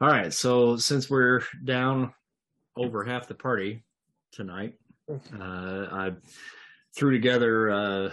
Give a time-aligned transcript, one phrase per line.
[0.00, 0.32] All right.
[0.32, 2.14] So since we're down
[2.76, 3.82] over half the party
[4.30, 4.74] tonight,
[5.40, 6.12] I
[6.94, 8.12] threw together a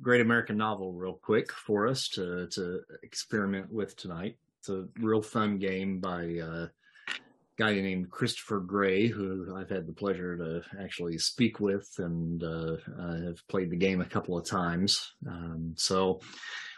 [0.00, 4.36] great American novel real quick for us to to experiment with tonight.
[4.58, 6.68] It's a real fun game by a
[7.56, 12.76] guy named Christopher Gray, who I've had the pleasure to actually speak with, and uh,
[13.24, 15.14] have played the game a couple of times.
[15.28, 16.20] Um, so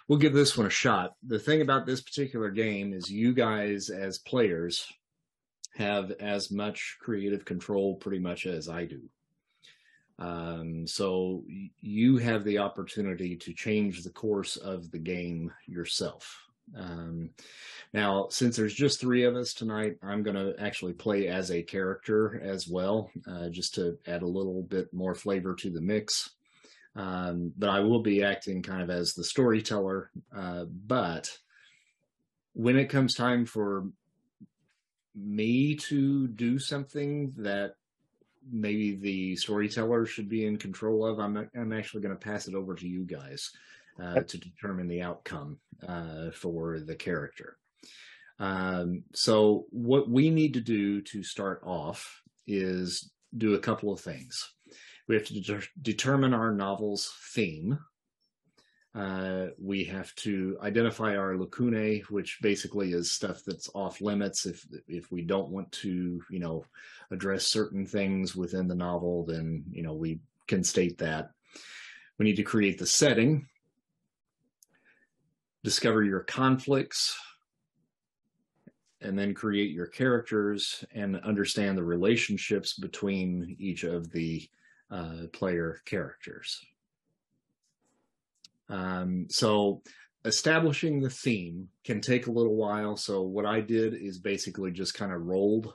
[0.08, 1.14] we'll give this one a shot.
[1.26, 4.86] The thing about this particular game is you guys as players
[5.76, 9.00] have as much creative control pretty much as I do.
[10.18, 11.44] Um, so
[11.80, 16.46] you have the opportunity to change the course of the game yourself.
[16.74, 17.30] Um,
[17.92, 21.62] now, since there's just three of us tonight, I'm going to actually play as a
[21.62, 26.30] character as well, uh, just to add a little bit more flavor to the mix.
[26.96, 30.10] Um, but I will be acting kind of as the storyteller.
[30.34, 31.36] Uh, but
[32.54, 33.86] when it comes time for
[35.14, 37.76] me to do something that
[38.50, 42.54] maybe the storyteller should be in control of, I'm I'm actually going to pass it
[42.54, 43.50] over to you guys
[44.02, 47.58] uh, to determine the outcome uh, for the character.
[48.38, 54.00] Um, so what we need to do to start off is do a couple of
[54.00, 54.52] things.
[55.08, 57.78] We have to de- determine our novel's theme.
[58.96, 64.46] Uh, we have to identify our lacunae, which basically is stuff that's off limits.
[64.46, 66.64] If if we don't want to, you know,
[67.10, 71.30] address certain things within the novel, then you know we can state that.
[72.18, 73.46] We need to create the setting,
[75.62, 77.14] discover your conflicts,
[79.02, 84.48] and then create your characters and understand the relationships between each of the
[84.90, 86.64] uh, player characters.
[88.68, 89.82] Um, so
[90.24, 92.96] establishing the theme can take a little while.
[92.96, 95.74] So what I did is basically just kind of rolled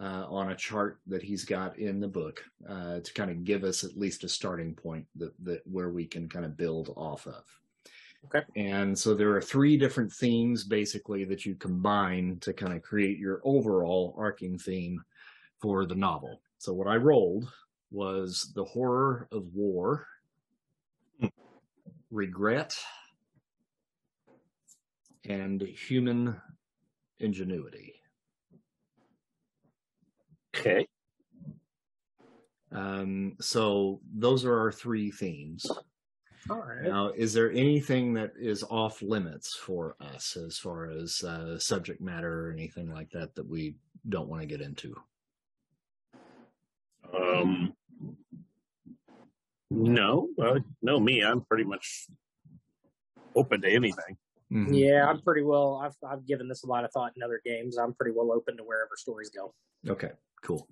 [0.00, 3.62] uh, on a chart that he's got in the book uh, to kind of give
[3.62, 7.26] us at least a starting point that, that where we can kind of build off
[7.26, 7.44] of.
[8.26, 8.44] Okay.
[8.56, 13.18] And so there are three different themes basically that you combine to kind of create
[13.18, 15.04] your overall arcing theme
[15.60, 16.40] for the novel.
[16.58, 17.52] So what I rolled
[17.90, 20.06] was the horror of war,
[22.14, 22.76] regret,
[25.28, 26.40] and human
[27.18, 27.94] ingenuity.
[30.56, 30.86] Okay.
[32.70, 35.66] Um, so those are our three themes.
[36.48, 36.82] All right.
[36.82, 42.00] Now, is there anything that is off limits for us as far as uh, subject
[42.00, 43.76] matter or anything like that that we
[44.08, 44.94] don't want to get into?
[47.16, 47.72] Um,
[49.74, 51.22] no, uh, no, me.
[51.22, 52.06] I'm pretty much
[53.34, 54.16] open to anything.
[54.52, 54.78] Mhm.
[54.78, 55.80] Yeah, I'm pretty well.
[55.82, 57.76] I've I've given this a lot of thought in other games.
[57.78, 59.54] I'm pretty well open to wherever stories go.
[59.88, 60.10] Okay,
[60.42, 60.68] cool.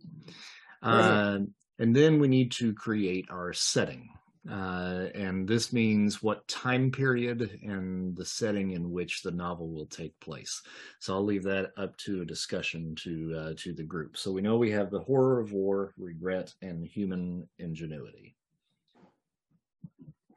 [0.82, 1.40] Uh,
[1.78, 4.08] and then we need to create our setting.
[4.50, 9.86] Uh, and this means what time period and the setting in which the novel will
[9.86, 10.60] take place.
[10.98, 14.16] So I'll leave that up to a discussion to uh, to the group.
[14.16, 18.36] So we know we have the horror of war, regret, and human ingenuity.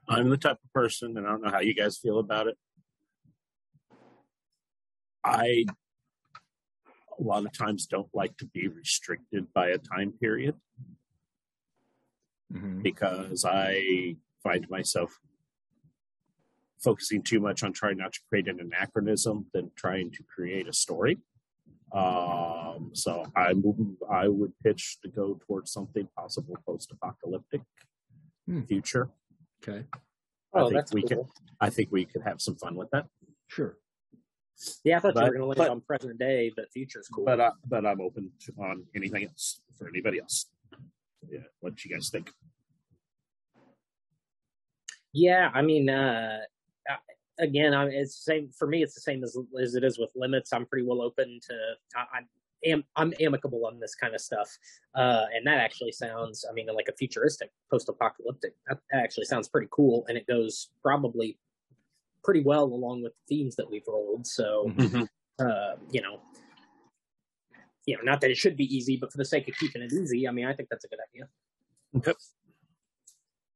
[0.07, 2.57] I'm the type of person, and I don't know how you guys feel about it.
[5.23, 5.66] I
[7.17, 10.59] a lot of times don't like to be restricted by a time period
[12.51, 12.83] Mhm.
[12.83, 15.17] because I find myself
[16.77, 20.73] focusing too much on trying not to create an anachronism than trying to create a
[20.73, 21.19] story.
[21.93, 23.53] Um, so I
[24.09, 27.61] I would pitch to go towards something possible post-apocalyptic
[28.46, 28.63] Hmm.
[28.63, 29.09] future.
[29.67, 29.84] Okay,
[30.53, 31.09] I Oh, think that's we cool.
[31.09, 31.28] could.
[31.59, 33.08] I think we could have some fun with that.
[33.47, 33.78] sure.
[34.85, 37.26] Yeah, I thought you were going to land on present day, but future's cool.
[37.26, 40.46] But I, but I'm open to, on anything else for anybody else.
[41.29, 42.32] Yeah, what you guys think?
[45.12, 46.40] Yeah, I mean, uh,
[47.38, 48.82] again, I it's the same for me.
[48.82, 50.53] It's the same as as it is with limits.
[50.53, 51.53] I'm pretty well open to.
[51.97, 52.28] I, I'm
[52.66, 54.50] am, I'm amicable on this kind of stuff,
[54.96, 56.46] uh, and that actually sounds.
[56.50, 58.53] I mean, like a futuristic, post-apocalyptic.
[58.67, 61.38] That, that actually sounds pretty cool, and it goes probably
[62.23, 64.26] pretty well along with the themes that we've rolled.
[64.28, 65.08] So, Mhm.
[65.40, 66.22] uh, you know.
[67.88, 69.94] You know, not that it should be easy, but for the sake of keeping it
[69.94, 71.29] easy, I mean, I think that's a good idea.
[71.96, 72.14] Okay.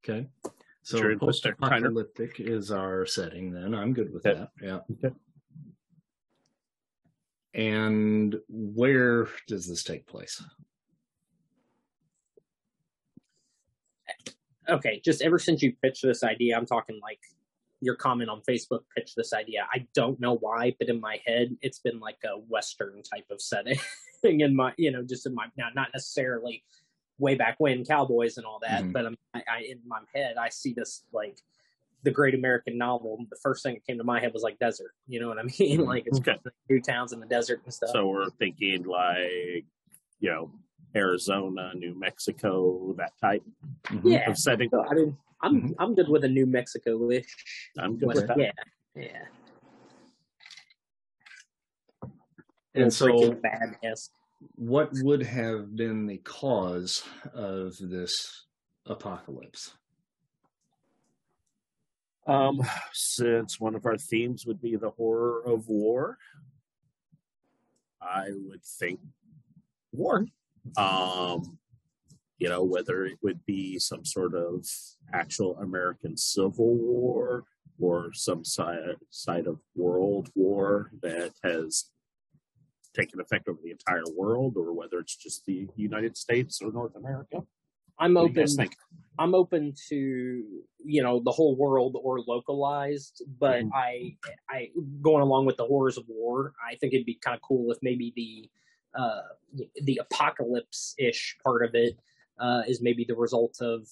[0.08, 0.30] Okay.
[0.84, 3.74] So post put their kind of- apocalyptic is our setting then.
[3.74, 4.38] I'm good with Okay.
[4.40, 4.52] that.
[4.62, 4.80] Yeah.
[5.04, 5.16] Okay.
[7.54, 10.42] And where does this take place?
[14.68, 17.20] okay, just ever since you pitched this idea, I'm talking like
[17.82, 19.68] your comment on Facebook pitched this idea.
[19.74, 23.42] I don't know why, but in my head, it's been like a Western type of
[23.42, 23.80] setting
[24.24, 26.64] in my, you know, just in my, now, not necessarily
[27.18, 28.94] way back when cowboys and all that, Mhm.
[28.94, 31.40] but I, I, in my head, I see this like
[32.04, 33.26] the great American novel.
[33.30, 34.92] The first thing that came to my head was like desert.
[35.08, 35.82] You know what I mean?
[35.82, 35.86] Mhm.
[35.88, 36.34] Like it's Okay.
[36.44, 37.90] got new towns in the desert and stuff.
[37.92, 39.66] So we're thinking like,
[40.20, 40.52] you know,
[40.96, 43.44] Arizona, New Mexico, that type
[43.86, 44.12] Mhm.
[44.12, 44.30] yeah.
[44.30, 44.70] of setting.
[44.70, 45.76] So, I mean, I'm Mhm.
[45.80, 47.72] I'm good with a New Mexico-ish.
[47.78, 48.38] I'm good with that.
[48.38, 48.52] Yeah,
[48.96, 49.26] yeah.
[52.76, 54.10] And so, Breaking Bad, yes.
[54.56, 57.04] what would have been the cause
[57.34, 58.46] of this
[58.86, 59.74] apocalypse?
[62.30, 62.62] Um,
[62.94, 66.18] since one of our themes would be the horror of war,
[68.02, 69.00] I would think
[69.92, 70.26] war.
[70.78, 71.58] Um,
[72.38, 74.66] you know, whether it would be some sort of
[75.14, 77.44] actual American Civil War
[77.80, 81.86] or some side, side of World War that has
[82.96, 86.96] taken effect over the entire world, or whether it's just the United States or North
[86.96, 87.44] America.
[88.00, 88.70] I'm What do you open.
[89.18, 93.72] I'm open to you know the whole world or localized, but Mhm.
[93.74, 94.18] I
[94.50, 96.54] I going along with the horrors of war.
[96.66, 98.50] I think it'd be kind of cool if maybe the
[98.98, 99.22] uh
[99.84, 102.00] the apocalypse ish part of it
[102.40, 103.88] uh is maybe the result of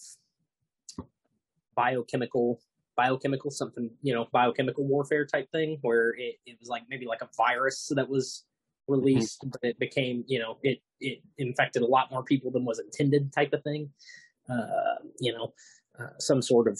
[1.75, 2.59] biochemical
[2.95, 7.21] biochemical something you know biochemical warfare type thing where it, it was like maybe like
[7.21, 8.45] a virus that was
[8.87, 12.79] released but it became you know it it infected a lot more people than was
[12.79, 13.89] intended type of thing
[14.49, 15.53] uh you know
[15.99, 16.79] uh, some sort of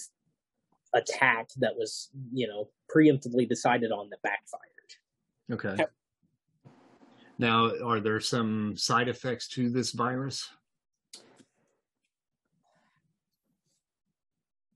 [0.94, 4.68] attack that was you know preemptively decided on that backfired
[5.50, 5.74] Okay.
[5.78, 5.92] Yep.
[7.38, 10.50] Now, are there some side effects to this virus?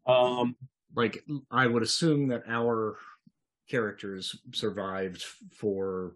[0.07, 0.57] Um,
[0.95, 2.97] Like, I would assume that our
[3.69, 6.15] characters survived for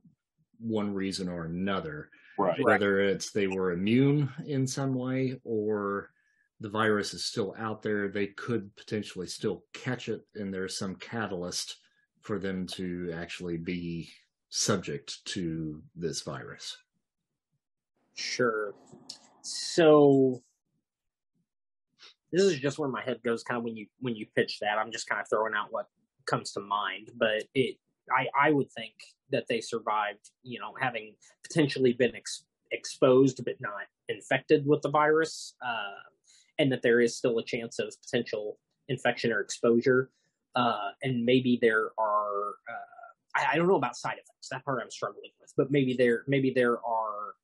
[0.58, 2.60] one reason or another, right.
[2.62, 6.10] whether it's they were immune in some way or
[6.60, 8.08] the virus is still out there.
[8.08, 11.76] They could potentially still catch it, and there's some catalyst
[12.20, 14.08] for them to actually be
[14.48, 16.78] subject to this virus.
[18.14, 18.74] Sure.
[19.42, 20.42] So
[22.32, 24.78] this is just where my head goes kind of when you when you pitch that.
[24.78, 25.88] I'm just kind of throwing out what
[26.24, 27.76] comes to mind, but it
[28.10, 28.94] I I would think
[29.30, 33.72] that they survived, you know, having potentially been ex- exposed but not
[34.08, 36.00] infected with the virus, uh,
[36.58, 38.58] and that there is still a chance of potential
[38.88, 40.10] infection or exposure.
[40.54, 42.96] Uh, and maybe there are uh,
[43.52, 44.48] I, don't know about side effects.
[44.50, 47.34] That part I'm struggling with, but maybe there maybe there are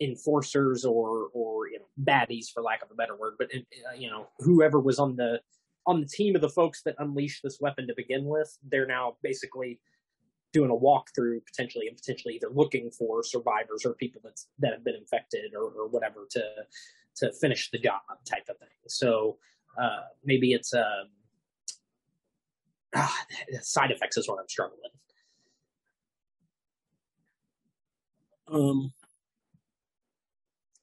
[0.00, 4.10] enforcers or or you know baddies for lack of a better word but uh, you
[4.10, 5.40] know whoever was on the
[5.86, 9.16] on the team of the folks that unleashed this weapon to begin with they're now
[9.22, 9.78] basically
[10.52, 14.84] doing a walkthrough potentially and potentially either looking for survivors or people that's that have
[14.84, 16.42] been infected or, or whatever to
[17.16, 19.38] to finish the job type of thing so
[19.80, 21.08] uh maybe it's um
[22.94, 23.24] ah,
[23.60, 24.90] side effects is what i'm struggling
[28.48, 28.92] Um,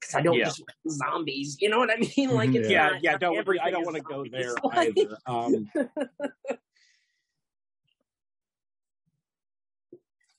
[0.00, 0.46] because I don't Yeah.
[0.46, 1.56] just want zombies.
[1.60, 2.30] You know what I mean?
[2.34, 3.12] Like it's yeah, not- yeah.
[3.12, 3.60] not Don't.
[3.62, 5.18] I don't want to go there Like- either.
[5.26, 5.70] Um,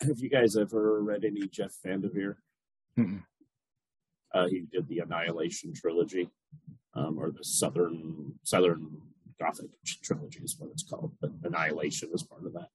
[0.01, 2.35] have you guys ever read any Jeff VanderMeer?
[2.97, 3.23] Mm-mm.
[4.33, 6.29] Uh, he did the Annihilation trilogy,
[6.93, 9.01] um, or the Southern Southern
[9.39, 9.71] Gothic
[10.03, 12.69] trilogy is what it's called, but Annihilation is part of that.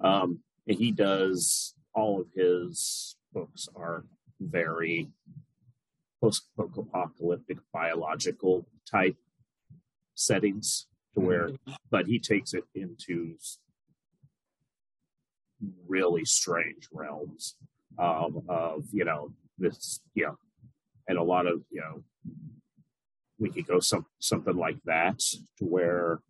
[0.00, 4.04] Um, and he does all of his books are
[4.40, 5.08] very
[6.20, 9.16] post-apocalyptic biological type
[10.14, 11.50] settings to where
[11.90, 13.36] but he takes it into
[15.86, 17.56] really strange realms
[17.98, 20.36] um, of you know this you know
[21.08, 22.02] and a lot of you know
[23.38, 25.18] we could go some something like that
[25.58, 26.20] to where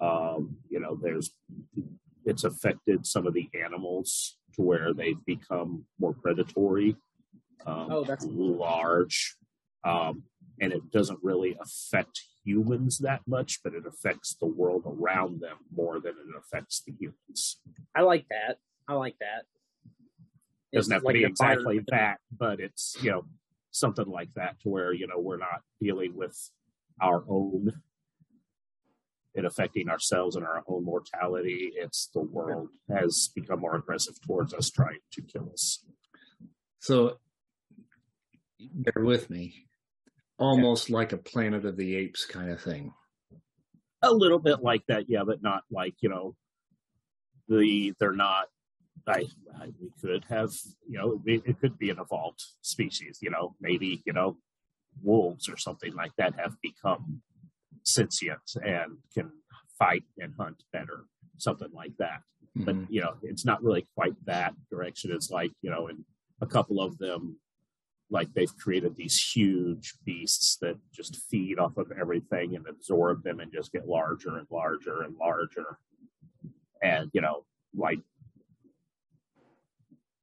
[0.00, 1.30] um, you know there's
[2.24, 6.96] it's affected some of the animals to where they've become more predatory
[7.66, 9.36] um, Oh, that's- large
[9.84, 10.22] um,
[10.60, 15.56] and it doesn't really affect humans that much but it affects the world around them
[15.74, 17.60] more than it affects the humans
[17.94, 18.58] I like that.
[18.88, 19.44] I like that.
[20.72, 23.24] doesn't It's have to like be exactly that, but it's you know
[23.70, 26.36] something like that to where you know we're not dealing with
[27.00, 27.72] our own
[29.34, 31.72] it affecting ourselves and our own mortality.
[31.76, 35.84] It's the world has become more aggressive towards us, trying to kill us.
[36.80, 37.18] So
[38.58, 39.66] bear with me.
[40.38, 42.92] Almost like a Planet of the Apes kind of thing.
[44.02, 46.34] A little bit like that, yeah, but not like you know
[47.48, 48.46] the they're not.
[49.08, 49.26] I,
[49.60, 50.52] I we could have
[50.88, 54.36] you know it, it could be an evolved species, you know, maybe you know
[55.02, 57.22] wolves or something like that have become
[57.84, 59.30] sentient and can
[59.78, 61.04] fight and hunt better,
[61.38, 62.20] something like that.
[62.56, 62.64] Mhm.
[62.64, 65.12] But you know, it's not really quite that direction.
[65.12, 66.04] It's like you know, in
[66.40, 67.38] a couple of them,
[68.10, 73.40] like they've created these huge beasts that just feed off of everything and absorb them
[73.40, 75.78] and just get larger and larger and larger,
[76.82, 78.00] and you know, like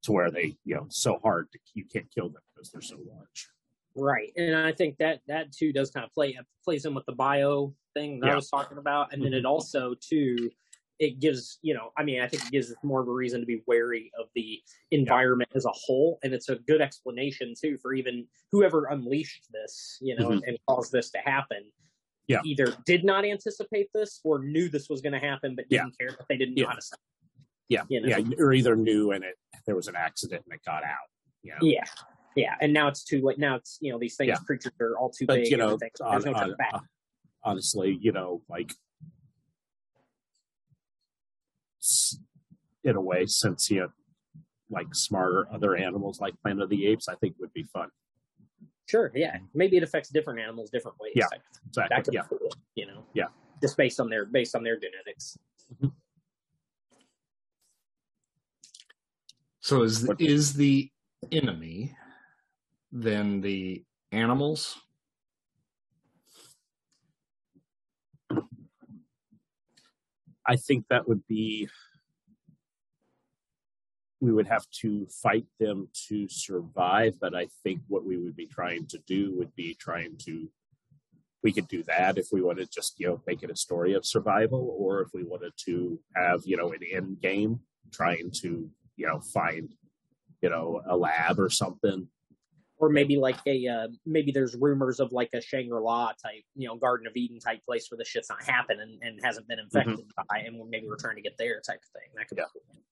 [0.05, 2.97] to where they you know so hard to you can't kill them because they're so
[3.07, 3.49] large.
[3.97, 7.13] Right, and I think that that too does kind of play plays in with the
[7.13, 10.49] bio thing that I was talking about, and then it also too
[10.99, 13.39] it gives you know I mean I think it gives us more of a reason
[13.39, 17.77] to be wary of the environment as a whole, and it's a good explanation too
[17.81, 21.57] for even whoever unleashed this, you know, and, and caused this to happen.
[21.59, 21.71] Mm-hmm.
[22.27, 22.41] Yeah.
[22.43, 26.09] either did not anticipate this or knew this was going to happen, but didn't care
[26.09, 26.69] that they didn't know Yeah.
[26.69, 26.99] how to stop.
[27.69, 28.07] Yeah, You know?
[28.17, 31.07] yeah, or either knew and it there was an accident and it got out.
[31.41, 31.57] You know?
[31.61, 31.83] Yeah,
[32.35, 33.39] yeah, and now it's too late.
[33.39, 34.35] Now it's you know these things Yeah.
[34.45, 35.51] creatures are all too but big.
[35.51, 36.73] you know, on, no on- back.
[36.73, 36.79] uh,
[37.43, 38.71] honestly, you know, like
[42.83, 43.91] in a way, since you sentient,
[44.69, 47.89] like smarter other animals like Planet of the Apes, I think would be fun.
[48.87, 49.37] Sure, yeah.
[49.55, 51.13] Maybe it affects different animals different ways.
[51.15, 51.25] Yeah,
[51.67, 51.95] Exactly.
[51.95, 52.21] that could Yeah.
[52.29, 53.03] be cool, you know.
[53.13, 53.25] Yeah.
[53.61, 55.37] Just based on their based on their genetics.
[59.65, 60.91] So is What- is the
[61.31, 61.97] enemy
[62.91, 64.77] then the animals?
[70.45, 71.67] I think that would be.
[74.19, 78.45] We would have to fight them to survive, but I think what we would be
[78.45, 80.51] trying to do would be trying to.
[81.41, 83.93] We could do that if we wanted to just you know make it a story
[83.93, 88.69] of survival, or if we wanted to have you know an end game, trying to
[88.95, 89.73] you know find
[90.41, 92.07] you know a lab or something.
[92.77, 96.67] Or maybe like a uh, maybe there's rumors of like a Shangri La type, you
[96.67, 100.05] know, Garden of Eden type place where the shit's not happening and hasn't been infected
[100.29, 102.11] by, and maybe we're trying to get there type of thing.
[102.17, 102.43] That could Yeah.
[102.53, 102.83] be cool.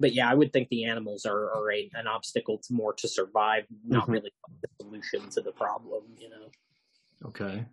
[0.00, 3.06] But yeah, I would think the animals are, are a, an obstacle to more to
[3.06, 4.12] survive, not Mhm.
[4.12, 6.04] really the solution to the problem.
[6.18, 6.50] You know.
[7.26, 7.66] Okay.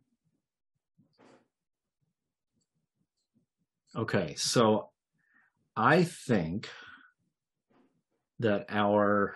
[3.95, 4.90] Okay, so
[5.75, 6.69] I think
[8.39, 9.35] that our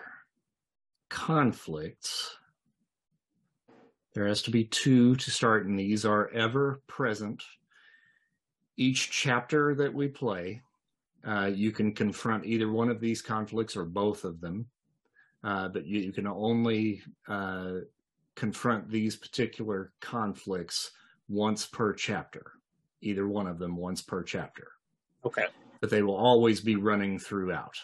[1.08, 2.36] conflicts,
[4.14, 7.42] there has to be two to start, and these are ever present.
[8.76, 10.62] Each chapter that we play,
[11.26, 14.66] uh, you can confront either one of these conflicts or both of them,
[15.42, 17.76] uh, but you, you can only uh,
[18.34, 20.90] confront these particular conflicts
[21.28, 22.52] once per chapter,
[23.00, 24.68] either one of them once per chapter,
[25.24, 25.46] Okay.
[25.80, 27.76] But they will always be running throughout.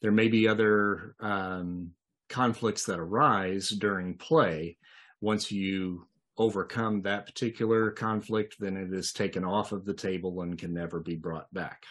[0.00, 1.92] There may be other um,
[2.28, 4.76] conflicts that arise during play.
[5.20, 6.06] Once you
[6.38, 11.00] overcome that particular conflict, then it is taken off of the table and can never
[11.00, 11.84] be brought back.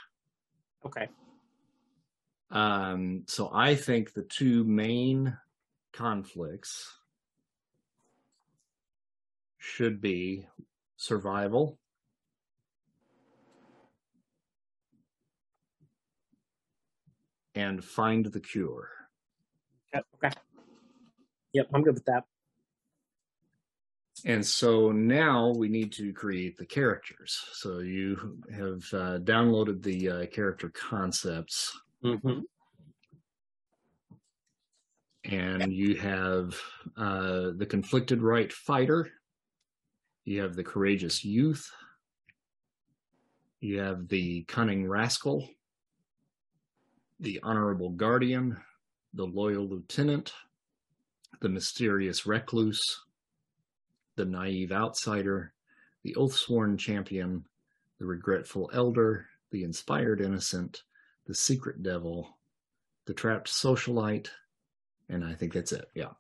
[0.85, 1.09] Okay.
[2.51, 5.35] Um, so I think the two main
[5.91, 6.93] conflicts
[9.57, 10.47] should be
[10.95, 11.79] survival
[17.55, 18.89] and find the cure.
[19.95, 20.35] Okay.
[21.53, 22.25] Yep, I'm good with that.
[24.25, 27.37] And so now we need to create the characters.
[27.53, 31.73] So you have uh, downloaded the uh, character concepts
[32.05, 32.41] Mm-hmm.
[35.23, 36.55] and you have
[36.95, 39.09] uh, the conflicted right fighter,
[40.23, 41.67] you have the courageous youth,
[43.59, 45.49] you have the cunning rascal,
[47.19, 48.57] the honorable guardian,
[49.13, 50.33] the loyal lieutenant,
[51.41, 53.01] the mysterious recluse,
[54.15, 55.53] the naive outsider,
[56.03, 57.43] the oath sworn champion,
[57.99, 60.83] the regretful elder, the inspired innocent,
[61.27, 62.37] the secret devil,
[63.05, 64.29] the trapped socialite,
[65.09, 65.87] and I think that's it.
[65.95, 66.11] Yeah.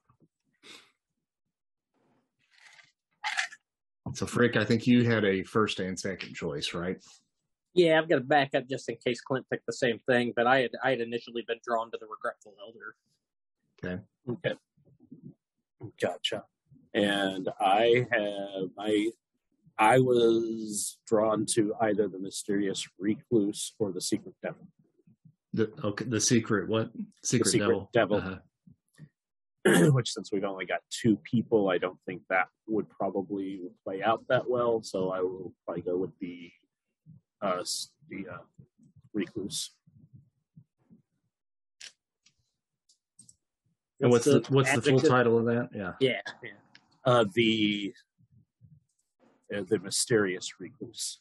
[4.13, 6.97] So, Frick, I think you had a first and second choice, right?
[7.75, 10.47] Yeah, I've got to back up just in case Clint picked the same thing, but
[10.47, 12.95] I had I had initially been drawn to the regretful elder.
[13.83, 14.01] Okay.
[14.29, 14.55] Okay.
[16.01, 16.45] Gotcha.
[16.93, 19.09] And I have my
[19.77, 24.67] I was drawn to either the mysterious recluse or the secret devil.
[25.53, 26.91] The okay, the secret what?
[27.23, 27.89] Secret, secret devil.
[27.93, 28.17] devil.
[28.17, 29.91] Uh-huh.
[29.91, 34.23] Which, since we've only got two people, I don't think that would probably play out
[34.29, 34.81] that well.
[34.83, 36.51] So I will probably go with the
[37.41, 37.63] uh,
[38.09, 38.37] the uh,
[39.13, 39.71] recluse.
[44.01, 45.69] And what's the what's the full title of that?
[45.73, 45.93] Yeah.
[45.99, 46.51] Yeah, yeah.
[47.05, 47.93] Uh, the
[49.55, 51.19] uh, the mysterious recluse.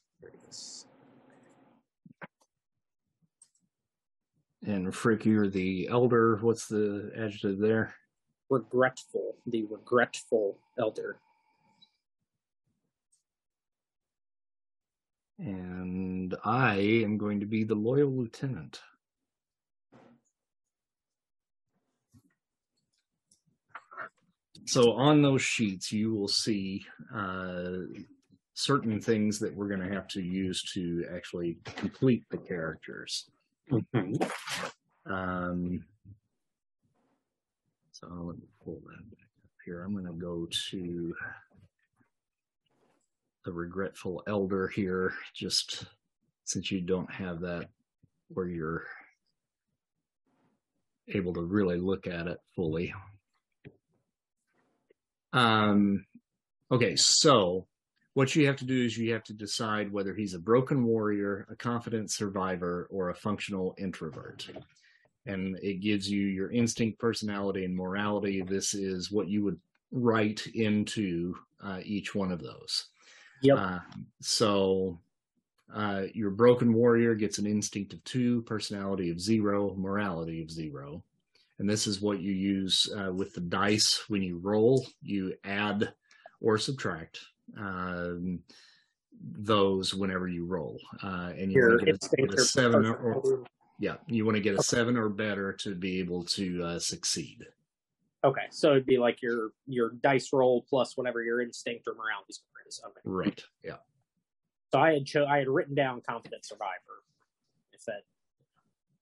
[4.67, 6.39] And Frick, you're the elder.
[6.41, 7.95] What's the adjective there?
[8.49, 11.19] Regretful, the regretful elder.
[15.39, 18.81] And I am going to be the loyal lieutenant.
[24.67, 27.81] So on those sheets, you will see uh,
[28.55, 33.29] certain things that we're going to have to use to actually complete the characters.
[35.07, 35.85] Um,
[37.93, 39.83] so let me pull that back up here.
[39.83, 41.15] I'm going to go to
[43.45, 45.87] the regretful elder here, just
[46.45, 47.69] since you don't have that
[48.29, 48.85] where you're
[51.09, 52.95] able to really look at it fully.
[55.33, 56.07] Um,
[56.71, 57.67] okay, so
[58.15, 61.47] what you have to do is you have to decide whether he's a broken warrior,
[61.51, 64.49] a confident survivor, or a functional introvert.
[65.27, 68.43] And it gives you your instinct, personality, and morality.
[68.43, 69.59] This is what you would
[69.91, 72.87] write into uh, each one of those.
[73.43, 73.59] Yep.
[73.59, 73.79] Uh,
[74.21, 74.99] so
[75.75, 81.03] uh, your broken warrior gets an instinct of two, personality of zero, morality of zero.
[81.59, 84.87] And this is what you use uh, with the dice when you roll.
[85.03, 85.93] You add
[86.41, 87.21] or subtract
[87.59, 88.41] um,
[89.21, 90.79] those whenever you roll.
[91.03, 93.45] Uh, and you want to get a, get a seven or, or
[93.79, 97.47] yeah, you want to get a seven or better to be able to uh, succeed.
[98.25, 102.33] Okay, so it'd be like your your dice roll plus whatever your instinct or morality
[102.33, 102.81] score is.
[102.85, 103.01] Okay.
[103.05, 103.45] Right.
[103.63, 103.77] Yeah.
[104.73, 106.71] So I had cho- I had written down confident survivor.
[107.73, 108.03] If that.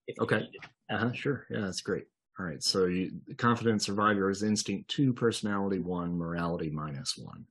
[0.07, 0.49] If Okay.
[0.91, 1.13] Uh huh.
[1.13, 1.47] Sure.
[1.51, 2.07] Yeah, that's great.
[2.39, 2.63] All right.
[2.63, 7.47] So you, confident survivor is instinct two, personality one, morality minus one.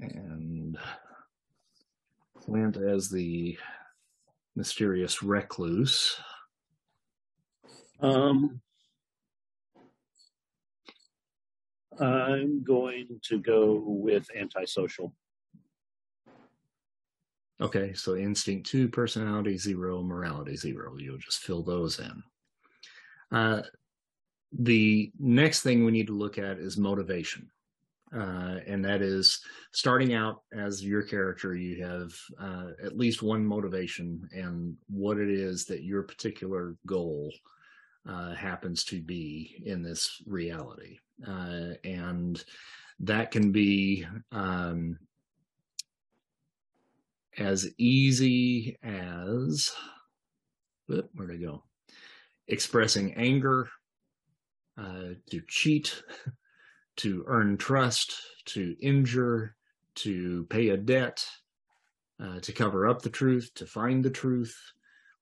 [0.00, 0.78] And
[2.40, 3.58] Plant as the
[4.56, 6.16] mysterious recluse.
[8.00, 8.60] Um,
[12.00, 15.12] I'm going to go with antisocial.
[17.60, 20.94] Okay, so instinct two, personality zero, morality zero.
[20.96, 22.22] You'll just fill those in.
[23.32, 23.62] Uh,
[24.52, 27.50] the next thing we need to look at is motivation.
[28.14, 29.40] Uh, and that is
[29.72, 35.28] starting out as your character, you have uh, at least one motivation and what it
[35.28, 37.30] is that your particular goal
[38.08, 40.98] uh, happens to be in this reality.
[41.26, 42.44] Uh, and
[43.00, 44.98] that can be um,
[47.38, 49.72] as easy as
[50.88, 51.62] where'd I go?
[52.48, 53.68] Expressing anger,
[54.78, 56.02] uh, to cheat,
[56.96, 59.54] to earn trust, to injure,
[59.96, 61.26] to pay a debt,
[62.22, 64.56] uh, to cover up the truth, to find the truth,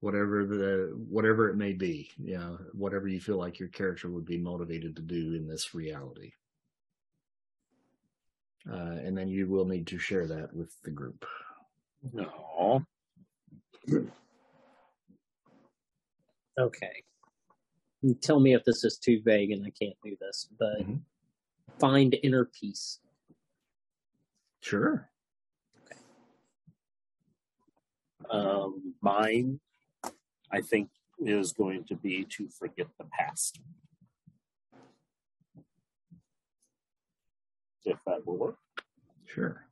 [0.07, 4.25] whatever the whatever it may be, you know, whatever you feel like your character would
[4.25, 6.31] be motivated to do in this reality.
[8.71, 11.27] Uh, and then you will need to share that with the group.
[12.13, 12.87] No.
[16.57, 17.03] Okay.
[18.03, 21.01] You Tell me if this is too vague and I can't do this, but Mhm.
[21.81, 23.01] find inner peace.
[24.61, 25.11] Sure.
[28.31, 29.59] Um, mine,
[30.57, 30.89] I think,
[31.19, 33.61] is going to be to forget the past.
[37.85, 38.57] If that will work.
[39.27, 39.67] Sure.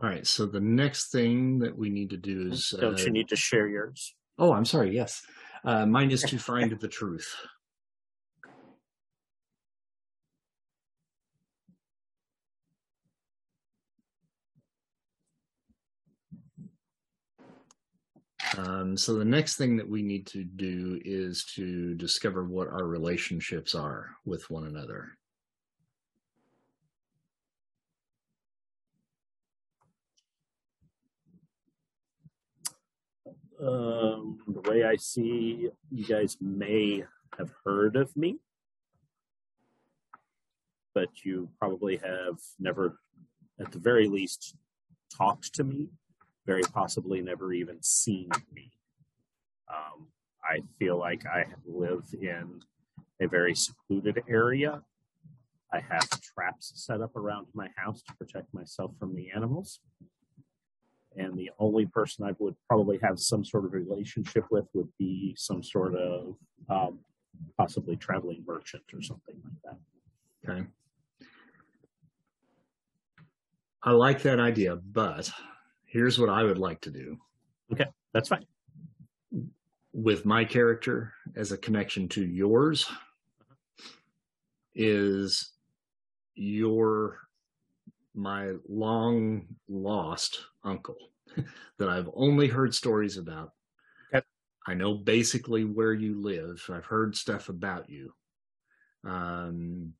[0.00, 0.26] All right.
[0.26, 2.74] So the next thing that we need to do is.
[2.78, 4.14] Don't uh, you need to share yours?
[4.38, 4.94] Oh, I'm sorry.
[4.94, 5.22] Yes.
[5.64, 7.34] Uh, mine is to find the truth.
[18.58, 22.84] Um, so the next thing that we need to do is to discover what our
[22.84, 25.16] relationships are with one another.
[33.60, 37.04] Um, the way I see, you guys may
[37.38, 38.38] have heard of me.
[40.94, 42.98] but you probably have never,
[43.60, 44.56] at the very least,
[45.16, 45.88] talked to me,
[46.46, 48.72] very possibly never even seen me.
[49.68, 50.06] Um,
[50.44, 52.60] I feel like I live in
[53.20, 54.82] a very secluded area.
[55.72, 59.80] I have traps set up around my house to protect myself from the animals.
[61.16, 65.34] And the only person I would probably have some sort of relationship with would be
[65.38, 66.36] some sort of
[66.68, 67.00] um,
[67.56, 70.50] possibly traveling merchant or something like that.
[70.50, 70.66] Okay.
[73.82, 75.30] I like that idea, but
[75.92, 77.18] here's what I would like to do
[77.72, 78.46] Okay, That's fine.
[79.92, 82.90] with my character as a connection to yours
[84.74, 85.52] is
[86.34, 87.20] your
[88.14, 90.96] my long lost uncle
[91.78, 93.52] that I've only heard stories about.
[94.14, 94.24] Okay.
[94.66, 96.62] I know basically where you live.
[96.70, 98.12] I've heard stuff about you
[99.04, 99.94] um,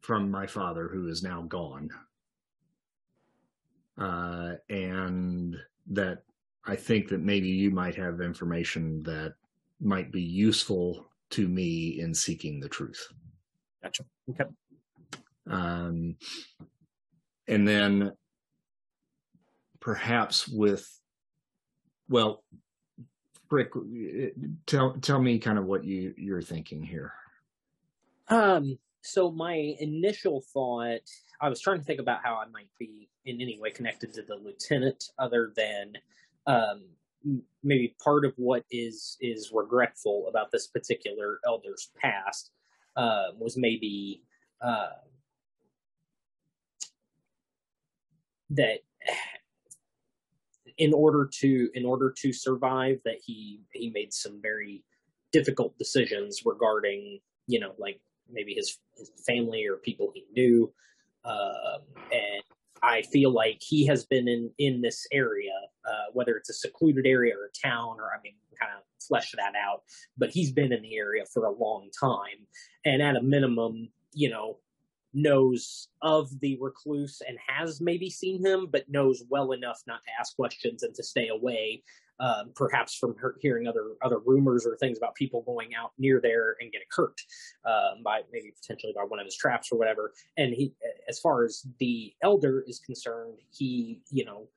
[0.00, 1.90] from my father, who is now gone.
[3.98, 5.56] Uh, and
[5.88, 6.22] that
[6.66, 9.34] I think that maybe you might have information that
[9.80, 13.08] might be useful to me in seeking the truth.
[13.82, 14.04] Gotcha.
[14.30, 14.44] Okay.
[15.48, 16.16] Um,
[17.48, 18.12] and then
[19.80, 21.00] perhaps with,
[22.08, 22.42] well,
[23.48, 23.70] Rick,
[24.66, 27.12] tell tell me kind of what you you're thinking here.
[28.28, 31.00] Um, so my initial thought,
[31.40, 34.22] I was trying to think about how I might be in any way connected to
[34.22, 35.92] the lieutenant, other than
[36.46, 36.84] um,
[37.62, 42.50] maybe part of what is is regretful about this particular elder's past
[42.96, 44.22] uh, was maybe
[44.60, 44.86] uh,
[48.50, 48.78] that
[50.78, 54.84] in order to in order to survive, that he he made some very
[55.32, 60.72] difficult decisions regarding you know like maybe his, his family or people he knew.
[61.24, 61.80] Um,
[62.12, 62.42] and
[62.82, 65.52] I feel like he has been in, in this area,
[65.84, 69.32] uh, whether it's a secluded area or a town, or I mean, kind of flesh
[69.36, 69.82] that out.
[70.16, 72.46] But he's been in the area for a long time.
[72.84, 74.58] And at a minimum, you know,
[75.14, 80.10] knows of the recluse and has maybe seen him, but knows well enough not to
[80.20, 81.82] ask questions and to stay away
[82.18, 86.20] um, perhaps from her hearing other other rumors or things about people going out near
[86.20, 87.20] there and getting hurt
[87.64, 90.12] um, by maybe potentially by one of his traps or whatever.
[90.36, 90.72] And he,
[91.08, 94.48] as far as the elder is concerned, he you know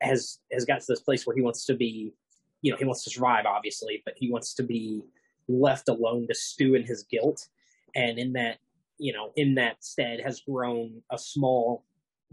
[0.00, 2.14] has has got to this place where he wants to be,
[2.62, 5.02] you know, he wants to survive obviously, but he wants to be
[5.48, 7.46] left alone to stew in his guilt.
[7.94, 8.58] And in that,
[8.98, 11.84] you know, in that stead has grown a small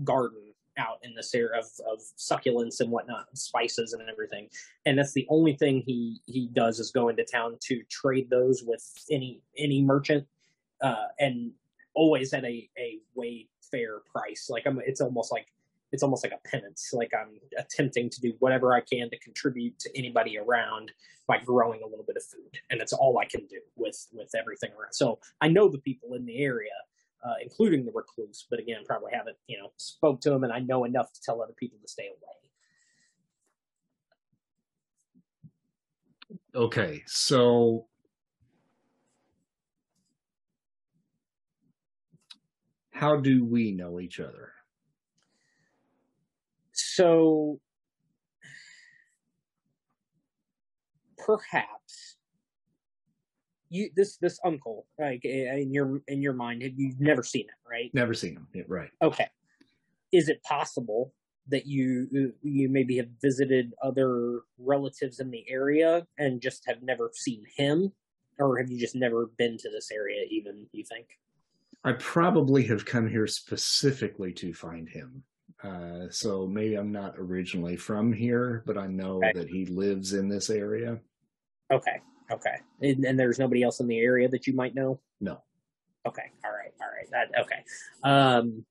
[0.04, 4.50] garden out in this area of, of succulents and whatnot, spices and everything.
[4.86, 8.64] And that's the only thing he he does is go into town to trade those
[8.64, 10.26] with any any merchant,
[10.82, 11.52] uh, and
[11.94, 14.48] always at a a way fair price.
[14.50, 15.48] Like I'm, it's almost like
[15.92, 16.90] it's almost like a penance.
[16.92, 20.92] Like I'm attempting to do whatever I can to contribute to anybody around
[21.28, 24.32] by growing a little bit of food, and it's all I can do with with
[24.36, 24.94] everything around.
[24.94, 26.72] So I know the people in the area
[27.26, 28.46] uh, including the recluse.
[28.50, 31.42] But again, probably haven't you know spoke to him, and I know enough to tell
[31.42, 32.18] other people to stay away.
[36.56, 37.88] Okay, so
[42.92, 44.52] how do we know each other?
[46.72, 47.60] So
[51.18, 52.13] perhaps
[53.74, 57.56] you this this uncle like in your in your mind have you've never seen him
[57.70, 58.48] right Never seen him.
[58.54, 58.90] Yeah, right.
[59.02, 59.28] okay
[60.12, 61.14] is it possible
[61.50, 67.12] that you you maybe have visited other relatives in the area and just have never
[67.14, 67.92] seen him
[68.40, 71.08] or have you just never been to this area even you think
[71.84, 75.22] I probably have come here specifically to find him.
[75.62, 79.34] Uh, so maybe I'm not originally from here, but I know Okay.
[79.34, 81.00] that he lives in this area.
[81.72, 82.00] okay
[82.32, 85.42] okay and, and there's nobody else in the area that you might know No.
[86.06, 86.32] Okay.
[86.44, 86.74] All right.
[86.82, 87.10] All right.
[87.12, 87.64] That okay.
[88.04, 88.66] Um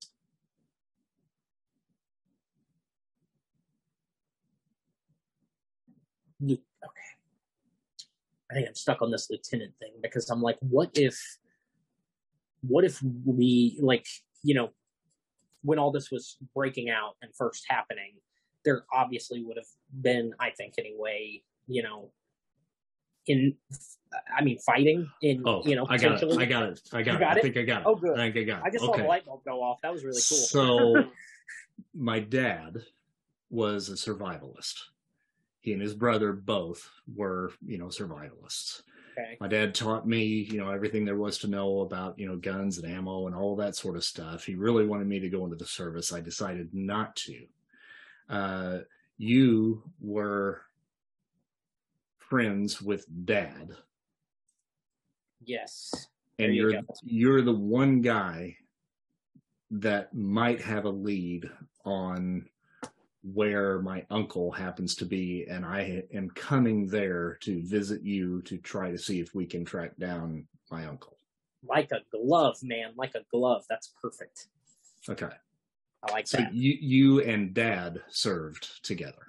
[6.44, 6.60] okay.
[8.50, 11.38] I think I'm stuck on this lieutenant thing because I'm like, what if
[12.60, 14.06] what if we like,
[14.42, 14.70] you know,
[15.62, 18.12] when all this was breaking out and first happening,
[18.64, 19.66] there obviously would have
[20.02, 22.10] been, I think anyway, you know,
[23.26, 23.54] in
[24.36, 26.38] I mean fighting in Oh, you know I got it.
[26.38, 26.80] I got it.
[26.92, 27.20] I got You it.
[27.20, 27.42] got I it?
[27.42, 27.86] think I got it.
[27.86, 28.18] Oh, good.
[28.18, 28.64] I think I got it.
[28.66, 29.02] I just saw okay.
[29.02, 29.80] the light bulb go off.
[29.82, 30.38] That was really cool.
[30.38, 31.10] So-
[31.94, 32.78] My dad
[33.50, 34.74] was a survivalist.
[35.60, 38.82] He and his brother both were, you know, survivalists.
[39.18, 39.36] Okay.
[39.40, 42.78] my dad taught me, you know, everything there was to know about, you know, guns
[42.78, 44.44] and ammo and all that sort of stuff.
[44.44, 46.12] He really wanted me to go into the service.
[46.14, 47.44] I decided not to.
[48.30, 48.78] Uh,
[49.18, 50.62] you were
[52.36, 53.68] friends with dad
[55.44, 55.90] Yes.
[56.38, 56.86] and you you're go.
[57.02, 58.56] you're the one guy
[59.70, 61.50] that might have a lead
[61.84, 62.48] on
[63.22, 68.56] where my uncle happens to be and i am coming there to visit you to
[68.56, 71.18] try to see if we can track down my uncle
[71.68, 72.94] Like a glove, man.
[72.96, 73.64] Like a glove.
[73.68, 74.46] That's perfect.
[75.06, 75.36] okay
[76.08, 76.54] I like so that.
[76.54, 79.26] you you and dad served together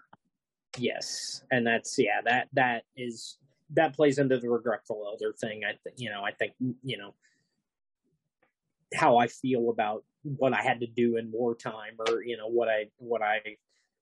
[0.77, 3.37] Yes, and that's yeah that that is
[3.71, 5.61] that plays into the regretful elder thing.
[5.63, 7.13] I think you know I think you know
[8.93, 12.69] how I feel about what I had to do in wartime, or you know what
[12.69, 13.39] I what I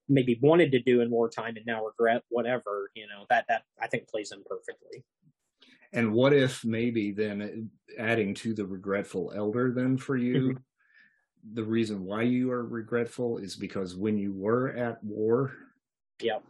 [0.08, 2.22] maybe wanted to do in wartime and now regret.
[2.28, 5.04] Whatever you know that that I think plays in perfectly.
[5.92, 11.52] and what if maybe then uh, adding to the regretful elder then for you mm-hmm.
[11.52, 15.52] the reason why you are regretful is because when you were at war
[16.22, 16.44] Yep.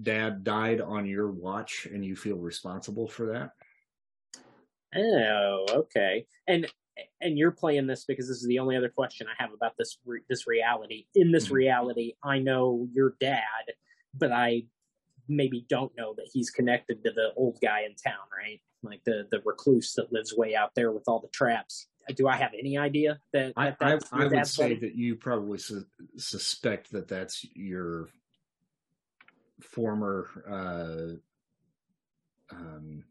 [0.00, 3.52] Dad died on your watch and you feel responsible for that
[4.94, 6.26] Oh, okay.
[6.46, 6.66] And
[7.20, 9.98] and you're playing this because this is the only other question I have about this
[10.04, 11.06] re- this reality.
[11.14, 11.52] In this Mhm.
[11.52, 13.72] reality, I know your dad,
[14.14, 14.66] but I
[15.28, 18.60] maybe don't know that he's connected to the old guy in town, right?
[18.82, 21.86] Like the the recluse that lives way out there with all the traps.
[22.16, 24.80] Do I have any idea that, I, that I, that's I would say buddy?
[24.80, 28.08] that you probably su- suspect that that's your
[29.62, 31.16] former uh,
[32.54, 33.04] um,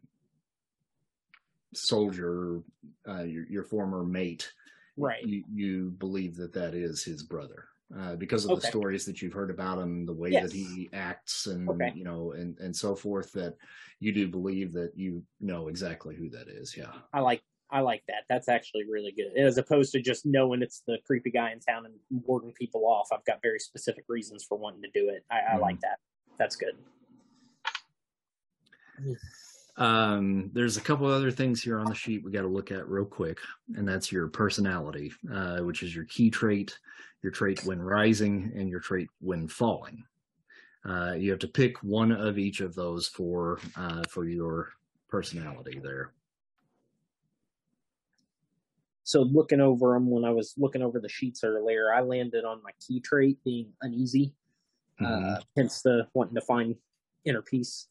[1.74, 2.62] soldier,
[3.08, 4.52] uh, your, your former mate.
[4.98, 5.26] right?
[5.26, 7.66] You, you believe that that is his brother.
[7.98, 10.44] Uh, because of the stories that you've heard about him, the way Yes.
[10.44, 11.92] that he acts, and Okay.
[11.94, 13.58] you know, and and so forth, that
[14.00, 16.78] you do believe that you know exactly who that is.
[16.78, 16.94] Yeah.
[17.12, 18.24] I like I like that.
[18.30, 19.38] That's actually really good.
[19.38, 23.10] As opposed to just knowing it's the creepy guy in town and warding people off.
[23.12, 25.26] I've got very specific reasons for wanting to do it.
[25.30, 26.00] I, I like that.
[26.42, 26.76] That's good.
[29.78, 32.90] Um, there's a couple other things here on the sheet we got to look at
[32.90, 33.38] real quick,
[33.76, 36.76] and that's your personality, uh, which is your key trait,
[37.22, 40.04] your trait when rising, and your trait when falling.
[40.84, 44.70] Uh, you have to pick one of each of those for uh, for your
[45.10, 46.12] personality there.
[49.04, 52.64] So looking over them when I was looking over the sheets earlier, I landed on
[52.64, 54.34] my key trait being uneasy,
[55.06, 56.76] Uh, hence the wanting to find
[57.26, 57.88] inner peace,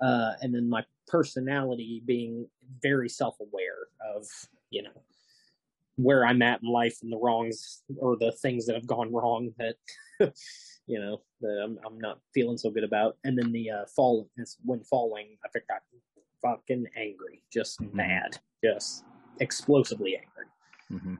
[0.00, 2.48] uh, and then my personality being
[2.82, 4.26] very self-aware of
[4.70, 4.90] you know
[5.96, 9.54] where I'm at in life and the wrongs or the things that have gone wrong
[9.58, 9.76] that
[10.86, 14.28] you know that I'm, I'm not feeling so good about, and then the uh, fall
[14.64, 15.78] when falling, I think I
[16.42, 17.94] fucking angry, just Mhm.
[17.94, 19.04] mad, just
[19.40, 20.46] explosively angry.
[20.90, 21.18] Mhm.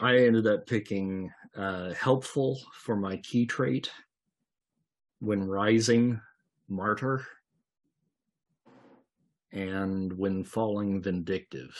[0.00, 3.90] I ended up picking uh, helpful for my key trait
[5.18, 6.20] when rising,
[6.68, 7.26] martyr,
[9.50, 11.76] and when falling, vindictive.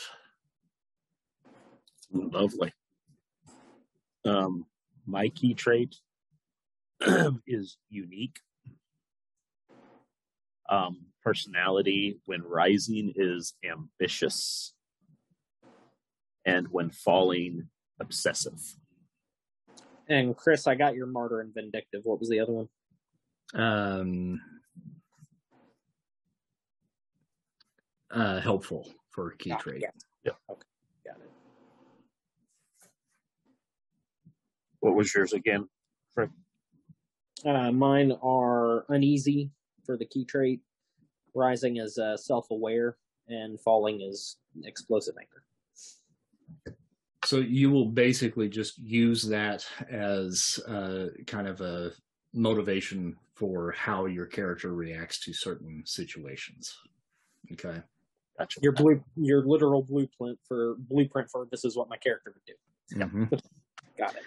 [2.11, 2.73] Lovely.
[4.25, 4.65] Um,
[5.05, 5.95] my key trait
[7.47, 8.39] is unique.
[10.69, 14.73] Um, personality when rising is ambitious,
[16.45, 18.59] and when falling, obsessive.
[20.07, 22.01] And Chris, I got your martyr and vindictive.
[22.03, 22.69] What was the other one?
[23.53, 24.41] Um,
[28.11, 29.81] uh, helpful for key trait.
[29.81, 29.89] Yeah.
[30.23, 30.31] Yeah.
[30.49, 30.61] Okay.
[31.05, 31.31] Got it.
[34.79, 35.67] What was yours again?
[37.45, 39.49] Uh, mine are uneasy
[39.85, 40.59] for the key trait.
[41.33, 42.97] Rising is uh, self-aware,
[43.29, 45.43] and falling is explosive anger.
[47.29, 51.91] So you will basically just use that as uh, kind of a
[52.33, 56.75] motivation for how your character reacts to certain situations.
[57.51, 57.83] Okay.
[58.39, 58.59] Gotcha.
[58.63, 62.99] Your blue, your literal blueprint for blueprint for this is what my character would do.
[62.99, 63.41] Mhm.
[63.95, 64.23] Got it.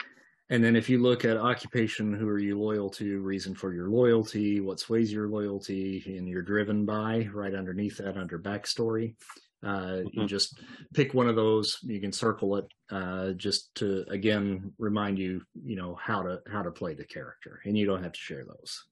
[0.50, 3.88] And then if you look at occupation, who are you loyal to, reason for your
[3.88, 9.16] loyalty, what sways your loyalty, and you're driven by, right underneath that under backstory.
[9.62, 10.28] Uh, You Mhm.
[10.28, 10.60] just
[10.92, 11.78] pick one of those.
[11.82, 16.62] You can circle it, uh, just to again remind you, you know how to how
[16.62, 18.84] to play the character, and you don't have to share those.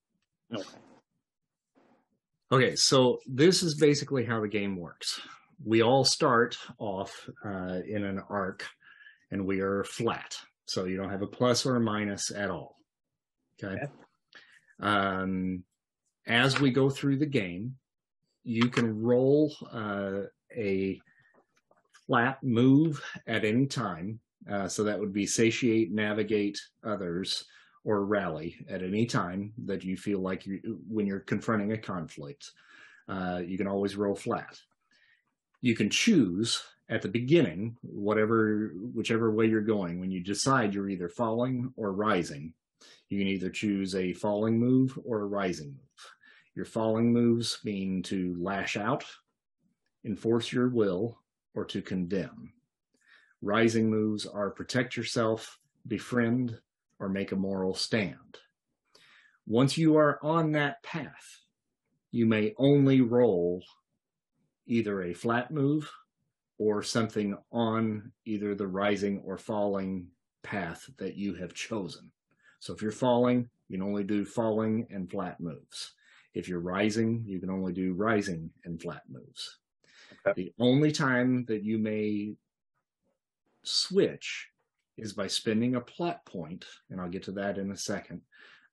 [0.53, 0.79] Okay.
[2.53, 5.21] Okay, so this is basically how the game works.
[5.65, 8.67] We all start off uh, in an arc,
[9.31, 10.37] and we are flat.
[10.67, 12.77] So you don't have a plus or a minus at all.
[13.63, 13.75] Okay.
[13.75, 13.93] Okay.
[14.81, 15.65] Um,
[16.27, 17.79] as we go through the game,
[18.45, 20.23] you can roll uh,
[20.57, 21.01] a
[22.07, 24.21] flat move at any time.
[24.51, 27.45] Uh, so that would be satiate, navigate others,
[27.85, 32.51] or rally at any time that you feel like you when you're confronting a conflict.
[33.09, 34.59] Uh, you can always roll flat.
[35.61, 40.01] You can choose at the beginning, whatever, whichever way you're going.
[40.01, 42.53] When you decide you're either falling or rising,
[43.09, 46.13] you can either choose a falling move or a rising move.
[46.55, 49.05] Your falling moves mean to lash out,
[50.05, 51.19] enforce your will,
[51.55, 52.53] or to condemn.
[53.43, 56.59] Rising moves are protect yourself, befriend,
[56.99, 58.39] or make a moral stand.
[59.47, 61.41] Once you are on that path,
[62.11, 63.63] you may only roll
[64.67, 65.91] either a flat move
[66.59, 70.07] or something on either the rising or falling
[70.43, 72.11] path that you have chosen.
[72.61, 75.95] So if you're falling, you can only do falling and flat moves.
[76.35, 79.60] If you're rising, you can only do rising and flat moves.
[80.27, 80.45] Okay.
[80.45, 82.35] The only time that you may
[83.63, 84.49] switch
[84.97, 88.21] is by spending a plot point, and I'll get to that in a second,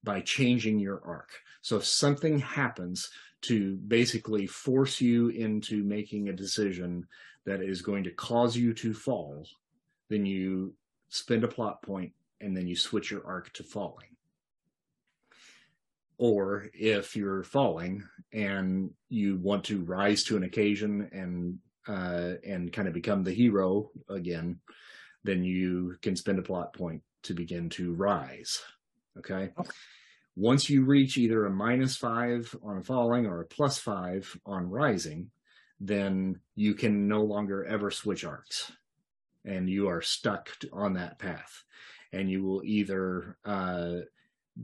[0.03, 1.31] by changing your arc.
[1.61, 3.09] So if something happens
[3.43, 7.07] to basically force you into making a decision
[7.45, 9.47] that is going to cause you to fall,
[10.09, 10.73] then you
[11.09, 14.16] spend a plot point and then you switch your arc to falling.
[16.17, 18.03] Or if you're falling
[18.33, 23.33] and you want to rise to an occasion and uh, and kind of become the
[23.33, 24.59] hero again,
[25.23, 28.61] then you can spend a plot point to begin to rise.
[29.17, 29.51] Okay.
[30.35, 35.31] Once you reach either a minus five on falling or a plus five on rising,
[35.79, 38.71] then you can no longer ever switch arcs
[39.45, 41.63] and you are stuck on that path.
[42.13, 44.01] And you will either uh,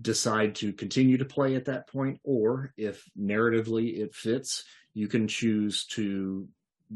[0.01, 5.27] decide to continue to play at that point, or if narratively it fits, you can
[5.27, 6.47] choose to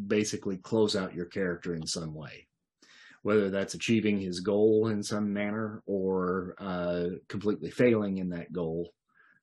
[0.08, 2.48] basically close out your character in some way
[3.28, 8.94] whether that's achieving his goal in some manner or uh, completely failing in that goal,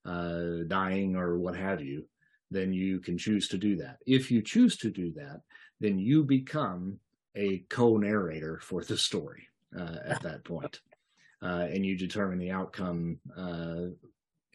[0.07, 2.07] uh, dying or what have you,
[2.51, 3.99] then you can choose to do that.
[4.07, 5.43] If you choose to do that,
[5.81, 6.99] then you become
[7.35, 10.81] a co-narrator for the story uh, at that point.
[11.45, 13.19] Uh, and you determine the outcome.
[13.37, 13.93] Uh,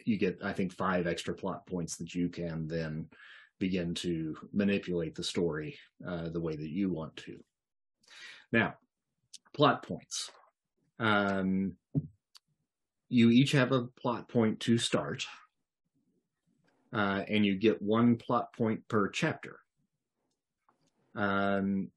[0.05, 3.07] you get, I think, five extra plot points that you can then
[3.59, 7.37] begin to manipulate the story uh, the way that you want to.
[8.51, 8.73] Now,
[9.53, 10.31] plot points.
[10.99, 11.73] Um,
[13.07, 15.25] you each have a plot point to start,
[16.91, 19.59] uh, and you get one plot point per chapter.
[21.15, 21.91] Um,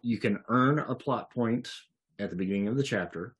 [0.00, 1.70] you can earn a plot point
[2.18, 3.34] at the beginning of the chapter.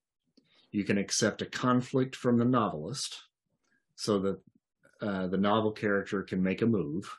[0.72, 3.24] You can accept a conflict from the novelist
[3.96, 4.40] so that
[5.02, 7.10] uh, the novel character can make a move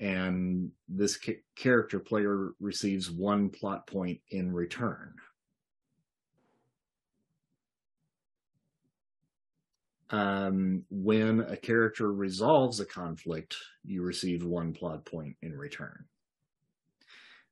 [0.00, 5.14] and this ca- character player receives one plot point in return.
[10.10, 16.04] Um, when a character resolves a conflict, you receive one plot point in return.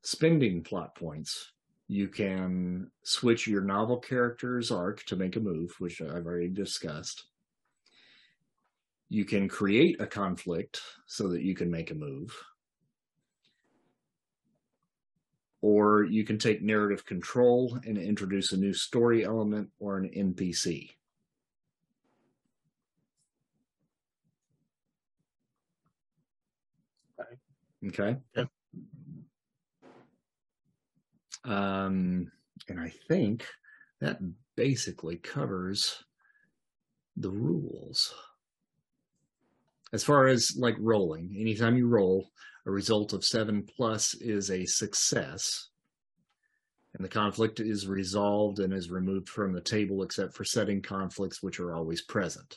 [0.02, 1.52] Spending plot points,
[1.88, 7.26] you can switch your novel character's arc to make a move, which I've already discussed.
[9.08, 12.36] You can create a conflict so that you can make a move.
[15.60, 20.90] Or you can take narrative control and introduce a new story element or an npc
[27.86, 28.16] okay?
[28.36, 28.44] Yeah.
[31.46, 32.30] Um
[32.68, 33.46] and i think
[34.00, 34.18] that
[34.56, 36.02] basically covers
[37.16, 38.14] the rules
[39.92, 42.30] as far as like rolling, anytime you roll,
[42.66, 45.68] a result of seven plus is a success.
[46.94, 51.42] And the conflict is resolved and is removed from the table except for setting conflicts,
[51.42, 52.56] which are always present.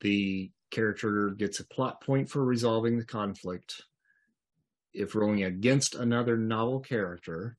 [0.00, 3.80] The character gets a plot point for resolving the conflict.
[4.94, 7.56] If rolling against another novel character,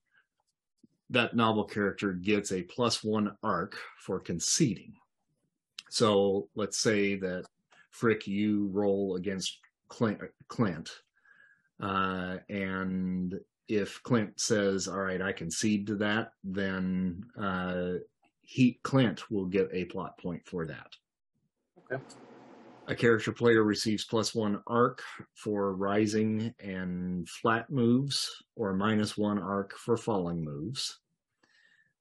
[1.10, 4.94] that novel character gets a plus one arc for conceding.
[5.90, 7.46] So let's say that
[7.92, 10.90] Frick, you roll against Clint, Clint
[11.80, 17.94] uh, and if Clint says, "All right, I concede to that," then uh,
[18.42, 20.96] he Clint will get a plot point for that.
[21.92, 22.02] Okay.
[22.88, 25.02] A character player receives plus one arc
[25.34, 31.00] for rising and flat moves, or minus one arc for falling moves.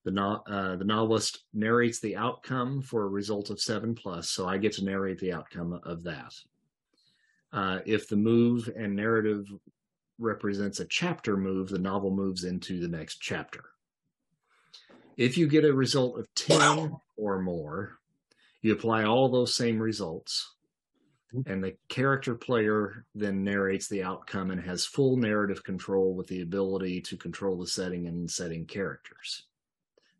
[0.05, 4.47] The, no, uh, the novelist narrates the outcome for a result of seven plus, so
[4.47, 6.35] I get to narrate the outcome of that.
[7.51, 9.47] Uh, if the move and narrative
[10.18, 13.64] represents a chapter move, the novel moves into the next chapter.
[15.16, 17.99] If you get a result of 10 or more,
[18.61, 20.55] you apply all those same results,
[21.47, 26.43] and the character player then narrates the outcome and has full narrative control with the
[26.43, 29.47] ability to control the setting and setting characters.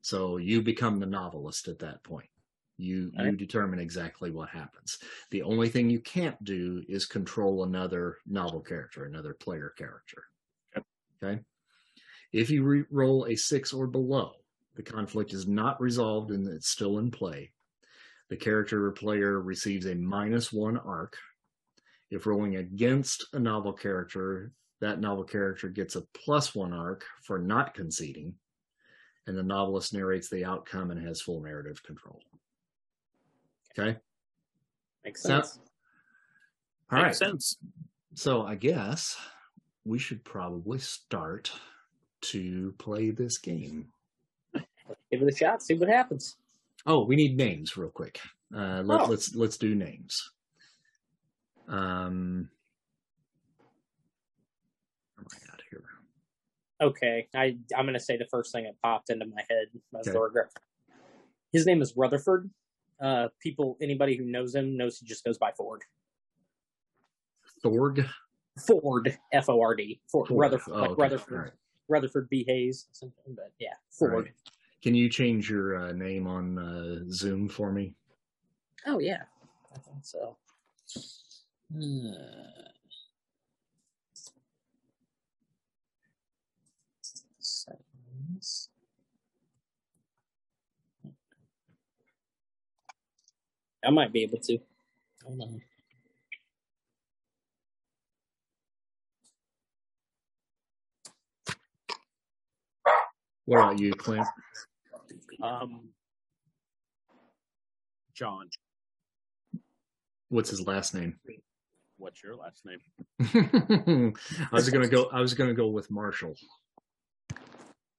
[0.03, 2.29] So you become the novelist at that point.
[2.77, 3.27] You Right.
[3.31, 4.99] you determine exactly what happens.
[5.31, 10.25] The only thing you can't do is control another novel character, another player character.
[10.75, 10.87] Yep.
[11.23, 11.43] Okay.
[12.33, 14.33] If you re- roll a six or below,
[14.75, 17.53] the conflict is not resolved and it's still in play.
[18.31, 21.17] The character or player receives a minus one arc.
[22.11, 27.39] If rolling against a novel character, that novel character gets a plus one arc for
[27.39, 28.35] not conceding,
[29.27, 32.21] and the novelist narrates the outcome and has full narrative control.
[33.79, 33.99] Okay.
[35.05, 35.59] Makes So- sense.
[36.91, 37.07] All right.
[37.07, 37.59] Makes sense.
[38.15, 39.17] So I guess
[39.85, 41.51] we should probably start
[42.23, 43.89] to play this game.
[45.11, 45.63] Give it a shot.
[45.63, 46.37] See what happens.
[46.87, 48.21] Oh, we need names real quick.
[48.55, 49.07] Uh, let, Oh.
[49.07, 50.31] Let's let's do names.
[51.67, 52.51] Um,
[55.19, 55.85] do I got here?
[56.81, 60.41] Okay, I I'm gonna say the first thing that popped into my head was Okay.
[61.53, 62.51] His name is Rutherford.
[63.01, 65.83] Uh, people, anybody who knows him knows he just goes by Ford.
[67.65, 68.07] Thorg.
[68.59, 70.01] Ford, F O R D.
[70.11, 70.41] Ford, Ford.
[70.41, 71.03] Rutherford, Oh, like okay.
[71.03, 71.53] Rutherford, right.
[71.89, 73.35] Rutherford B Hayes, something.
[73.35, 74.27] But yeah, Ford.
[74.27, 74.35] Right.
[74.85, 77.95] Can you change your uh, name on uh, Zoom for me?
[78.87, 79.23] Oh yeah,
[79.75, 80.37] I think so.
[81.75, 82.69] Uh,
[87.39, 88.69] settings.
[93.83, 94.59] I might be able to.
[95.25, 95.63] Hold on.
[103.47, 104.27] What about you, Clint?
[105.45, 105.89] Um,
[108.15, 108.49] John,
[110.29, 111.19] What's his last name?
[111.97, 112.81] what's your last name?
[114.53, 115.09] I was gonna go.
[115.13, 116.35] I was gonna go with Marshall.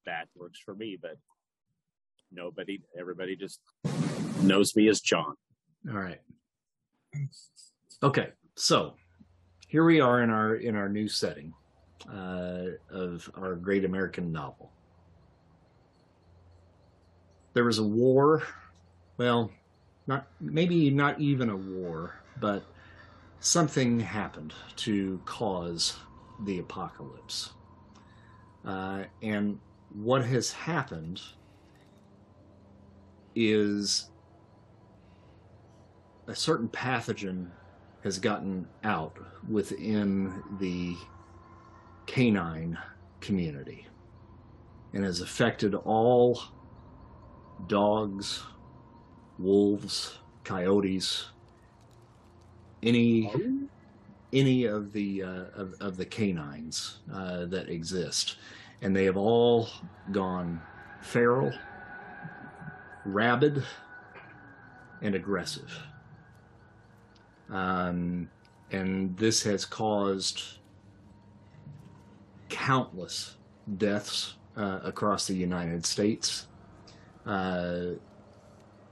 [0.04, 1.16] That works for me, but
[2.30, 3.60] nobody, everybody just
[4.42, 5.34] knows me as John.
[5.90, 6.20] All right.
[8.02, 8.94] Okay, so
[9.68, 11.52] here we are in our in our new setting
[12.12, 14.72] uh, of our great American novel.
[17.56, 18.42] There was a war.
[19.16, 19.50] Well,
[20.06, 22.62] not maybe not even a war, but
[23.40, 24.52] something happened
[24.84, 25.96] to cause
[26.44, 27.54] the apocalypse.
[28.62, 29.58] Uh, and
[29.94, 31.22] what has happened
[33.34, 34.10] is
[36.26, 37.48] a certain pathogen
[38.04, 39.16] has gotten out
[39.48, 40.94] within the
[42.04, 42.76] canine
[43.22, 43.86] community
[44.92, 46.38] and has affected all
[47.66, 48.42] dogs,
[49.38, 51.26] wolves, coyotes,
[52.82, 53.32] any
[54.32, 58.36] any of the uh, of, of the canines uh, that exist,
[58.82, 59.68] and they have all
[60.12, 60.60] gone
[61.00, 61.52] feral,
[63.04, 63.62] rabid,
[65.02, 65.72] and aggressive.
[67.50, 68.28] Um,
[68.72, 70.42] and this has caused
[72.48, 73.36] countless
[73.78, 76.48] deaths uh, across the United States
[77.26, 77.96] uh,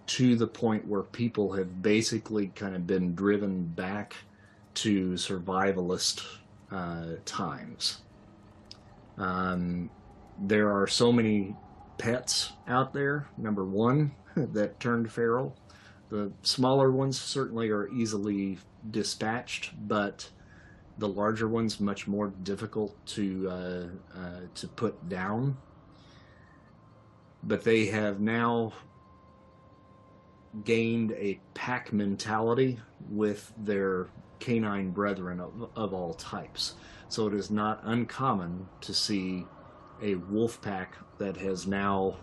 [0.07, 4.14] to the point where people have basically kind of been driven back
[4.74, 6.24] to survivalist
[6.70, 7.99] uh, times.
[9.16, 9.91] Um,
[10.39, 11.55] there are so many
[11.99, 15.57] pets out there, number one, that turned feral.
[16.11, 18.59] The smaller ones certainly are easily
[18.91, 20.28] dispatched, but
[20.99, 25.57] the larger ones much more difficult to uh, uh, to put down.
[27.47, 28.72] But they have now
[30.64, 32.78] gained a pack mentality
[33.11, 36.74] with their canine brethren of, of all types.
[37.09, 39.47] So it is not uncommon to see
[40.03, 42.16] a wolf pack that has now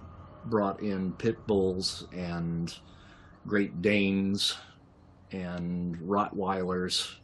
[0.46, 2.76] brought in pit bulls and
[3.48, 4.56] Great Danes
[5.32, 7.16] and Rottweilers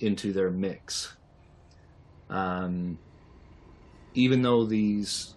[0.00, 1.16] into their mix.
[2.28, 2.98] Um,
[4.14, 5.35] even though these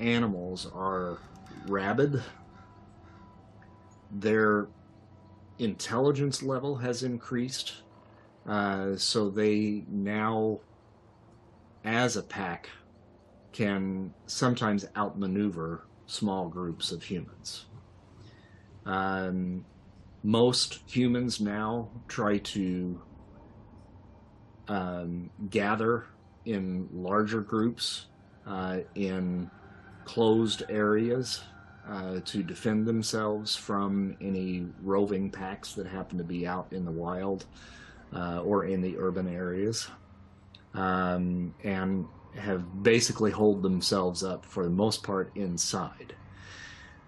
[0.00, 1.18] animals are
[1.66, 2.22] rabid,
[4.10, 4.66] their
[5.58, 7.82] intelligence level has increased.
[8.48, 10.58] Uh, so they now,
[11.84, 12.70] as a pack,
[13.52, 17.66] can sometimes outmaneuver small groups of humans.
[18.86, 19.64] Um,
[20.22, 23.00] most humans now try to
[24.68, 26.06] um, gather
[26.44, 28.06] in larger groups
[28.46, 29.50] uh, in
[30.10, 31.44] closed areas
[31.88, 36.90] uh, to defend themselves from any roving packs that happen to be out in the
[36.90, 37.46] wild
[38.12, 39.86] uh, or in the urban areas,
[40.74, 46.12] um, and have basically holed themselves up for the most part inside.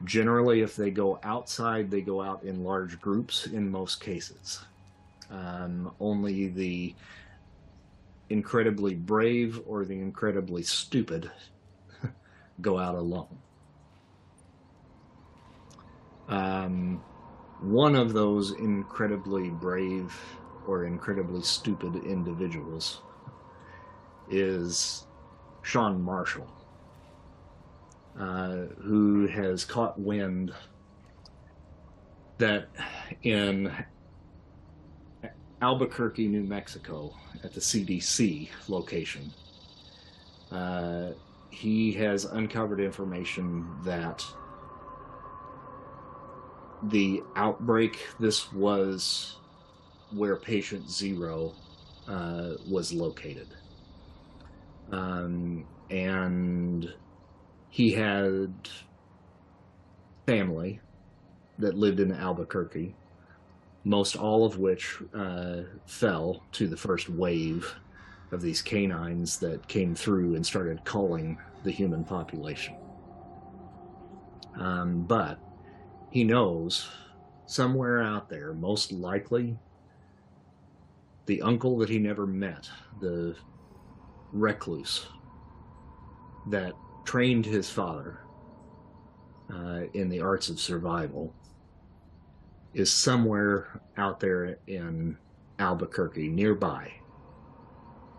[0.05, 4.61] Generally, if they go outside, they go out in large groups in most cases.
[5.29, 6.95] Um, only the
[8.31, 11.33] incredibly brave or the incredibly stupid
[12.61, 13.39] go out alone.
[16.29, 17.03] Um,
[17.61, 20.15] one of those incredibly brave
[20.67, 23.03] or incredibly stupid individuals
[24.31, 25.07] is
[25.63, 26.49] Sean Marshall,
[28.19, 30.53] uh, who has caught wind
[32.39, 32.69] that
[33.23, 33.73] in
[35.61, 39.33] Albuquerque, New Mexico, at the CDC location,
[40.51, 41.11] uh,
[41.53, 44.25] he has uncovered information that
[46.85, 49.37] the outbreak, this was
[50.11, 51.55] where patient zero
[52.09, 53.49] uh, was located.
[54.91, 56.93] Um, and
[57.69, 58.55] he had
[60.27, 60.81] family
[61.59, 62.97] that lived in Albuquerque,
[63.85, 67.75] most all of which uh, fell to the first wave
[68.33, 72.75] of these canines that came through and started calling the human population.
[74.59, 75.39] Um, but
[76.11, 76.89] he knows
[77.47, 79.59] somewhere out there, most likely,
[81.27, 82.69] the uncle that he never met,
[83.01, 83.37] the
[84.33, 85.07] recluse
[86.51, 86.73] that
[87.05, 88.21] trained his father
[89.53, 91.33] uh, in the arts of survival,
[92.75, 95.17] is somewhere out there in
[95.59, 96.91] Albuquerque, nearby,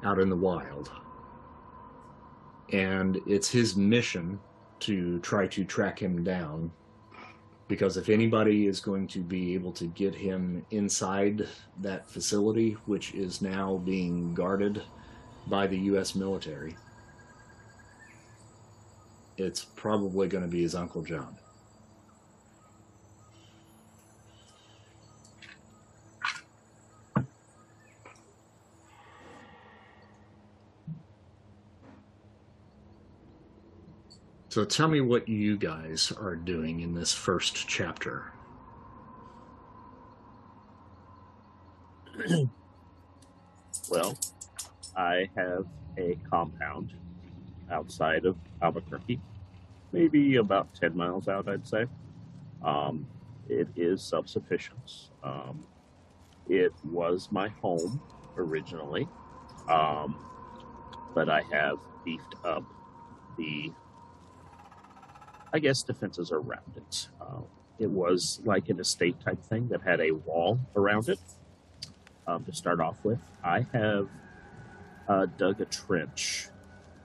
[0.03, 0.91] out in the wild.
[2.71, 4.39] And it's his mission
[4.81, 6.71] to try to track him down
[7.67, 11.47] because if anybody is going to be able to get him inside
[11.81, 14.81] that facility, which is now being guarded
[15.47, 16.13] by the U.S.
[16.13, 16.75] military,
[19.37, 21.35] it's probably going to be his Uncle John.
[34.53, 38.31] So tell me what you guys are doing in this first chapter.
[43.89, 44.15] well,
[44.95, 45.65] I have
[45.97, 46.93] a compound
[47.71, 49.19] outside of Albuquerque,
[49.91, 51.87] maybe about 10 miles out, I'd say.
[52.63, 53.07] Um,
[53.49, 55.09] it is self sufficient.
[55.23, 55.65] Um,
[56.47, 57.99] it was my home
[58.37, 59.07] originally,
[59.67, 60.15] um,
[61.15, 62.63] but I have beefed up
[63.35, 63.73] the
[65.53, 67.07] I guess defenses around it.
[67.21, 67.41] Uh,
[67.77, 71.19] it was like an estate type thing that had a wall around it.
[72.25, 74.07] Um, to start off with, I have
[75.09, 76.47] uh, dug a trench,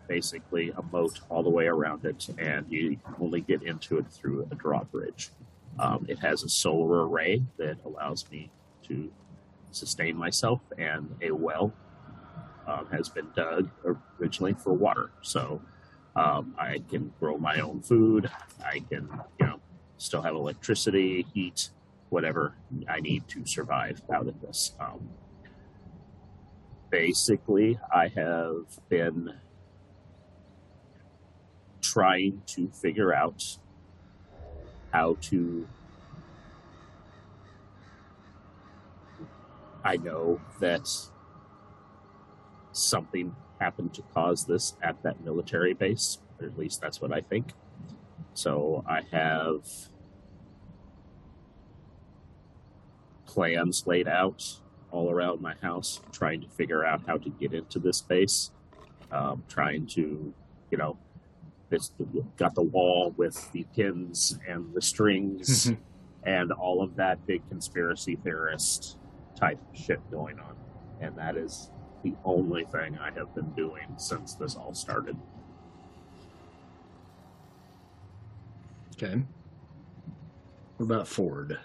[0.07, 4.47] basically a moat all the way around it, and you only get into it through
[4.53, 5.31] a drawbridge.
[5.79, 8.51] Um, it has a solar array that allows me
[8.85, 9.11] to
[9.73, 11.73] sustain myself, and a well
[12.69, 13.69] um, has been dug
[14.21, 15.11] originally for water.
[15.23, 15.61] So
[16.19, 18.29] um, I can grow my own food.
[18.64, 19.09] I can,
[19.39, 19.61] you know,
[19.99, 21.71] still have electricity, heat,
[22.09, 22.55] whatever
[22.89, 24.73] I need to survive out of this.
[24.81, 25.09] Um,
[26.91, 29.35] basically, I have been
[31.81, 33.59] trying to figure out
[34.93, 35.69] how to.
[39.85, 40.89] I know that
[42.73, 47.21] something happened to cause this at that military base, or at least that's what I
[47.21, 47.53] think.
[48.35, 49.67] So I have
[53.27, 57.79] plans laid out all around my house, trying to figure out how to get into
[57.79, 58.51] this base.
[59.11, 60.35] Um, trying to,
[60.71, 60.99] you know,
[61.71, 61.93] it's
[62.37, 65.73] got the wall with the pins and the strings
[66.25, 68.99] and all of that big conspiracy theorist
[69.35, 70.57] type shit going on.
[71.01, 71.71] And that is
[72.03, 75.17] the only thing I have been doing since this all started.
[78.93, 79.23] Okay.
[80.77, 81.59] What about Ford?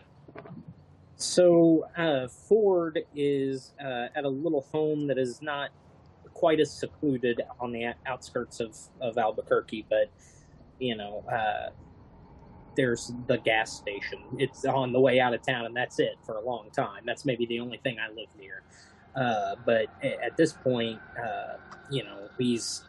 [1.16, 5.70] So uh, Ford is uh, at a little home that is not
[6.34, 10.12] quite as secluded on the outskirts of of Albuquerque, but
[10.80, 11.70] you know, uh,
[12.76, 14.20] there's the gas station.
[14.38, 17.04] It's on the way out of town, and that's it for a long time.
[17.06, 18.64] That's maybe the only thing I live near.
[19.16, 21.58] Uh, but at this point, uh,
[21.90, 22.84] you know, he's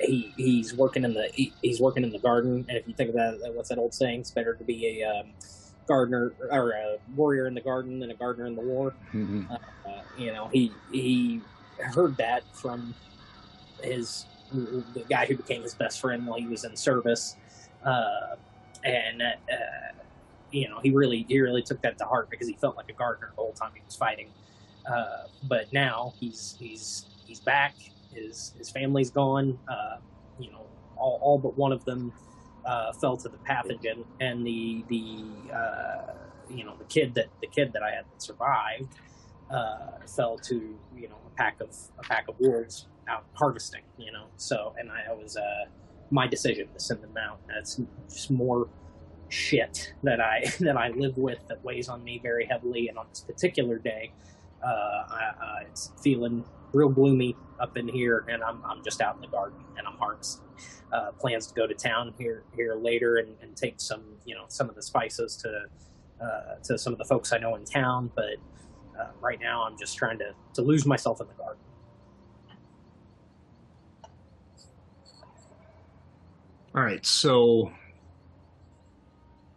[0.00, 2.66] he he's working in the he, he's working in the garden.
[2.68, 4.20] And if you think about it, what's that old saying?
[4.20, 5.26] It's better to be a um,
[5.86, 8.94] gardener or a warrior in the garden than a gardener in the war.
[9.14, 9.50] Mm-hmm.
[9.50, 11.40] Uh, you know, he he
[11.78, 12.94] heard that from
[13.82, 17.36] his the guy who became his best friend while he was in service,
[17.84, 18.36] uh,
[18.84, 19.26] and uh,
[20.50, 22.92] you know he really he really took that to heart because he felt like a
[22.92, 24.28] gardener the whole time he was fighting.
[24.88, 27.74] Uh, but now he's he's he's back.
[28.14, 29.58] His his family's gone.
[29.68, 29.96] Uh,
[30.38, 30.66] you know,
[30.96, 32.12] all, all but one of them
[32.64, 36.14] uh, fell to the pathogen, and the the uh,
[36.48, 38.94] you know the kid that the kid that I had that survived
[39.50, 43.82] uh, fell to you know a pack of a pack of wolves out harvesting.
[43.98, 45.64] You know, so and I was uh,
[46.10, 47.40] my decision to send them out.
[47.48, 48.68] That's just more
[49.28, 53.06] shit that I that I live with that weighs on me very heavily, and on
[53.10, 54.12] this particular day
[54.66, 59.14] uh, I, uh, it's feeling real gloomy up in here, and I'm, I'm just out
[59.14, 60.44] in the garden and I'm harvesting.
[60.92, 64.44] Uh, plans to go to town here here later and, and, take some you know
[64.46, 65.64] some of the spices to
[66.24, 68.36] uh, to some of the folks I know in town, but
[68.98, 71.62] uh, right now I'm just trying to to lose myself in the garden.
[76.74, 77.72] All right, so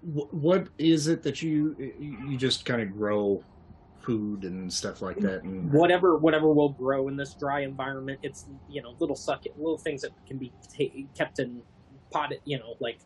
[0.01, 3.43] what is it that you you just kind of grow
[4.01, 8.45] food and stuff like that and whatever whatever will grow in this dry environment it's
[8.69, 11.61] you know little succulent little things that can be t- kept in
[12.11, 12.99] potted you know like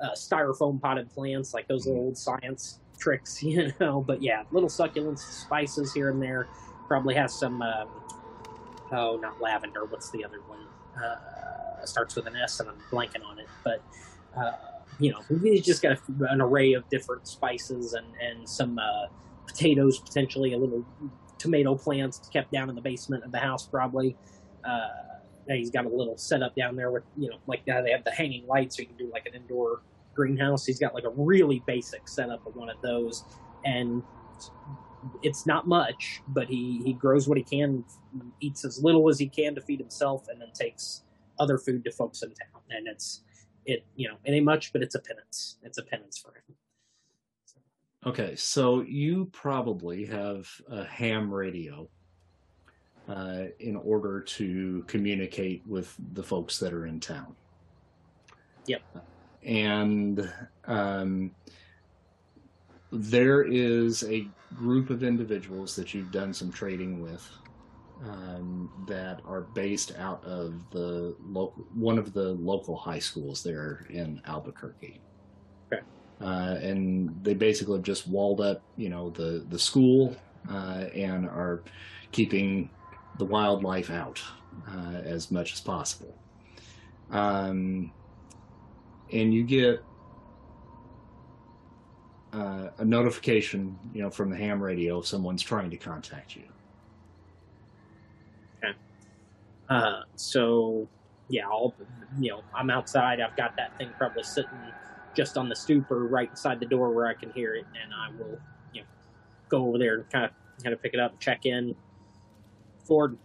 [0.00, 4.68] uh, styrofoam potted plants like those little old science tricks you know but yeah little
[4.68, 6.48] succulents spices here and there.
[6.88, 7.88] Probably has some um,
[8.90, 10.66] oh not lavender what's the other one?
[11.00, 13.82] Uh, starts with an s and i'm blanking on it but
[14.36, 14.52] uh,
[14.98, 15.96] you know we just got
[16.28, 19.06] an array of different spices and and some uh,
[19.50, 20.84] potatoes, potentially a little
[21.38, 24.16] tomato plants kept down in the basement of the house, probably.
[24.64, 24.88] Uh,
[25.48, 28.10] he's got a little setup down there with, you know, like uh, they have the
[28.10, 29.80] hanging lights, so you can do like an indoor
[30.14, 30.66] greenhouse.
[30.66, 33.24] He's got like a really basic setup of one of those,
[33.64, 34.02] and
[35.22, 37.84] it's not much, but he he grows what he can,
[38.40, 41.02] eats as little as he can to feed himself, and then takes
[41.38, 42.62] other food to folks in town.
[42.70, 43.22] And it's
[43.64, 45.56] it you know it ain't much, but it's a penance.
[45.62, 46.56] It's a penance for him.
[48.06, 51.86] Okay, so you probably have a ham radio
[53.08, 57.36] uh, in order to communicate with the folks that are in town.
[58.66, 58.82] Yep.
[59.42, 60.32] And
[60.66, 61.30] um,
[62.90, 67.28] there is a group of individuals that you've done some trading with
[68.02, 73.86] um, that are based out of the local one of the local high schools there
[73.90, 75.02] in Albuquerque
[76.20, 80.16] uh, and they basically have just walled up, you know, the the school
[80.50, 81.62] uh, and are
[82.12, 82.70] keeping
[83.18, 84.20] the wildlife out
[84.68, 86.14] uh, as much as possible.
[87.10, 87.92] Um,
[89.12, 89.82] and you get
[92.32, 96.44] uh, a notification, you know, from the ham radio if someone's trying to contact you.
[98.58, 98.76] Okay.
[99.68, 100.86] Uh, so
[101.28, 101.74] yeah, I'll,
[102.18, 103.20] you know, I'm outside.
[103.20, 104.50] I've got that thing probably sitting
[105.14, 107.92] just on the stoop or right inside the door where I can hear it, and
[107.92, 108.38] I will,
[108.72, 108.86] you know,
[109.48, 110.30] go over there and kind of
[110.62, 111.74] kind of pick it up, check in.
[112.84, 113.16] Ford.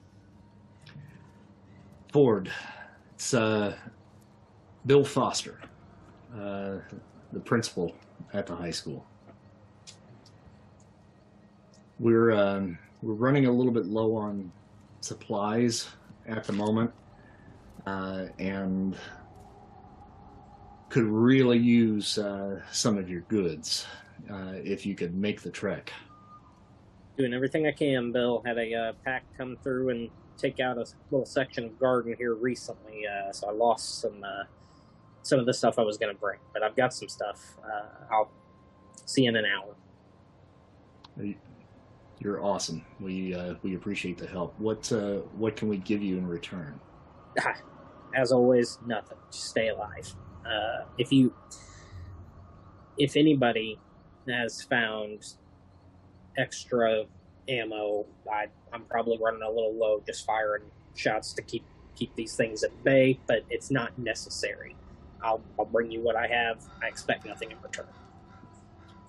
[2.11, 2.51] Ford.
[3.15, 3.75] It's uh,
[4.85, 5.59] Bill Foster,
[6.33, 6.77] uh,
[7.31, 7.95] the principal
[8.33, 9.05] at the high school.
[11.99, 14.51] We're um, we're running a little bit low on
[15.01, 15.87] supplies
[16.27, 16.91] at the moment,
[17.85, 18.97] uh, and
[20.95, 23.85] could really use uh, some of your goods
[24.31, 25.91] uh, if you could make the trek.
[27.17, 28.41] Doing everything I can, Bill.
[28.45, 32.33] Had a uh, pack come through and take out a little section of garden here
[32.33, 34.45] recently, uh, so I lost some uh,
[35.21, 37.41] some of the stuff I was going to bring, but I've got some stuff.
[37.61, 38.31] Uh, I'll
[39.03, 39.75] see you in an hour.
[42.19, 42.85] You're awesome.
[43.01, 44.57] We we appreciate the help.
[44.59, 44.89] What
[45.35, 46.79] what can we give you in return?
[48.15, 49.17] As always, nothing.
[49.29, 50.15] Just stay alive.
[50.45, 51.33] Uh, if you,
[52.97, 53.79] if anybody
[54.27, 55.33] has found
[56.37, 57.05] extra
[57.47, 60.63] ammo, I, I'm probably running a little low, just firing
[60.95, 61.65] shots to keep
[61.95, 63.19] keep these things at bay.
[63.27, 64.75] But it's not necessary.
[65.23, 66.63] I'll, I'll bring you what I have.
[66.83, 67.87] I expect nothing in return.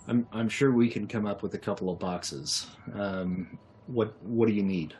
[0.09, 2.69] I'm I'm sure we can come up with a couple of boxes.
[2.95, 4.95] Um, what what do you need?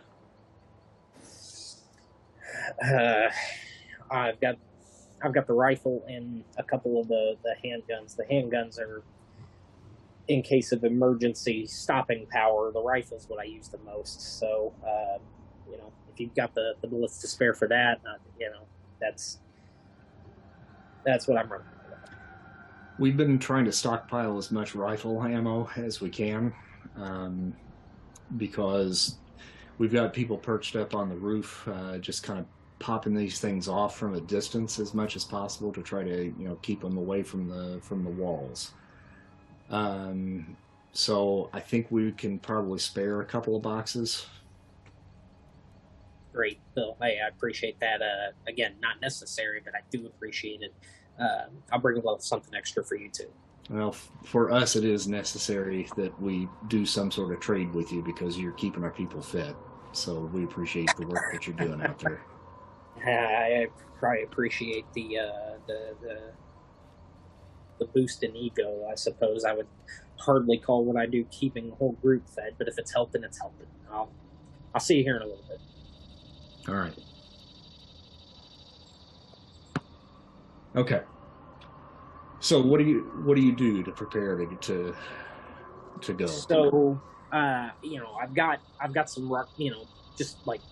[2.85, 3.29] Uh,
[4.11, 4.57] I've got
[5.23, 8.17] I've got the rifle and a couple of the the handguns.
[8.17, 9.03] The handguns are
[10.29, 12.71] in case of emergency stopping power.
[12.73, 14.39] The rifle's what I use the most.
[14.39, 15.19] So uh,
[15.71, 18.67] you know, if you've got the the bullets to spare for that, uh, you know,
[19.01, 19.39] that's
[21.05, 21.67] that's what I'm running.
[22.99, 26.53] We've been trying to stockpile as much rifle ammo as we can
[26.97, 27.55] um,
[28.39, 29.17] because
[29.77, 32.47] we've got people perched up on the roof, uh, just kind of
[32.79, 36.49] popping these things off from a distance as much as possible to try to you
[36.49, 38.73] know keep them away from the from the walls.
[39.71, 40.57] Um,
[40.93, 44.27] so I think we can probably spare a couple of boxes.
[46.33, 46.97] Great, Bill.
[47.01, 48.03] Hey, I appreciate that.
[48.03, 50.75] Uh, again, not necessary, but I do appreciate it.
[51.19, 53.31] Uh, I'll bring a little something extra for you too.
[53.71, 57.91] Well, f- for us, it is necessary that we do some sort of trade with
[57.91, 59.57] you because you're keeping our people fed.
[59.93, 62.21] So we appreciate the work that you're doing out there.
[63.05, 63.67] I
[63.99, 66.33] probably appreciate the uh, the the
[67.79, 68.87] the boost in ego.
[68.91, 69.69] I suppose I would
[70.21, 73.39] hardly call what I do keeping the whole group fed, but if it's helping, it's
[73.39, 73.67] helping.
[73.91, 74.13] I'll
[74.75, 75.61] I'll see you here in a little bit.
[76.69, 76.95] All right.
[80.75, 81.03] Okay.
[82.41, 84.95] So what do you what do you do to prepare to to
[86.03, 86.27] to go?
[86.27, 87.01] So,
[87.33, 89.89] uh, you know, I've got I've got some ruck, you know,
[90.19, 90.63] just like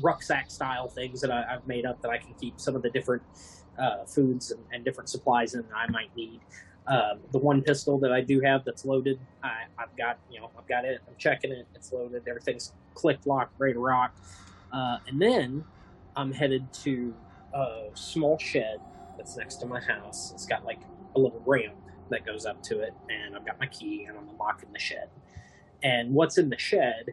[0.00, 2.90] rucksack style things that I, I've made up that I can keep some of the
[2.90, 3.22] different
[3.78, 6.40] uh, foods and, and different supplies in that I might need.
[6.86, 10.50] Um, the one pistol that I do have that's loaded, I, I've got you know
[10.58, 11.00] I've got it.
[11.06, 11.66] I'm checking it.
[11.74, 12.26] It's loaded.
[12.26, 14.16] Everything's clicked, locked, ready to rock.
[14.72, 15.64] Uh, and then
[16.16, 17.14] I'm headed to
[17.54, 18.80] a small shed
[19.16, 20.32] that's next to my house.
[20.32, 20.80] It's got like
[21.16, 21.74] a little ramp
[22.10, 25.08] that goes up to it, and I've got my key, and I'm unlocking the shed.
[25.82, 27.10] And what's in the shed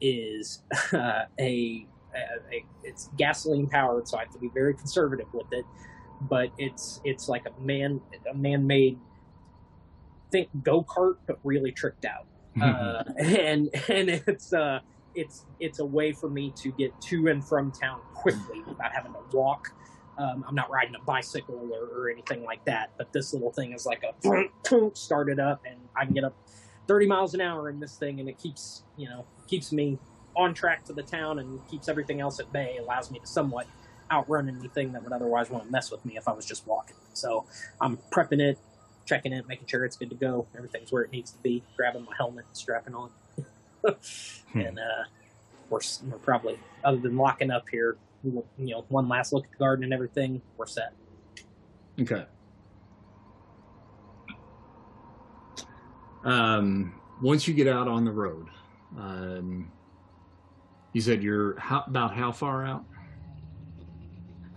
[0.00, 0.62] is
[0.92, 5.64] uh, a, a, it's gasoline powered, so I have to be very conservative with it.
[6.22, 8.00] But it's it's like a man
[8.30, 8.98] a man made
[10.30, 12.26] think go kart, but really tricked out.
[12.58, 14.80] Uh, and and it's uh
[15.14, 19.12] it's it's a way for me to get to and from town quickly without having
[19.12, 19.72] to walk.
[20.18, 23.74] Um, I'm not riding a bicycle or, or anything like that, but this little thing
[23.74, 26.34] is like a start it up, and I can get up
[26.88, 29.98] 30 miles an hour in this thing, and it keeps you know keeps me
[30.38, 32.78] on track to the town and keeps everything else at bay.
[32.80, 33.66] Allows me to somewhat
[34.10, 36.96] outrun anything that would otherwise want to mess with me if I was just walking.
[37.12, 37.44] So
[37.80, 38.58] I'm prepping it,
[39.04, 40.46] checking it, making sure it's good to go.
[40.56, 41.62] Everything's where it needs to be.
[41.76, 43.10] Grabbing my helmet, strapping on,
[44.54, 45.04] and uh,
[45.68, 49.58] we're, we're probably other than locking up here, you know, one last look at the
[49.58, 50.40] garden and everything.
[50.56, 50.92] We're set.
[52.00, 52.24] Okay.
[56.24, 58.46] Um, once you get out on the road,
[58.96, 59.72] um,
[60.98, 62.84] you said you're how, about how far out?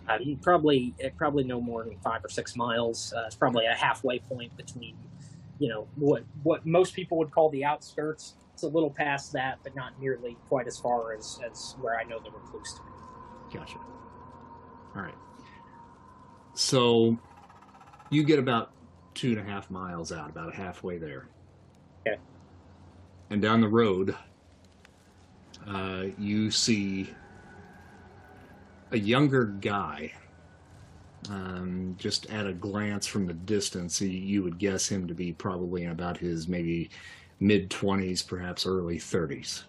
[0.10, 3.14] Uh, probably uh, probably no more than five or six miles.
[3.16, 4.98] Uh, it's probably a halfway point between,
[5.60, 8.34] you know, what what most people would call the outskirts.
[8.56, 12.06] It's a little past that, but not nearly quite as far as as where I
[12.06, 13.60] know the recluse to be.
[13.60, 13.78] Gotcha.
[14.96, 15.14] All right.
[16.56, 17.20] So
[18.10, 18.72] you get about
[19.14, 21.28] two and a half miles out, about halfway there.
[22.08, 22.20] Okay.
[23.30, 24.16] And down the road,
[25.68, 27.14] uh, you see
[28.92, 30.12] a younger guy.
[31.30, 35.32] Um, just at a glance from the distance, you, you would guess him to be
[35.32, 36.90] probably in about his maybe
[37.40, 39.64] mid 20s, perhaps early 30s.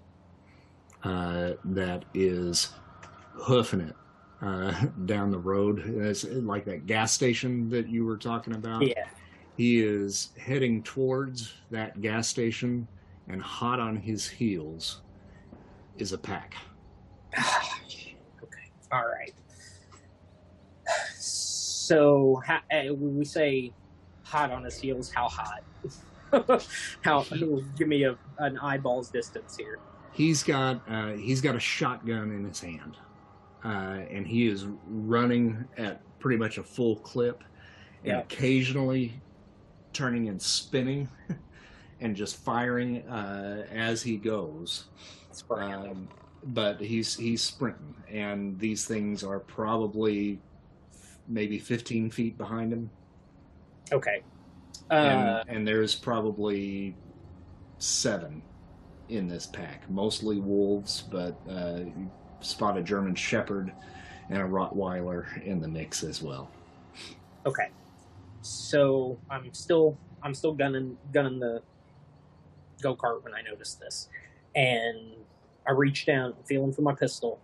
[1.04, 2.70] Uh, that is
[3.34, 3.96] hoofing it
[4.40, 4.72] uh,
[5.04, 5.82] down the road.
[5.84, 8.86] It's like that gas station that you were talking about.
[8.86, 9.04] Yeah.
[9.58, 12.88] He is heading towards that gas station,
[13.28, 15.02] and hot on his heels
[16.02, 16.56] is a pack.
[17.38, 18.70] okay.
[18.90, 19.32] All right.
[21.16, 23.72] So eh, when we say
[24.24, 25.62] hot on his heels, how hot?
[27.02, 27.22] how?
[27.76, 29.78] Give me a an eyeballs distance here.
[30.12, 32.96] He's got uh, he's got a shotgun in his hand,
[33.64, 37.44] uh, and he is running at pretty much a full clip,
[38.04, 39.20] and occasionally
[39.92, 41.08] turning and spinning,
[42.00, 44.84] and just firing uh, as he goes.
[45.50, 46.08] Um,
[46.44, 50.40] but he's he's sprinting, and these things are probably
[51.28, 52.90] maybe 15 feet behind him,
[53.92, 54.22] okay.
[54.90, 56.96] and, Uh, and there's probably
[57.78, 58.42] seven
[59.08, 62.10] in this pack, mostly wolves, but uh, you
[62.40, 63.72] spot a German Shepherd
[64.30, 66.50] and a Rottweiler in the mix as well.
[67.46, 67.68] Okay.
[68.42, 71.62] So I'm still I'm still gunning gunning the
[72.82, 74.08] go kart when I notice this,
[74.54, 75.14] and
[75.66, 77.40] I reach down, feeling for my pistol,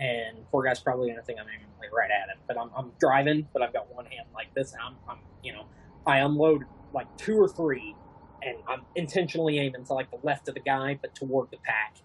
[0.00, 2.38] and poor guy's probably gonna think I'm aiming like right at him.
[2.46, 4.72] But I'm, I'm driving, but I've got one hand like this.
[4.72, 5.66] And I'm, I'm, you know,
[6.06, 7.94] I unload like two or three,
[8.42, 11.96] and I'm intentionally aiming to like the left of the guy, but toward the pack.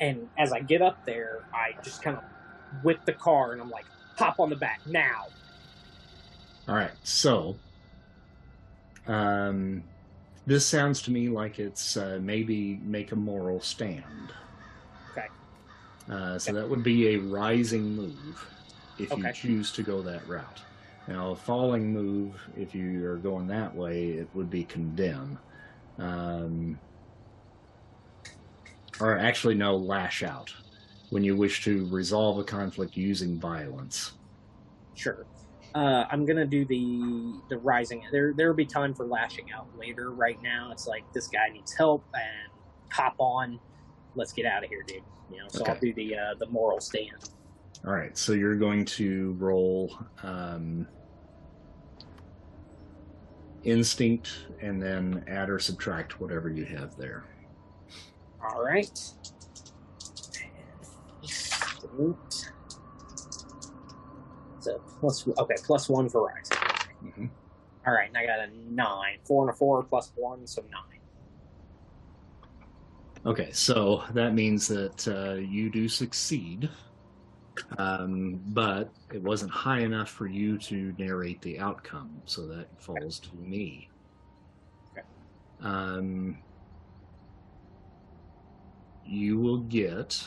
[0.00, 2.24] And as I get up there, I just kind of
[2.82, 5.26] whip the car, and I'm like, hop on the back now.
[6.66, 7.56] All right, so
[9.06, 9.82] um,
[10.46, 14.32] this sounds to me like it's uh, maybe make a moral stand.
[15.12, 15.26] Okay.
[16.10, 18.46] Uh, so that would be a rising move
[18.98, 20.60] if you choose to go that route.
[21.08, 25.38] Now, a falling move, if you are going that way, it would be condemn.
[25.98, 26.78] Um,
[29.00, 30.52] or actually, no, lash out
[31.10, 34.12] when you wish to resolve a conflict using violence.
[34.94, 35.26] Sure.
[35.74, 38.04] Uh, I'm gonna do the the rising.
[38.12, 40.12] There there'll be time for lashing out later.
[40.12, 42.52] Right now, it's like this guy needs help and
[42.92, 43.58] hop on.
[44.14, 45.02] Let's get out of here, dude.
[45.32, 47.30] You know, so I'll do the uh, the moral stand.
[47.84, 50.86] All right, so you're going to roll um,
[53.64, 57.24] instinct and then add or subtract whatever you have there.
[58.42, 58.98] All right.
[61.22, 62.52] Instinct.
[64.64, 66.32] So plus okay, plus one for.
[67.02, 67.28] Mhm.
[67.86, 69.18] All right, and I got a nine.
[69.24, 71.00] Four and a four plus one, so nine.
[73.26, 76.70] Okay, so that means that uh, you do succeed,
[77.76, 83.18] um, but it wasn't high enough for you to narrate the outcome, so that falls
[83.20, 83.90] to me.
[84.92, 85.06] Okay.
[85.60, 86.38] Um,
[89.04, 90.24] you will get.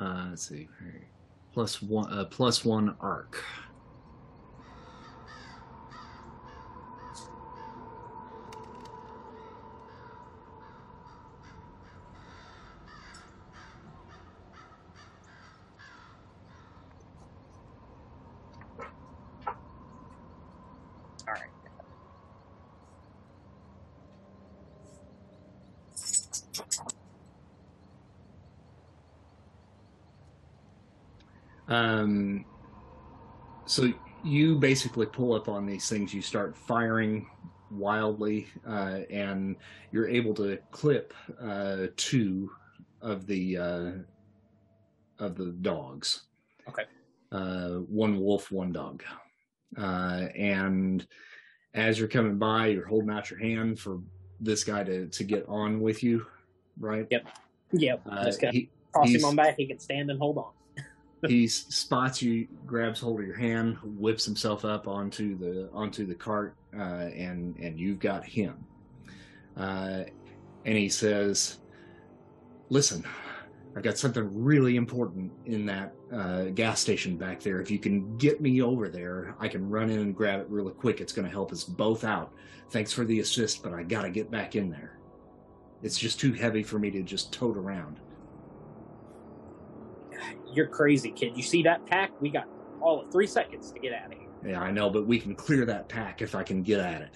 [0.00, 0.68] Uh, let's see,
[1.52, 3.42] plus one, uh, plus one arc.
[21.26, 21.42] All right.
[31.70, 32.44] Um,
[33.78, 33.92] so
[34.24, 36.12] you basically pull up on these things.
[36.12, 37.28] You start firing
[37.70, 39.56] wildly, uh, and
[39.92, 42.50] you're able to clip uh, two
[43.00, 43.90] of the uh,
[45.18, 46.22] of the dogs.
[46.68, 46.84] Okay.
[47.30, 49.04] Uh, one wolf, one dog,
[49.76, 51.06] uh, and
[51.74, 54.00] as you're coming by, you're holding out your hand for
[54.40, 56.26] this guy to to get on with you,
[56.80, 57.06] right?
[57.10, 57.28] Yep.
[57.72, 58.02] Yep.
[58.10, 58.40] Uh, Just
[58.94, 59.56] toss him on back.
[59.56, 60.50] He can stand and hold on.
[61.26, 66.14] He spots you, grabs hold of your hand, whips himself up onto the onto the
[66.14, 68.64] cart, uh, and and you've got him.
[69.56, 70.04] Uh,
[70.64, 71.58] and he says,
[72.68, 73.04] "Listen,
[73.74, 77.60] I've got something really important in that uh, gas station back there.
[77.60, 80.72] If you can get me over there, I can run in and grab it really
[80.72, 81.00] quick.
[81.00, 82.32] It's going to help us both out.
[82.70, 84.98] Thanks for the assist, but I got to get back in there.
[85.82, 87.98] It's just too heavy for me to just tote around."
[90.52, 91.36] You're crazy, kid.
[91.36, 92.10] You see that pack?
[92.20, 92.46] We got
[92.80, 94.28] all of three seconds to get out of here.
[94.46, 97.10] Yeah, I know, but we can clear that pack if I can get at it.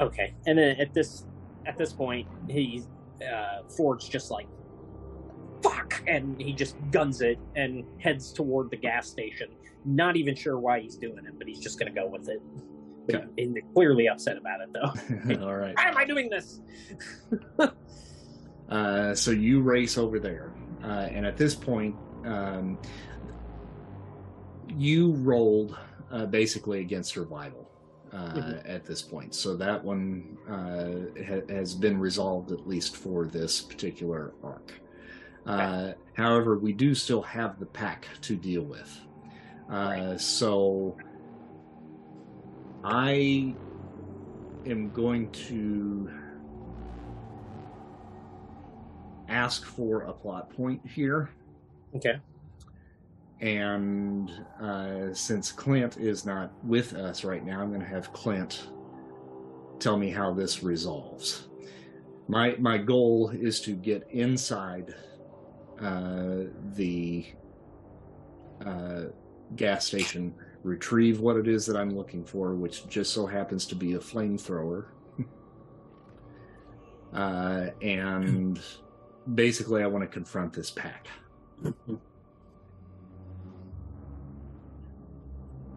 [0.00, 0.34] Okay.
[0.46, 1.24] And then at this
[1.66, 2.82] at this point, he
[3.22, 4.46] uh, Ford's just like
[5.62, 9.48] fuck, and he just guns it and heads toward the gas station.
[9.84, 12.42] Not even sure why he's doing it, but he's just gonna go with it.
[13.08, 13.24] Okay.
[13.38, 15.44] And clearly upset about it, though.
[15.46, 15.76] All right.
[15.76, 16.60] Why am I doing this?
[18.68, 20.52] Uh, so you race over there,
[20.82, 21.94] uh, and at this point,
[22.24, 22.78] um,
[24.76, 25.76] you rolled
[26.10, 27.68] uh, basically against survival
[28.12, 28.62] uh, Mhm.
[28.68, 29.34] at this point.
[29.34, 34.72] So that one uh, ha- has been resolved at least for this particular arc.
[35.44, 39.00] Uh, however, we do still have the pack to deal with.
[39.70, 40.96] Uh, So
[42.84, 43.54] I
[44.66, 46.10] am going to
[49.28, 51.30] ask for a plot point here.
[51.94, 52.18] Okay.
[53.40, 58.68] And uh, since Clint is not with us right now, I'm going to have Clint
[59.78, 61.48] tell me how this resolves.
[62.28, 64.94] My my goal is to get inside
[65.80, 67.26] uh, the
[68.64, 69.02] uh,
[69.54, 73.74] gas station, retrieve what it is that I'm looking for, which just so happens to
[73.74, 74.86] be a flamethrower,
[77.12, 78.60] uh, and
[79.34, 81.08] basically, I want to confront this pack.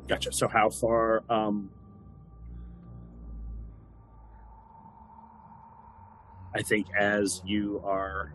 [0.07, 0.31] Gotcha.
[0.31, 1.23] So, how far?
[1.29, 1.69] Um,
[6.55, 8.33] I think as you are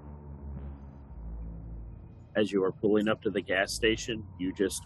[2.37, 4.83] as you are pulling up to the gas station, you just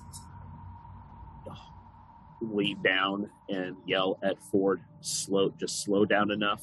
[2.40, 6.62] lean down and yell at Ford, slow, just slow down enough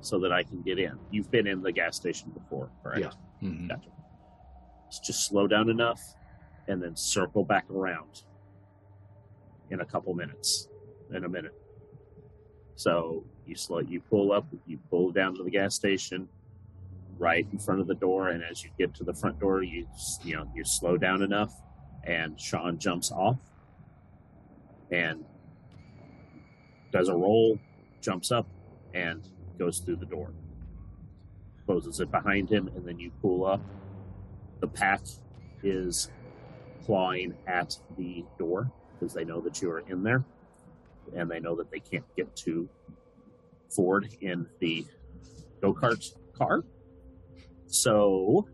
[0.00, 0.98] so that I can get in.
[1.10, 3.00] You've been in the gas station before, right?
[3.00, 3.10] Yeah.
[3.42, 3.68] Mhm.
[3.68, 3.90] Gotcha.
[5.04, 6.00] Just slow down enough
[6.68, 8.22] and then circle back around
[9.70, 10.68] in a couple minutes.
[11.12, 11.54] In a minute.
[12.76, 16.28] So you slow you pull up, you pull down to the gas station
[17.18, 19.86] right in front of the door, and as you get to the front door, you
[20.22, 21.54] you know you slow down enough,
[22.04, 23.38] and Sean jumps off
[24.90, 25.24] and
[26.92, 27.58] does a roll,
[28.00, 28.46] jumps up,
[28.94, 29.28] and
[29.58, 30.32] goes through the door.
[31.66, 33.60] Closes it behind him, and then you pull up.
[34.60, 35.00] The pack
[35.62, 36.10] is
[36.84, 40.24] clawing at the door because they know that you are in there,
[41.14, 42.68] and they know that they can't get to
[43.68, 44.86] Ford in the
[45.60, 46.64] go kart car.
[47.66, 48.46] So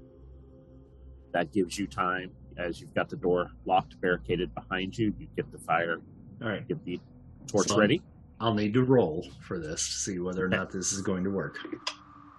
[1.32, 5.14] that gives you time as you've got the door locked, barricaded behind you.
[5.18, 6.00] You get the fire,
[6.42, 6.66] All right.
[6.66, 6.98] get the
[7.46, 8.02] torch ready.
[8.42, 11.30] I'll need to roll for this to see whether or not this is going to
[11.30, 11.58] work.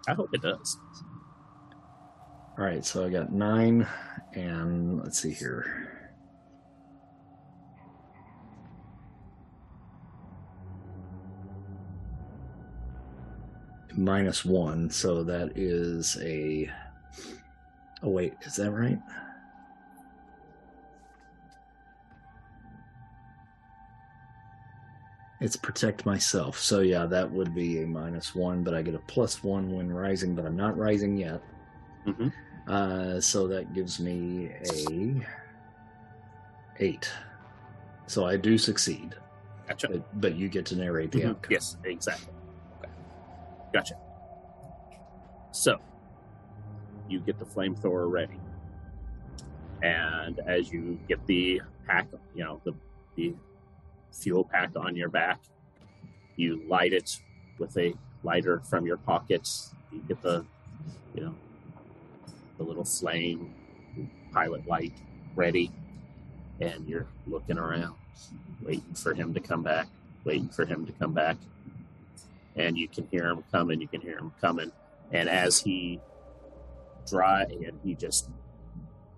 [0.06, 0.78] I hope it does.
[2.58, 3.88] All right, so I got nine,
[4.34, 5.90] and let's see here.
[13.96, 16.70] Minus one, so that is a.
[18.02, 19.00] Oh, wait, is that right?
[25.44, 26.58] It's protect myself.
[26.58, 29.92] So, yeah, that would be a minus one, but I get a plus one when
[29.92, 31.42] rising, but I'm not rising yet.
[32.06, 32.30] hmm
[32.66, 35.28] Uh, so that gives me a
[36.80, 37.12] eight.
[38.08, 39.16] So I do succeed,
[39.68, 39.90] Gotcha.
[39.90, 41.30] but, but you get to narrate the Mhm.
[41.32, 41.52] outcome.
[41.52, 42.34] Yes, exactly.
[42.82, 42.94] Okay.
[43.74, 43.96] Gotcha.
[45.52, 45.78] So,
[47.10, 48.40] you get the flamethrower ready.
[49.82, 52.74] And as you get the pack, you know, the,
[53.18, 53.36] the
[54.14, 55.42] fuel pack on your back,
[56.36, 57.20] you light it
[57.60, 57.94] with a
[58.24, 59.74] lighter from your pockets.
[59.92, 60.46] You get the,
[61.14, 61.36] you know,
[62.58, 63.54] the little flame
[64.32, 64.94] pilot light
[65.36, 65.72] ready.
[66.62, 67.96] And you're looking around,
[68.62, 69.88] waiting for him to come back
[70.24, 71.38] waiting for him to come back.
[72.56, 74.72] And you can hear him coming, you can hear him coming.
[75.12, 76.00] And as he
[77.08, 78.30] drive and he just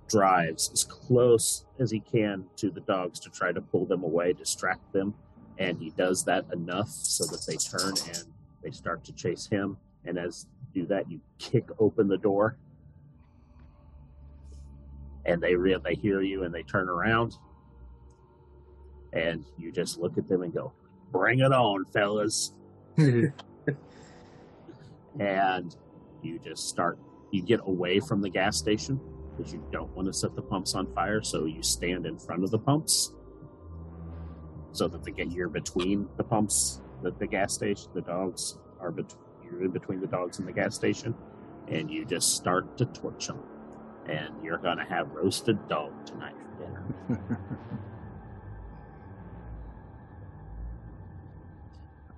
[0.08, 4.34] drives as close as he can to the dogs to try to pull them away,
[4.34, 5.14] distract them.
[5.58, 8.26] And he does that enough so that they turn and
[8.64, 9.78] they start to chase him.
[10.06, 12.58] And as you do that, you kick open the door.
[15.26, 17.38] And they re- they hear you and they turn around.
[19.14, 20.74] And you just look at them and go,
[21.12, 22.52] bring it on, fellas.
[25.20, 25.76] and
[26.22, 27.00] you just start
[27.32, 29.00] you get away from the gas station
[29.36, 32.44] because you don't want to set the pumps on fire so you stand in front
[32.44, 33.14] of the pumps
[34.72, 38.92] so that they get you're between the pumps the, the gas station the dogs are
[38.92, 41.14] bet- you're in between the dogs and the gas station
[41.68, 43.40] and you just start to torch them
[44.08, 47.50] and you're gonna have roasted dog tonight for dinner.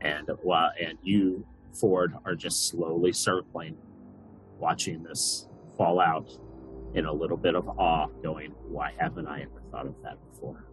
[0.02, 3.78] And while and you Ford are just slowly circling,
[4.58, 5.48] watching this
[5.78, 6.30] fall out
[6.94, 10.64] in a little bit of awe, going, "Why haven't I ever thought of that before?"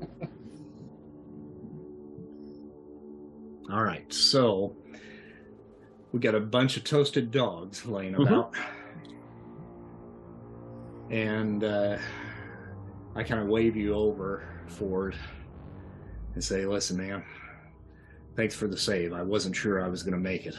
[3.70, 4.76] All right, so
[6.12, 8.26] we got a bunch of toasted dogs laying Mhm.
[8.26, 8.54] about,
[11.10, 11.96] and uh,
[13.14, 15.16] I kind of wave you over, Ford,
[16.34, 17.24] and say, "Listen, man,
[18.36, 19.12] thanks for the save.
[19.14, 20.56] I wasn't sure I was going to make it.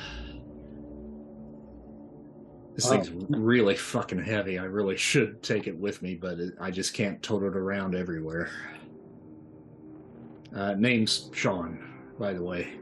[2.76, 2.90] This Oh.
[2.92, 4.60] thing's really fucking heavy.
[4.60, 7.96] I really should take it with me, but it, I just can't tote it around
[7.96, 8.50] everywhere."
[10.54, 11.80] Uh, name's Sean,
[12.20, 12.74] by the way.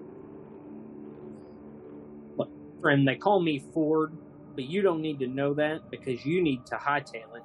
[2.81, 4.11] Friend, they call me Ford,
[4.55, 7.43] but you don't need to know that because you need to hightail it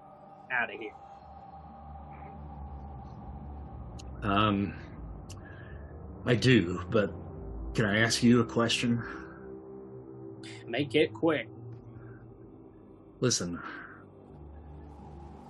[0.50, 0.90] out of here.
[4.22, 4.74] Um,
[6.26, 7.12] I do, but
[7.74, 9.00] can I ask you a question?
[10.66, 11.48] Make it quick.
[13.20, 13.58] Listen,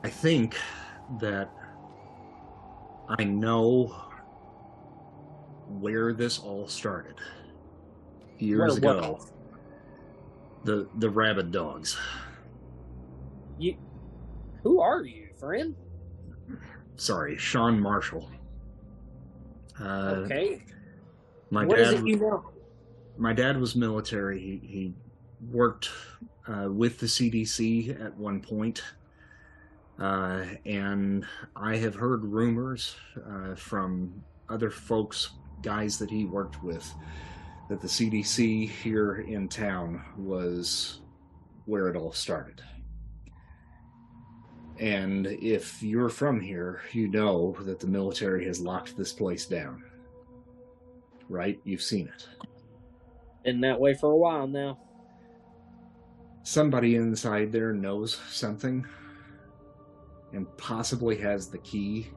[0.02, 0.56] I think
[1.20, 1.50] that
[3.08, 3.94] I know
[5.68, 7.16] where this all started.
[8.38, 9.04] Years Where what?
[9.04, 9.26] ago,
[10.64, 11.98] the the rabid dogs.
[13.58, 13.76] You,
[14.62, 15.74] who are you, friend?
[16.96, 18.30] Sorry, Sean Marshall.
[19.80, 20.62] Uh, okay.
[21.50, 22.00] my what is dad.
[22.00, 22.50] it you know?
[23.16, 24.40] my dad was military.
[24.40, 24.94] He, he
[25.50, 25.90] worked
[26.48, 28.82] uh, with the CDC at one point,
[29.98, 31.24] uh, and
[31.56, 32.96] I have heard rumors
[33.28, 35.30] uh, from other folks,
[35.62, 36.92] guys that he worked with,
[37.68, 41.00] that the CDC here in town was
[41.66, 42.62] where it all started.
[44.78, 49.82] And if you're from here, you know that the military has locked this place down.
[51.28, 51.60] Right?
[51.64, 52.28] You've seen it.
[53.44, 54.78] Been that way for a while now.
[56.48, 58.86] Somebody inside there knows something
[60.32, 62.08] and possibly has the key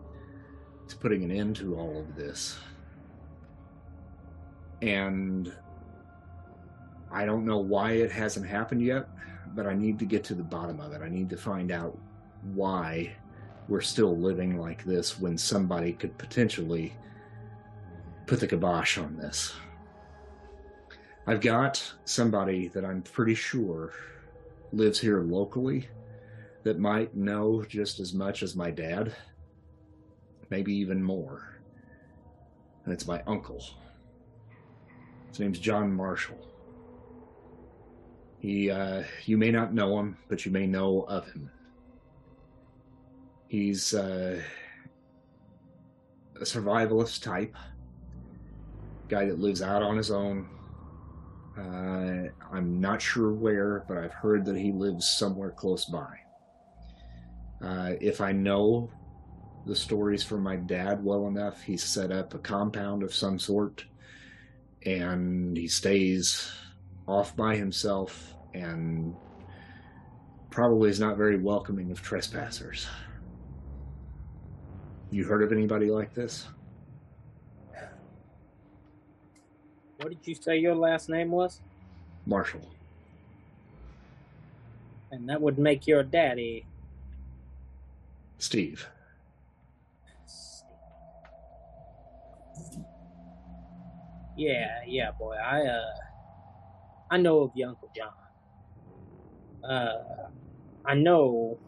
[0.87, 2.57] to putting an end to all of this.
[4.81, 5.53] And
[7.11, 9.09] I don't know why it hasn't happened yet,
[9.53, 11.01] but I need to get to the bottom of it.
[11.01, 11.97] I need to find out
[12.53, 13.13] why
[13.67, 16.95] we're still living like this when somebody could potentially
[18.27, 19.53] put the kibosh on this.
[21.27, 23.91] I've got somebody that I'm pretty sure
[24.71, 25.87] lives here locally
[26.63, 29.15] that might know just as much as my dad,
[30.49, 31.59] maybe even more.
[32.85, 33.63] And it's my uncle.
[35.29, 36.47] His name's John Marshall.
[38.39, 41.49] He, uh, you may not know him, but you may know of him.
[43.47, 44.41] He's uh,
[46.35, 47.55] a survivalist type,
[49.09, 50.49] guy that lives out on his own.
[51.57, 56.19] Uh, I'm not sure where, but I've heard that he lives somewhere close by.
[57.61, 58.89] Uh, if I know
[59.65, 63.85] the stories from my dad well enough, he set up a compound of some sort
[64.85, 66.51] and he stays
[67.07, 69.13] off by himself and
[70.49, 72.87] probably is not very welcoming of trespassers.
[75.11, 76.47] You heard of anybody like this?
[80.01, 81.61] What did you say your last name was?
[82.25, 82.67] Marshall.
[85.11, 86.65] And that would make your daddy.
[88.39, 88.87] Steve.
[94.35, 95.35] Yeah, yeah, boy.
[95.35, 95.93] I uh,
[97.11, 98.09] I know of your Uncle John.
[99.63, 100.29] Uh,
[100.83, 101.59] I know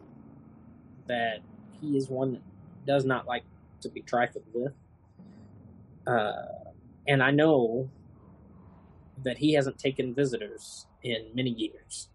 [1.05, 1.41] that
[1.79, 2.41] he is one that
[2.87, 3.43] does not like
[3.81, 4.73] to be trifled with.
[6.07, 6.31] Uh,
[7.07, 7.91] and I know
[9.23, 12.09] that he hasn't taken visitors in many years.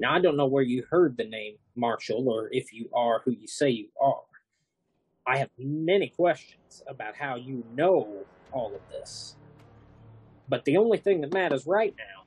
[0.00, 3.30] Now, I don't know where you heard the name Marshall or if you are who
[3.30, 4.22] you say you are.
[5.26, 9.36] I have many questions about how you know all of this.
[10.48, 12.24] But the only thing that matters right now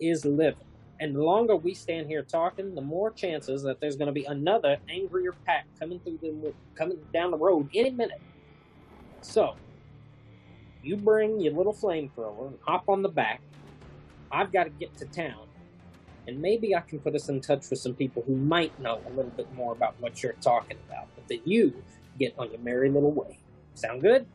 [0.00, 0.64] is living.
[1.00, 4.24] And the longer we stand here talking, the more chances that there's going to be
[4.24, 8.20] another angrier pack coming through the coming down the road any minute.
[9.20, 9.54] So,
[10.88, 13.42] you bring your little flamethrower and hop on the back.
[14.32, 15.46] I've got to get to town,
[16.26, 19.10] and maybe I can put us in touch with some people who might know a
[19.10, 21.08] little bit more about what you're talking about.
[21.14, 21.74] But that you
[22.18, 23.38] get on your merry little way.
[23.74, 24.26] Sound good?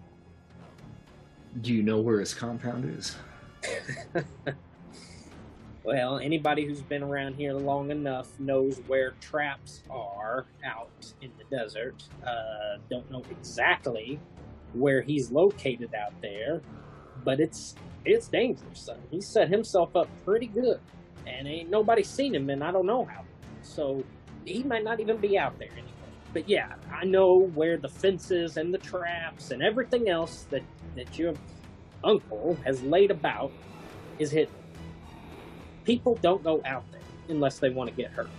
[1.62, 3.16] Do you know where his compound is?
[5.84, 11.56] well, anybody who's been around here long enough knows where traps are out in the
[11.56, 12.03] desert.
[12.26, 14.19] Uh, don't know exactly
[14.74, 16.62] where he's located out there,
[17.24, 17.76] but it's
[18.06, 18.80] it's dangerous.
[18.80, 18.98] Son.
[19.10, 20.80] He set himself up pretty good,
[21.26, 23.24] and ain't nobody seen him, and I don't know how.
[23.62, 24.04] So
[24.45, 25.90] he might not even be out there anymore.
[26.34, 30.64] But yeah, I know where the fences and the traps and everything else that
[30.95, 31.34] that your
[32.04, 33.52] uncle has laid about
[34.20, 34.54] is hidden.
[35.86, 38.30] People don't go out there unless they want to get hurt.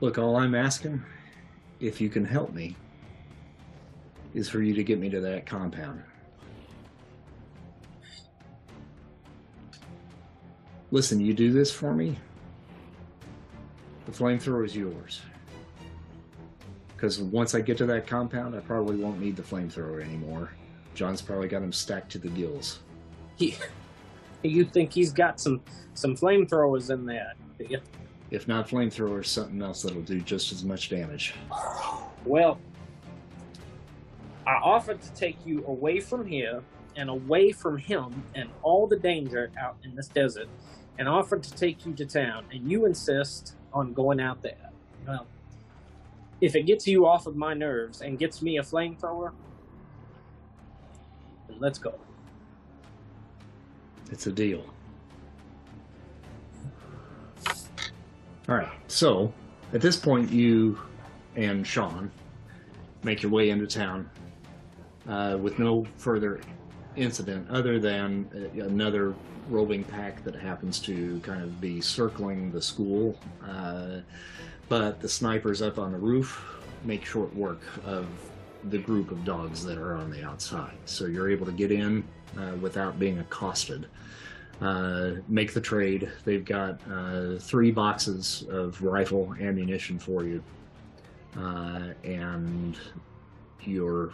[0.00, 1.02] Look, all I'm asking,
[1.82, 2.76] if you can help me,
[4.34, 6.02] is for you to get me to that compound.
[10.92, 12.16] Listen, you do this for me,
[14.06, 15.20] the flamethrower is yours.
[16.94, 20.50] Because once I get to that compound, I probably won't need the flamethrower anymore.
[20.94, 22.78] John's probably got him stacked to the gills.
[23.36, 23.56] He,
[24.42, 25.62] you think he's got some
[25.94, 27.32] some flamethrowers in there?
[28.32, 31.34] If not flamethrower, something else that'll do just as much damage.
[32.24, 32.58] Well,
[34.46, 36.62] I offered to take you away from here
[36.96, 40.48] and away from him and all the danger out in this desert,
[40.98, 44.70] and offered to take you to town, and you insist on going out there.
[45.06, 45.26] Well,
[46.40, 49.32] if it gets you off of my nerves and gets me a flamethrower,
[51.48, 51.98] then let's go.
[54.10, 54.64] It's a deal.
[58.48, 58.68] All right.
[58.88, 59.32] So
[59.72, 60.78] at this point, you
[61.36, 62.10] and Sean
[63.04, 64.10] make your way into town
[65.08, 66.40] uh, with no further
[66.96, 69.14] incident other than uh, another
[69.48, 73.18] roving pack that happens to kind of be circling the school.
[73.44, 74.00] Uh,
[74.68, 76.44] but the snipers up on the roof
[76.84, 78.06] make short work of
[78.70, 80.76] the group of dogs that are on the outside.
[80.84, 82.04] So you're able to get in
[82.38, 83.86] uh, without being accosted.
[84.62, 86.08] Uh, make the trade.
[86.24, 90.40] They've got uh, three boxes of rifle ammunition for you,
[91.36, 92.78] uh, and
[93.62, 94.12] you're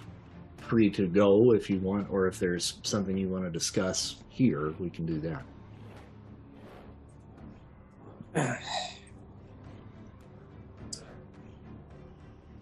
[0.57, 4.73] free to go if you want, or if there's something you want to discuss here,
[4.79, 5.43] we can do that.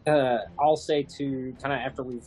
[0.09, 2.27] uh, I'll say to kind of after we've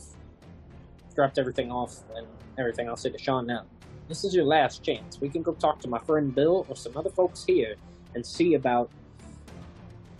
[1.14, 2.26] dropped everything off and
[2.58, 3.66] everything, I'll say to Sean now,
[4.10, 5.20] this is your last chance.
[5.20, 7.76] We can go talk to my friend Bill or some other folks here
[8.16, 8.90] and see about,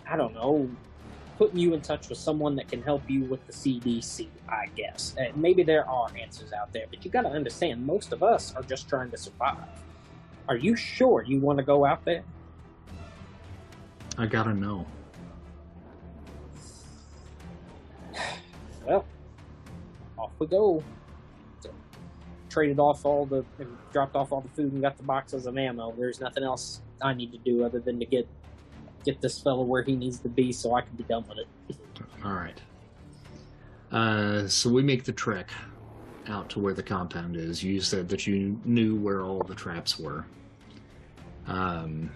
[0.09, 0.69] I don't know,
[1.37, 5.13] putting you in touch with someone that can help you with the CDC, I guess.
[5.19, 8.55] Uh, maybe there are answers out there, but you got to understand, most of us
[8.55, 9.57] are just trying to survive.
[10.47, 12.23] Are you sure you want to go out there?
[14.17, 14.85] I gotta know.
[18.87, 19.05] Well,
[20.17, 20.83] off we go.
[22.51, 23.45] Traded off all the,
[23.93, 25.93] dropped off all the food and got the boxes of ammo.
[25.97, 28.27] There's nothing else I need to do other than to get
[29.03, 31.47] get this fellow where he needs to be so I can be done with it.
[32.23, 32.61] All right.
[33.91, 35.49] Uh, so we make the trek
[36.27, 37.63] out to where the compound is.
[37.63, 40.25] You said that you knew where all the traps were.
[41.47, 42.11] Um,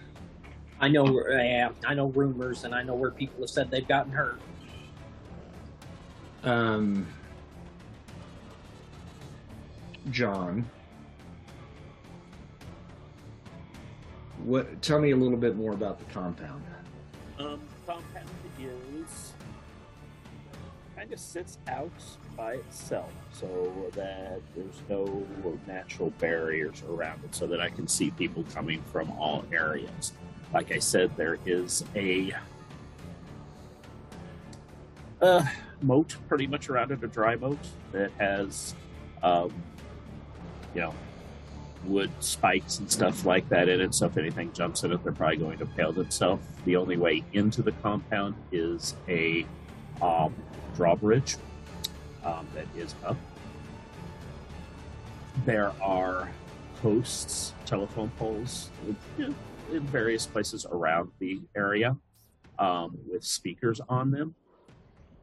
[0.80, 4.12] I know, yeah, I know rumors, and I know where people have said they've gotten
[4.12, 4.38] hurt.
[6.44, 7.06] um,
[10.10, 10.68] John,
[14.44, 14.80] what?
[14.82, 16.62] Tell me a little bit more about the compound.
[17.38, 18.28] Um, compound
[18.60, 19.32] is
[20.96, 21.90] kind of sits out
[22.36, 25.26] by itself, so that there's no
[25.66, 30.12] natural barriers around it, so that I can see people coming from all areas.
[30.54, 32.32] Like I said, there is a
[35.20, 35.44] uh,
[35.82, 37.58] moat pretty much around it, a dry moat
[37.92, 38.74] that has,
[39.22, 39.52] um,
[40.76, 40.94] you know,
[41.86, 43.94] wood spikes and stuff like that in it.
[43.94, 46.46] So if anything jumps in it, they're probably going to impale themselves.
[46.66, 49.46] The only way into the compound is a
[50.02, 50.34] um,
[50.74, 51.36] drawbridge
[52.24, 53.16] um, that is up.
[55.46, 56.28] There are
[56.82, 58.68] posts, telephone poles,
[59.18, 59.34] in
[59.86, 61.96] various places around the area
[62.58, 64.34] um, with speakers on them,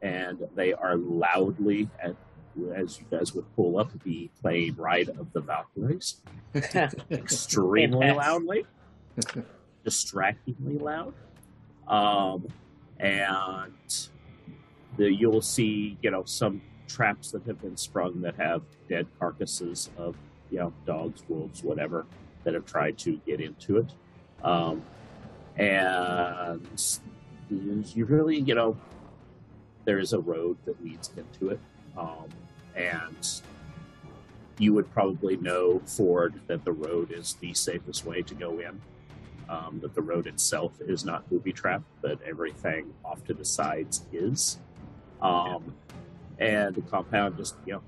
[0.02, 2.16] and they are loudly, at,
[2.76, 6.22] as you guys would pull up, be playing "Ride of the Valkyries."
[7.12, 8.66] extremely loudly,
[9.84, 11.14] distractingly loud.
[11.88, 12.48] Um,
[13.00, 13.74] and
[14.98, 19.90] the, you'll see, you know, some traps that have been sprung that have dead carcasses
[19.98, 20.16] of,
[20.52, 22.06] you know, dogs, wolves, whatever,
[22.44, 23.88] that have tried to get into it.
[24.44, 24.84] Um,
[25.58, 26.68] and
[27.50, 28.78] you really, you know,
[29.86, 31.60] there is a road that leads into it.
[31.98, 32.30] Um,
[32.76, 33.42] and
[34.60, 38.80] you would probably know, Ford, that the road is the safest way to go in.
[39.50, 44.06] Um, that the road itself is not booby trapped, but everything off to the sides
[44.14, 44.58] is.
[45.22, 45.76] Um,
[46.40, 47.82] and the compound just, you know,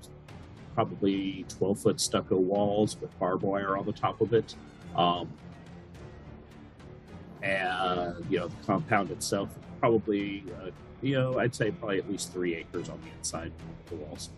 [0.74, 4.54] probably 12 foot stucco walls with barbed wire on the top of it.
[4.94, 5.28] Um,
[7.42, 9.48] and, you know, the compound itself,
[9.80, 13.52] probably, uh, you know, I'd say probably at least three acres on the inside
[13.84, 14.30] of the walls.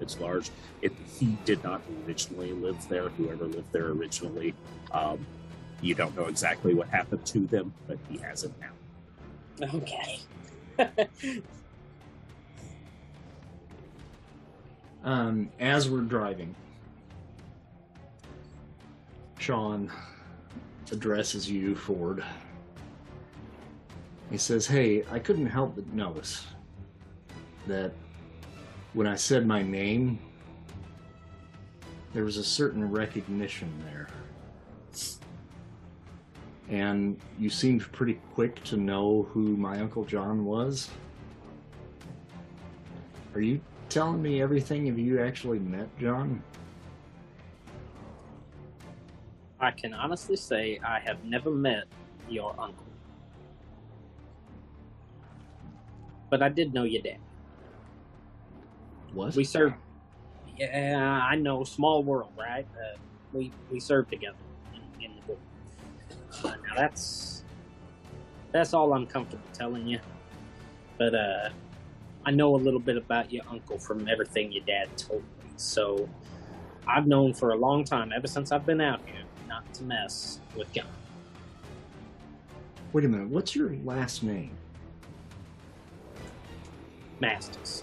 [0.00, 0.50] It's large.
[0.82, 3.08] It, he did not originally live there.
[3.10, 4.54] Whoever lived there originally,
[4.92, 5.26] um,
[5.80, 9.68] you don't know exactly what happened to them, but he has it now.
[9.74, 10.20] Okay.
[15.04, 16.54] Um, as we're driving,
[19.38, 19.90] Sean
[20.90, 22.24] addresses you, Ford.
[24.30, 26.46] He says, Hey, I couldn't help but notice
[27.66, 27.92] that
[28.94, 30.18] when I said my name,
[32.14, 34.08] there was a certain recognition there.
[36.68, 40.90] And you seemed pretty quick to know who my Uncle John was.
[43.34, 44.86] Are you telling me everything?
[44.86, 46.42] Have you actually met John?
[49.60, 51.84] I can honestly say I have never met
[52.28, 52.86] your uncle.
[56.30, 57.18] But I did know your dad.
[59.18, 59.34] What?
[59.34, 59.74] We served.
[60.56, 61.64] Yeah, I know.
[61.64, 62.64] Small world, right?
[62.76, 62.96] Uh,
[63.32, 64.36] we we served together
[64.72, 65.38] in, in the war.
[66.44, 67.42] Uh, now that's
[68.52, 69.98] that's all I'm comfortable telling you.
[70.98, 71.48] But uh,
[72.24, 75.50] I know a little bit about your uncle from everything your dad told me.
[75.56, 76.08] So
[76.86, 80.38] I've known for a long time, ever since I've been out here, not to mess
[80.56, 80.86] with John.
[82.92, 83.30] Wait a minute.
[83.30, 84.56] What's your last name?
[87.18, 87.82] Masters.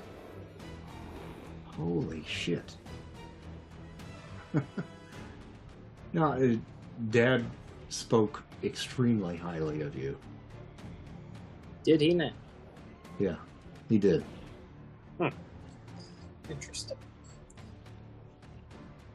[1.78, 2.76] Holy shit.
[6.14, 6.56] no, uh,
[7.10, 7.46] Dad
[7.90, 10.18] spoke extremely highly of you.
[11.84, 12.32] Did he now?
[13.20, 13.36] Yeah,
[13.90, 14.24] he did.
[15.18, 15.28] Hmm.
[16.50, 16.98] Interesting.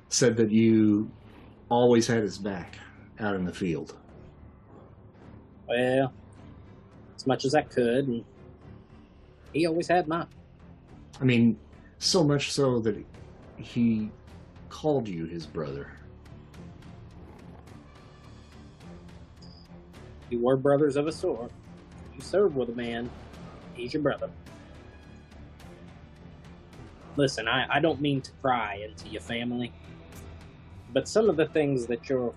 [0.08, 1.10] Said that you
[1.68, 2.78] always had his back
[3.18, 3.94] out in the field.
[5.68, 6.12] Well,
[7.16, 8.24] as much as I could, and
[9.52, 10.26] he always had mine.
[11.20, 11.58] I mean,
[12.00, 12.96] so much so that
[13.58, 14.10] he
[14.70, 15.92] called you his brother.
[20.30, 21.52] You were brothers of a sort.
[22.14, 23.10] You served with a man.
[23.74, 24.30] He's your brother.
[27.16, 29.70] Listen, I, I don't mean to pry into your family,
[30.94, 32.32] but some of the things that your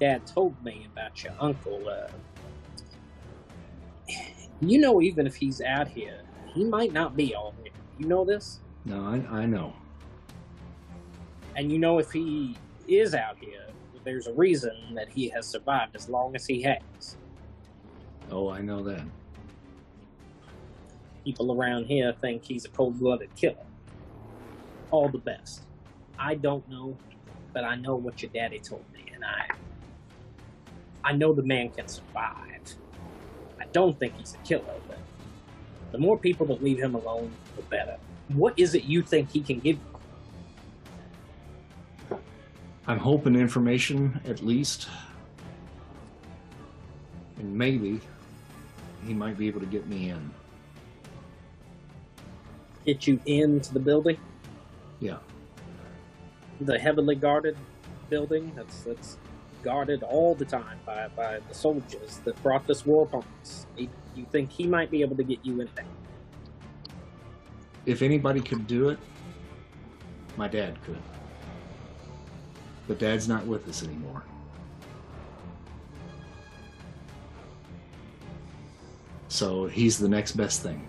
[0.00, 2.08] dad told me about your uncle, uh,
[4.60, 6.22] you know, even if he's out here,
[6.54, 7.54] he might not be all.
[7.98, 8.60] You know this?
[8.84, 9.74] No, I, I know.
[11.56, 12.56] And you know, if he
[12.88, 13.66] is out here,
[14.04, 17.16] there's a reason that he has survived as long as he has.
[18.30, 19.02] Oh, I know that.
[21.24, 23.66] people around here think he's a cold-blooded killer.
[24.90, 25.64] All the best.
[26.18, 26.96] I don't know,
[27.52, 29.48] but I know what your daddy told me, and I
[31.04, 32.76] I know the man can survive.
[33.60, 34.98] I don't think he's a killer, but
[35.92, 37.96] the more people that leave him alone, the better.
[38.28, 42.18] What is it you think he can give you?
[42.86, 44.88] I'm hoping information at least.
[47.38, 48.00] And maybe
[49.06, 50.30] he might be able to get me in.
[52.84, 54.18] Get you into the building,
[55.00, 55.18] Yeah.
[56.60, 57.56] the heavily guarded
[58.08, 59.18] building that's that's
[59.62, 63.66] guarded all the time by, by the soldiers that brought this war upon us.
[64.18, 65.84] You think he might be able to get you in there?
[67.86, 68.98] If anybody could do it,
[70.36, 70.98] my dad could.
[72.86, 74.24] But dad's not with us anymore.
[79.28, 80.86] So he's the next best thing.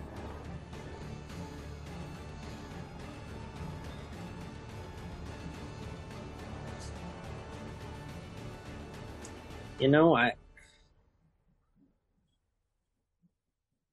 [9.78, 10.34] You know, I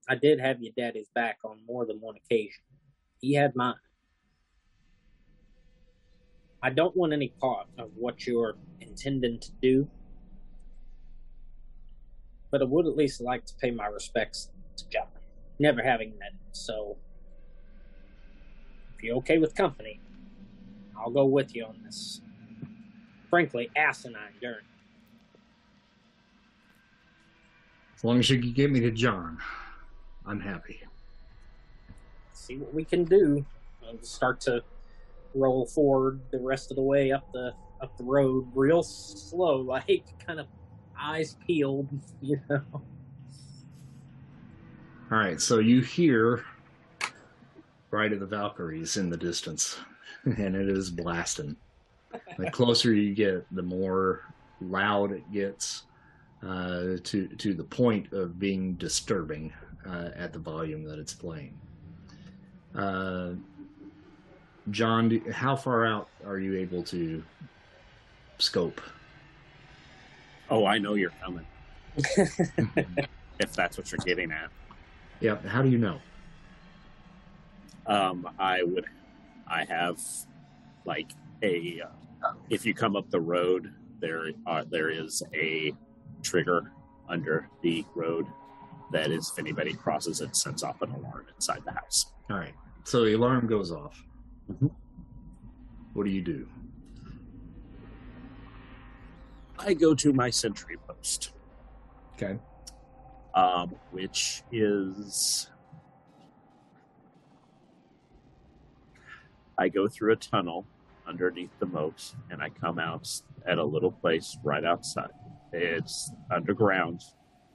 [0.07, 2.63] I did have your daddy's back on more than one occasion.
[3.19, 3.75] He had mine.
[6.63, 9.87] I don't want any part of what you're intending to do,
[12.51, 15.07] but I would at least like to pay my respects to John.
[15.59, 16.97] Never having met him, so
[18.95, 19.99] if you're okay with company,
[20.97, 22.21] I'll go with you on this.
[23.29, 24.57] Frankly, asinine journey.
[27.95, 29.37] As long as you can get me to John,
[30.27, 30.81] I'm happy.
[32.33, 33.45] see what we can do.
[33.87, 34.61] And start to
[35.33, 39.75] roll forward the rest of the way up the up the road, real slow, I
[39.87, 40.47] like kind of
[40.99, 41.87] eyes peeled,
[42.21, 42.61] you know.
[45.09, 46.43] All right, so you hear
[47.91, 49.77] Ride of the Valkyries in the distance,
[50.25, 51.55] and it is blasting.
[52.37, 54.23] The closer you get, the more
[54.59, 55.83] loud it gets,
[56.43, 59.53] uh, to to the point of being disturbing
[59.87, 61.57] uh, at the volume that it's playing.
[62.75, 63.31] Uh,
[64.69, 67.23] John, do, how far out are you able to
[68.37, 68.81] scope?
[70.49, 71.45] Oh, I know you're coming.
[71.97, 74.49] if that's what you're getting at.
[75.19, 75.99] Yeah, how do you know?
[77.85, 78.85] Um, I would,
[79.47, 79.99] I have,
[80.85, 81.11] like
[81.41, 81.81] a.
[82.23, 85.73] Uh, if you come up the road, there are there is a
[86.21, 86.71] trigger
[87.07, 88.27] under the road
[88.91, 92.07] that is if anybody crosses it sends off an alarm inside the house.
[92.29, 92.53] All right,
[92.83, 94.03] so the alarm goes off.
[94.51, 94.71] Mhm.
[95.93, 96.47] What do you do?
[99.59, 101.33] I go to my sentry post,
[102.13, 102.39] Okay.
[103.33, 105.49] um, which is
[109.57, 110.67] I go through a tunnel
[111.07, 113.09] underneath the moat, and I come out
[113.47, 115.09] at a little place right outside.
[115.51, 117.01] It's underground.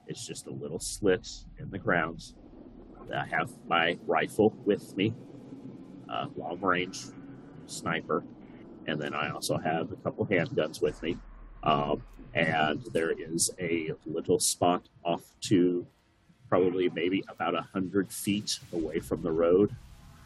[0.07, 1.27] It's just a little slit
[1.59, 2.33] in the ground.
[3.13, 5.13] I have my rifle with me,
[6.35, 7.05] long range
[7.65, 8.23] sniper,
[8.87, 11.17] and then I also have a couple handguns with me.
[11.63, 12.03] Um,
[12.33, 15.85] and there is a little spot off to
[16.49, 19.75] probably maybe about a hundred feet away from the road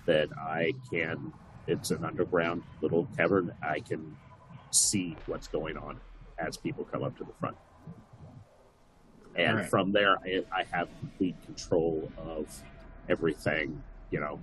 [0.06, 1.34] that I can
[1.68, 3.54] it's an underground little cavern.
[3.62, 4.16] I can
[4.72, 6.00] see what's going on
[6.40, 7.58] as people come up to the front.
[9.38, 9.70] And Alright.
[9.70, 12.48] from there, I, I have complete control of
[13.08, 13.82] everything.
[14.12, 14.40] You know,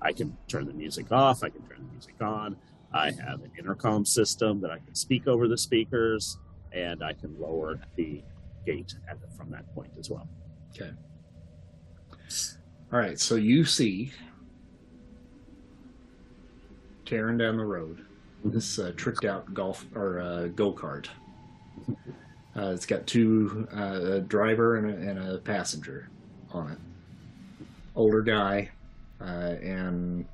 [0.00, 2.56] I can turn the music off, I can turn the music on.
[2.92, 6.38] I have an intercom system that I can speak over the speakers,
[6.72, 8.22] and I can lower the
[8.64, 10.26] gate at the, from that point as well.
[10.74, 10.90] Okay.
[12.90, 13.18] All right.
[13.18, 14.12] So you see
[17.04, 18.04] tearing down the road
[18.44, 21.06] this uh, tricked out golf or uh, go kart.
[22.56, 26.08] Uh, it's got two uh, a driver and a, and a passenger
[26.50, 26.78] on it.
[27.94, 28.70] Older guy,
[29.20, 30.24] uh, and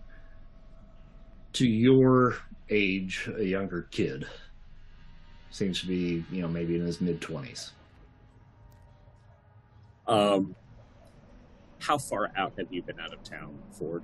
[1.54, 2.36] to your
[2.70, 4.26] age, a younger kid.
[5.50, 7.72] Seems to be, you know, maybe in his mid twenties.
[10.06, 10.54] Um,
[11.78, 14.02] how far out have you been out of town, Ford?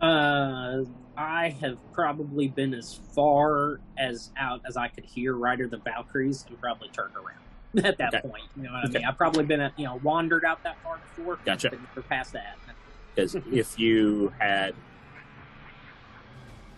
[0.00, 0.84] Uh,
[1.16, 6.44] I have probably been as far as out as I could hear Rider the Valkyries
[6.48, 8.20] and probably turned around at that Okay.
[8.28, 8.44] point.
[8.56, 8.98] You know what I Okay.
[8.98, 9.06] mean?
[9.06, 11.38] I've probably been, at, you know, wandered out that far before.
[11.44, 11.70] Gotcha.
[11.70, 12.58] But we're past that.
[13.14, 14.74] Because if you had,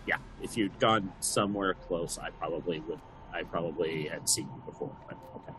[0.07, 3.01] yeah, if you'd gone somewhere close, I probably would.
[3.33, 4.93] I probably had seen you before.
[5.09, 5.53] But okay,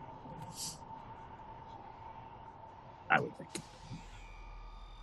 [3.10, 3.60] I would think.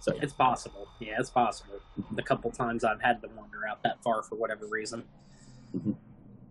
[0.05, 0.87] So It's possible.
[0.99, 1.79] Yeah, it's possible.
[2.11, 5.03] The couple times I've had to wander out that far for whatever reason.
[5.75, 5.95] Mhm.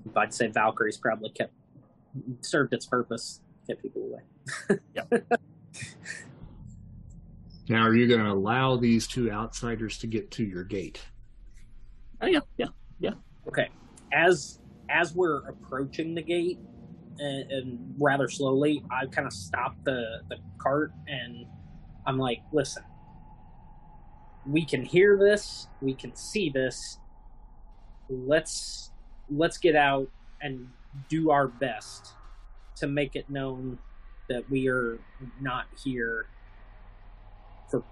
[0.06, 1.52] But I'd say Valkyries probably kept
[2.40, 4.78] served its purpose, kept people away.
[4.94, 5.04] Yeah.
[7.66, 11.00] Now, are you going to allow these two outsiders to get to your gate?
[12.20, 12.66] oh yeah, yeah,
[12.98, 13.12] yeah.
[13.48, 13.70] Okay.
[14.12, 14.58] As
[14.90, 16.58] as we're approaching the gate,
[17.18, 21.46] and, and rather slowly, I kind of stop the the cart, and
[22.06, 22.82] I'm like, "Listen,
[24.46, 26.98] we can hear this, we can see this.
[28.08, 28.90] Let's
[29.30, 30.08] let's get out
[30.40, 30.68] and
[31.08, 32.12] do our best
[32.76, 33.78] to make it known
[34.28, 34.98] that we are
[35.40, 36.26] not here
[37.70, 37.82] for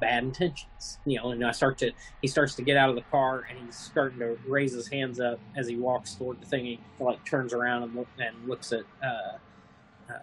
[0.00, 1.92] bad intentions." You know, and I start to
[2.22, 5.20] he starts to get out of the car and he's starting to raise his hands
[5.20, 6.64] up as he walks toward the thing.
[6.64, 8.84] He like turns around and, look, and looks at.
[9.04, 9.36] Uh,
[10.10, 10.18] uh,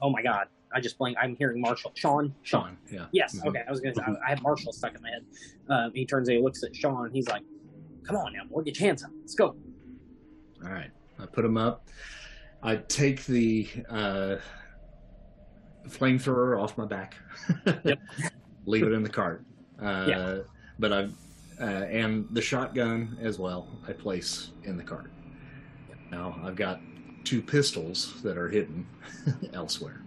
[0.00, 0.48] oh my God!
[0.76, 1.16] I just blank.
[1.18, 1.92] I'm hearing Marshall.
[1.94, 2.34] Sean.
[2.42, 3.06] Sean, yeah.
[3.10, 3.34] Yes.
[3.40, 3.46] Mhm.
[3.48, 3.62] Okay.
[3.66, 3.94] I was gonna.
[3.94, 5.24] Say, I, I had Marshall stuck in my head.
[5.70, 7.10] Um, he turns and he looks at Sean.
[7.10, 7.42] He's like,
[8.06, 9.10] "Come on now, boy, get your hands up.
[9.20, 9.56] Let's go."
[10.62, 10.90] All right.
[11.18, 11.88] I put them up.
[12.62, 14.36] I take the uh,
[15.88, 17.16] flamethrower off my back.
[17.84, 17.98] Yep.
[18.66, 19.44] Leave it in the cart.
[19.80, 20.38] Uh, Yeah.
[20.78, 21.08] But I
[21.58, 23.66] uh, and the shotgun as well.
[23.88, 25.10] I place in the cart.
[26.10, 26.80] Now I've got
[27.24, 28.86] two pistols that are hidden
[29.54, 30.02] elsewhere.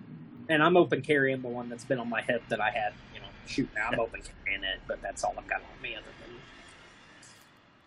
[0.49, 3.19] And I'm open carrying the one that's been on my hip that I had, you
[3.21, 3.71] know, shooting.
[3.91, 6.35] I'm open carrying it, but that's all I've got on me other than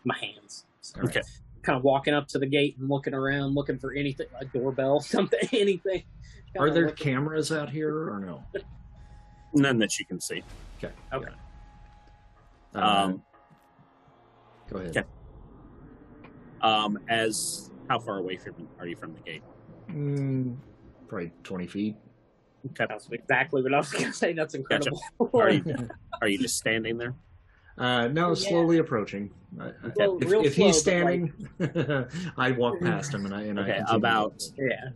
[0.05, 0.65] my hands.
[0.81, 1.01] So.
[1.03, 1.23] Okay.
[1.63, 5.01] kind of walking up to the gate and looking around, looking for anything, a doorbell,
[5.01, 6.03] something, anything.
[6.57, 8.45] Are Kinda there looking- cameras out here or no?
[9.55, 10.43] None that you can see.
[10.79, 10.93] Okay.
[11.13, 11.31] Okay.
[12.75, 13.23] Um,
[14.71, 14.97] go ahead.
[14.97, 15.09] okay.
[16.63, 19.43] Um, as how far away from are you from the gate?
[19.91, 20.57] Mm,
[21.09, 21.97] probably twenty feet.
[22.71, 22.87] Okay.
[22.89, 24.33] That's exactly what I was going to say.
[24.33, 25.01] That's incredible.
[25.35, 25.65] Are you
[26.21, 27.15] are you just standing there?
[27.79, 28.35] Uh, no, Yeah.
[28.35, 29.31] slowly approaching.
[29.61, 31.05] I- I- Well, if, if he's slow,
[31.59, 33.97] but, standing, I walk past him and I and I Okay, continue.
[33.97, 34.91] about yeah.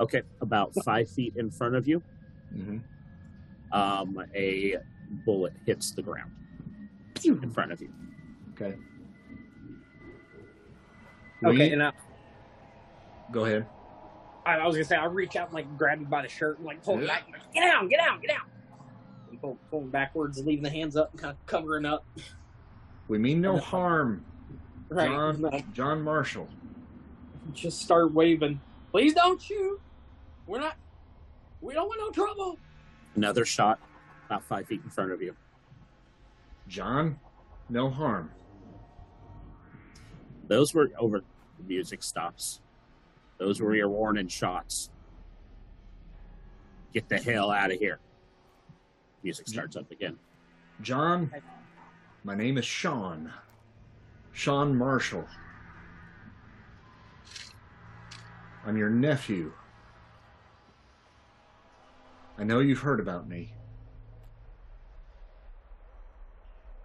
[0.00, 2.02] okay, about five feet in front of you,
[2.54, 2.82] Mhm.
[3.72, 4.76] um, a
[5.24, 6.32] bullet hits the ground
[7.24, 7.90] in front of you.
[8.52, 8.76] Okay.
[11.44, 11.92] Okay, We- and I,
[13.32, 13.66] go ahead.
[14.46, 16.28] I I was going to say, I reach out and like grab him by the
[16.28, 17.24] shirt and like pull him back.
[17.32, 18.42] Like, get down, get down, get down.
[19.30, 22.04] And pull, pulling backwards, leaving the hands up, and kind of covering up.
[23.08, 23.60] We mean no Yeah.
[23.60, 24.24] harm,
[24.88, 25.08] Right.
[25.08, 25.40] John.
[25.40, 26.48] Like, John Marshall.
[27.52, 28.60] just start waving.
[28.90, 29.80] Please don't shoot.
[30.46, 30.76] We're not.
[31.60, 32.58] We don't want no trouble.
[33.14, 33.78] Another shot,
[34.26, 35.34] about five feet in front of you.
[36.68, 37.18] John,
[37.68, 38.30] no harm.
[40.46, 41.20] Those were over.
[41.58, 42.60] The music stops.
[43.44, 44.88] Those were your warning shots.
[46.94, 47.98] Get the hell out of here.
[49.22, 50.16] Music starts up again.
[50.80, 51.30] John,
[52.24, 53.30] my name is Sean.
[54.32, 55.26] Sean Marshall.
[58.64, 59.52] I'm your nephew.
[62.38, 63.52] I know you've heard about me.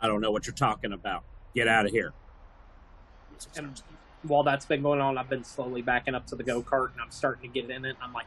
[0.01, 1.23] I don't know what you're talking about.
[1.55, 2.11] Get out of here.
[3.55, 3.88] And starts.
[4.23, 7.01] While that's been going on, I've been slowly backing up to the go kart and
[7.01, 7.95] I'm starting to get in it.
[8.01, 8.25] I'm like,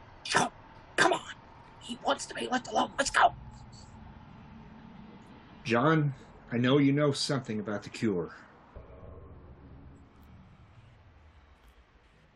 [0.97, 1.21] come on.
[1.81, 2.91] He wants to be left alone.
[2.99, 3.35] Let's go.
[5.65, 6.15] John,
[6.51, 8.35] I know you know something about the cure.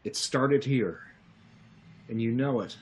[0.05, 1.01] It started here,
[2.09, 2.77] and you know it.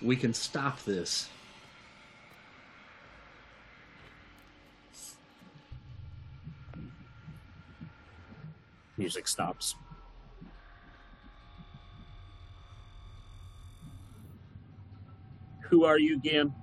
[0.00, 1.28] We can stop this.
[9.02, 9.74] Music stops.
[15.62, 16.54] Who are you again?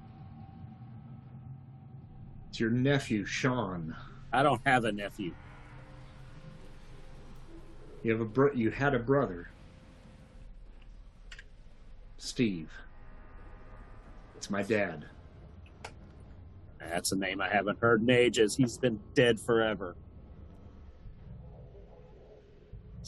[2.48, 3.94] It's your nephew, Sean.
[4.32, 5.34] I don't have a nephew.
[8.04, 9.50] You have a bro- you had a brother,
[12.20, 12.72] Steve.
[14.38, 15.04] It's my dad.
[16.80, 18.56] That's a name I haven't heard in ages.
[18.56, 19.98] He's been dead forever.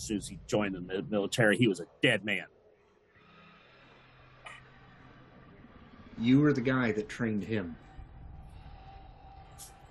[0.02, 2.45] As soon as he joined the military, he was a dead man.
[6.18, 7.76] You were the guy that trained him.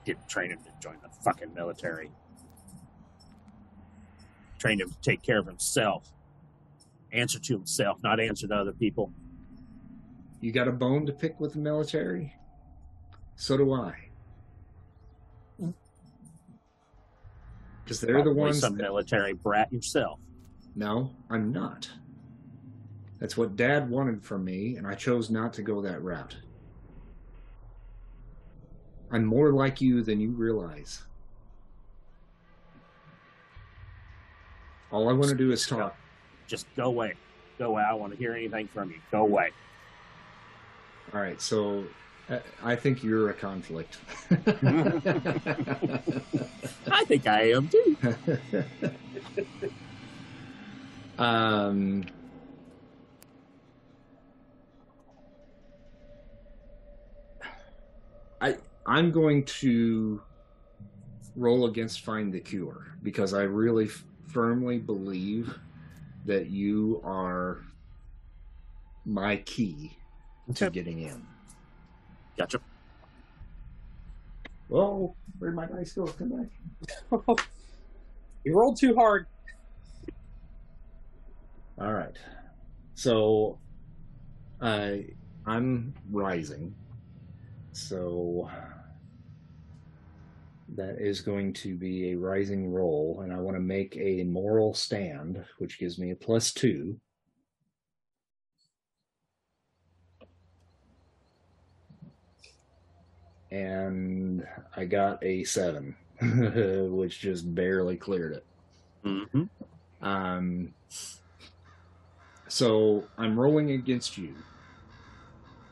[0.05, 2.11] Didn't train him to join the fucking military.
[4.59, 6.11] Trained him to take care of himself.
[7.13, 9.13] Answer to himself, not answer to other people.
[10.41, 12.35] You got a bone to pick with the military?
[13.37, 14.10] So do I.
[17.91, 18.61] Because they're the ones.
[18.61, 20.21] some that- military brat yourself.
[20.77, 21.91] No, I'm not.
[23.19, 26.37] That's what Dad wanted from me, and I chose not to go that route.
[29.11, 31.03] I'm more like you than you realize.
[34.93, 35.97] All I want to do is talk.
[36.47, 37.15] Just go away.
[37.59, 37.83] Go away.
[37.83, 39.01] I don't want to hear anything from you.
[39.11, 39.51] Go away.
[41.13, 41.85] All right, so
[42.63, 43.99] I think you're a conflict.
[46.91, 47.97] I think I am too.
[51.19, 52.05] um,
[58.41, 60.23] I I'm going to
[61.37, 65.59] roll against find the cure because I really f- firmly believe
[66.27, 67.63] that you are
[69.05, 69.97] my key
[70.55, 71.27] to getting in.
[72.39, 72.61] Gotcha.
[74.69, 76.07] Well, where'd my dice go?
[76.07, 76.49] Come
[77.11, 77.39] back.
[78.45, 79.27] You rolled too hard.
[81.79, 82.17] All right.
[82.95, 83.59] So
[84.61, 85.07] I
[85.47, 86.75] I'm rising.
[87.73, 88.51] So
[90.77, 94.73] that is going to be a rising roll and I want to make a moral
[94.73, 96.97] stand which gives me a plus 2.
[103.51, 104.47] And
[104.77, 105.97] I got a 7
[106.91, 108.47] which just barely cleared it.
[109.03, 109.45] hmm
[110.01, 110.75] Um,
[112.49, 114.37] so I'm rolling against you.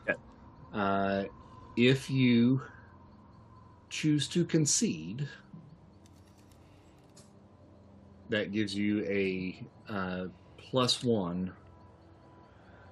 [0.07, 0.17] Okay.
[0.73, 1.25] Uh,
[1.75, 2.61] if you
[3.89, 5.27] choose to concede,
[8.29, 10.25] that gives you a uh,
[10.57, 11.53] plus one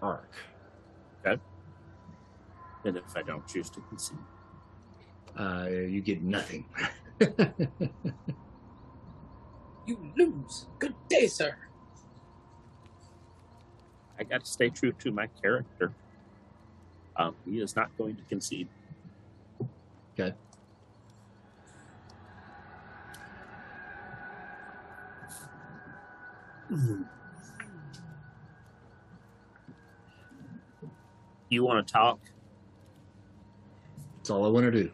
[0.02, 0.36] arc.
[1.26, 1.42] Okay.
[2.86, 4.18] And if I don't choose to concede,
[5.38, 6.66] Uh, you get nothing.
[9.88, 10.66] You lose.
[10.80, 11.56] Good day, sir.
[14.20, 15.94] I got to stay true to my character.
[17.16, 18.68] Um, he is not going to concede.
[20.20, 20.36] Okay.
[31.50, 32.20] You want to talk?
[34.18, 34.92] That's all I want to do.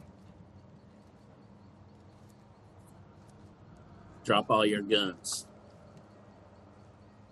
[4.23, 5.47] Drop all your guns.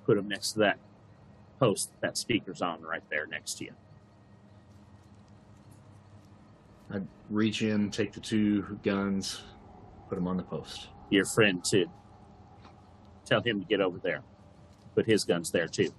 [0.05, 0.80] Put them next to that
[1.59, 3.72] post that speaker's on right there next to you.
[6.93, 9.41] I reach in, take the two guns,
[10.09, 10.88] put them on the post.
[11.09, 11.85] Your friend too.
[13.26, 14.23] Tell him to get over there.
[14.95, 15.93] Put his guns there too.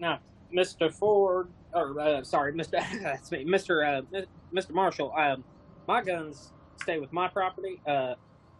[0.00, 0.20] Now,
[0.54, 0.92] Mr.
[0.92, 2.70] Ford, or uh, sorry, Mr.
[3.02, 4.02] that's me, Mr.
[4.14, 4.22] Uh,
[4.54, 4.70] Mr.
[4.70, 5.12] Marshall.
[5.16, 5.44] Um,
[5.86, 7.80] my guns stay with my property.
[7.86, 8.14] Uh,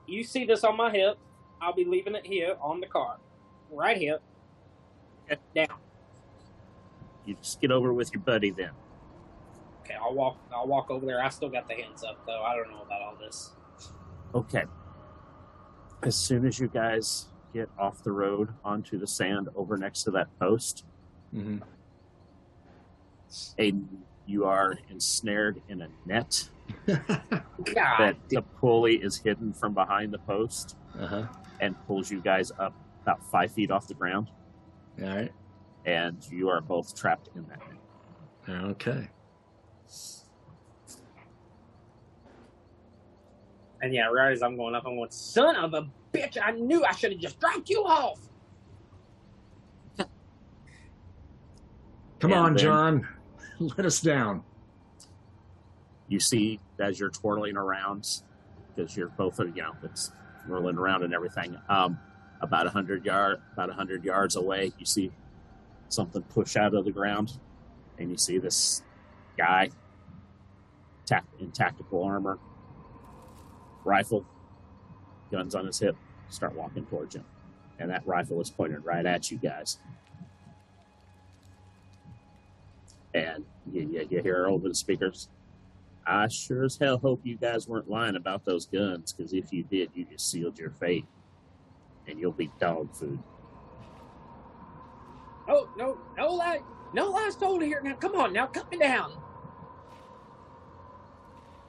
[0.08, 1.18] you see this on my hip?
[1.60, 3.18] I'll be leaving it here on the car,
[3.70, 4.18] right here.
[5.30, 5.40] Okay.
[5.54, 5.78] Down.
[7.26, 8.70] You just get over with your buddy then.
[9.82, 10.38] Okay, I'll walk.
[10.54, 11.22] I'll walk over there.
[11.22, 12.42] I still got the hands up though.
[12.42, 13.50] I don't know about all this.
[14.34, 14.64] Okay.
[16.02, 20.10] As soon as you guys get off the road onto the sand over next to
[20.12, 20.84] that post,
[21.34, 21.58] Mm-hmm.
[23.58, 23.72] a
[24.26, 30.18] you are ensnared in a net God, that the pulley is hidden from behind the
[30.18, 31.26] post uh huh.
[31.60, 34.28] and pulls you guys up about five feet off the ground,
[35.02, 35.32] All right.
[35.86, 37.62] and you are both trapped in that.
[38.70, 39.08] Okay.
[43.80, 46.84] And yeah, right as I'm going up, I'm going, son of a bitch, I knew
[46.84, 48.18] I should have just dropped you off.
[52.20, 53.08] Come And on, then- John.
[53.60, 54.42] Let us down.
[56.08, 58.22] You see as you're twirling around,
[58.74, 60.10] because you're both, you know, it's
[60.46, 61.56] whirling around and everything.
[61.68, 61.98] Um,
[62.40, 65.10] about a hundred yard, about a hundred yards away, you see
[65.88, 67.38] something push out of the ground,
[67.98, 68.82] and you see this
[69.36, 69.70] guy
[71.40, 72.38] in tactical armor,
[73.84, 74.26] rifle,
[75.32, 75.96] guns on his hip,
[76.28, 77.24] start walking towards you,
[77.78, 79.78] and that rifle is pointed right at you guys.
[83.14, 85.28] And you, you, you hear over the speakers,
[86.08, 89.62] I sure as hell hope you guys weren't lying about those guns, because if you
[89.62, 91.04] did, you just sealed your fate.
[92.06, 93.18] And you'll be dog food.
[95.46, 96.60] Oh, no, no lie.
[96.94, 97.82] No lies told here.
[97.82, 99.12] Now, come on, now, cut me down.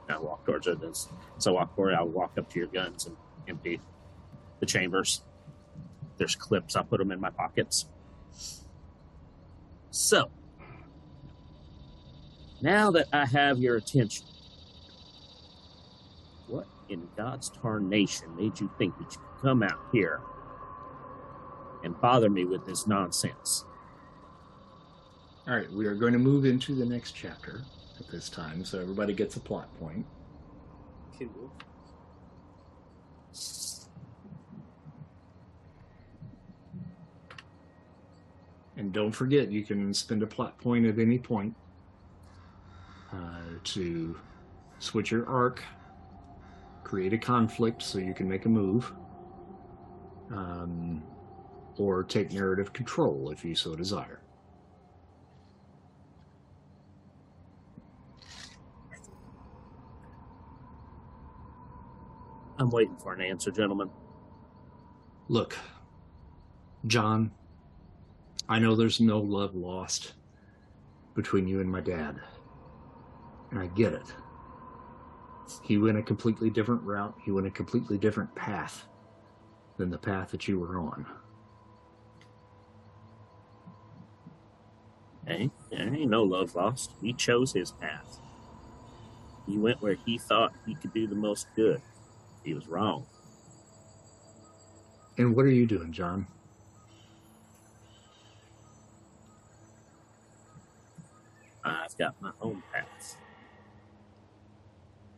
[0.08, 0.80] I walk towards it.
[1.38, 3.18] So I walk forward, I'll walk up to your guns and
[3.48, 3.82] empty
[4.62, 5.22] the chambers.
[6.18, 7.88] There's clips, I'll put them in my pockets.
[9.92, 10.32] So,
[12.62, 14.26] now that I have your attention,
[16.90, 20.22] in God's tarnation made you think that you could come out here
[21.84, 23.66] and bother me with this nonsense?
[25.48, 27.62] All right, we are going to move into the next chapter
[28.00, 30.06] at this time, so everybody gets a plot point.
[31.18, 31.52] Cool.
[38.78, 41.54] And don't forget, you can spend a plot point at any point
[43.12, 44.18] uh, to
[44.80, 45.62] switch your arc,
[46.90, 48.92] create a conflict so you can make a move,
[50.32, 51.04] um,
[51.78, 54.22] or take narrative control if you so desire.
[62.58, 63.92] I'm waiting for an answer, gentlemen.
[65.28, 65.56] Look,
[66.88, 67.30] John,
[68.50, 70.14] I know there's no love lost
[71.14, 72.20] between you and my dad.
[73.52, 74.12] And I get it.
[75.64, 78.86] He went a completely different route, he went a completely different path
[79.78, 81.06] than the path that you were on.
[85.28, 86.94] Hey, there ain't no love lost.
[87.02, 88.20] He chose his path.
[89.48, 91.82] He went where he thought he could do the most good.
[92.44, 93.06] He was wrong.
[95.18, 96.28] And what are you doing, John?
[101.64, 103.18] I've got my own path.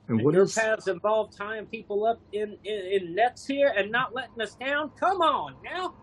[0.07, 3.73] And And what your is paths involve tying people up in, in, in nets here
[3.75, 4.91] and not letting us down?
[4.99, 5.93] Come on now.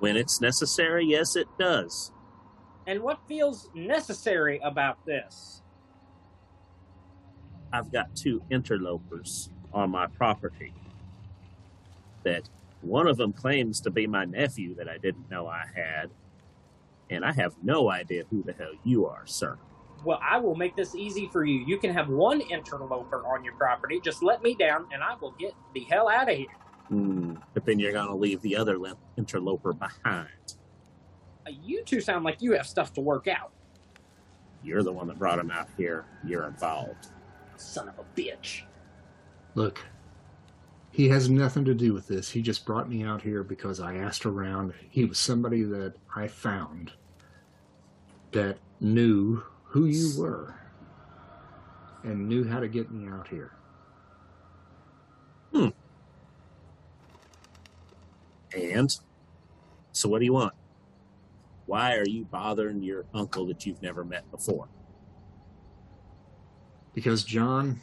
[0.00, 2.12] When it's necessary, yes, it does.
[2.86, 5.62] And what feels necessary about this?
[7.72, 10.74] I've got two interlopers on my property.
[12.24, 12.48] That
[12.80, 16.10] one of them claims to be my nephew that I didn't know I had.
[17.08, 19.56] And I have no idea who the hell you are, sir.
[20.04, 21.64] Well, I will make this easy for you.
[21.66, 24.00] You can have one interloper on your property.
[24.02, 26.46] Just let me down, and I will get the hell out of here.
[26.88, 27.34] Hmm.
[27.54, 28.78] But then you're going to leave the other
[29.16, 30.28] interloper behind.
[31.46, 33.52] Uh, You two sound like you have stuff to work out.
[34.64, 36.04] You're the one that brought him out here.
[36.24, 37.08] You're involved.
[37.56, 38.62] Son of a bitch.
[39.54, 39.80] Look,
[40.90, 42.30] he has nothing to do with this.
[42.30, 44.72] He just brought me out here because I asked around.
[44.90, 46.92] He was somebody that I found
[48.32, 49.42] that knew
[49.72, 50.54] who you were
[52.04, 53.52] and knew how to get me out here.
[55.50, 55.68] Hmm.
[58.54, 58.94] And
[59.92, 60.52] so, what do you want?
[61.64, 64.68] Why are you bothering your uncle that you've never met before?
[66.92, 67.80] Because, John,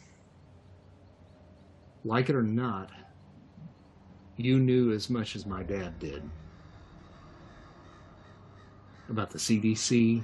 [2.04, 2.90] like it or not,
[4.36, 6.22] you knew as much as my dad did
[9.08, 10.22] about the CDC,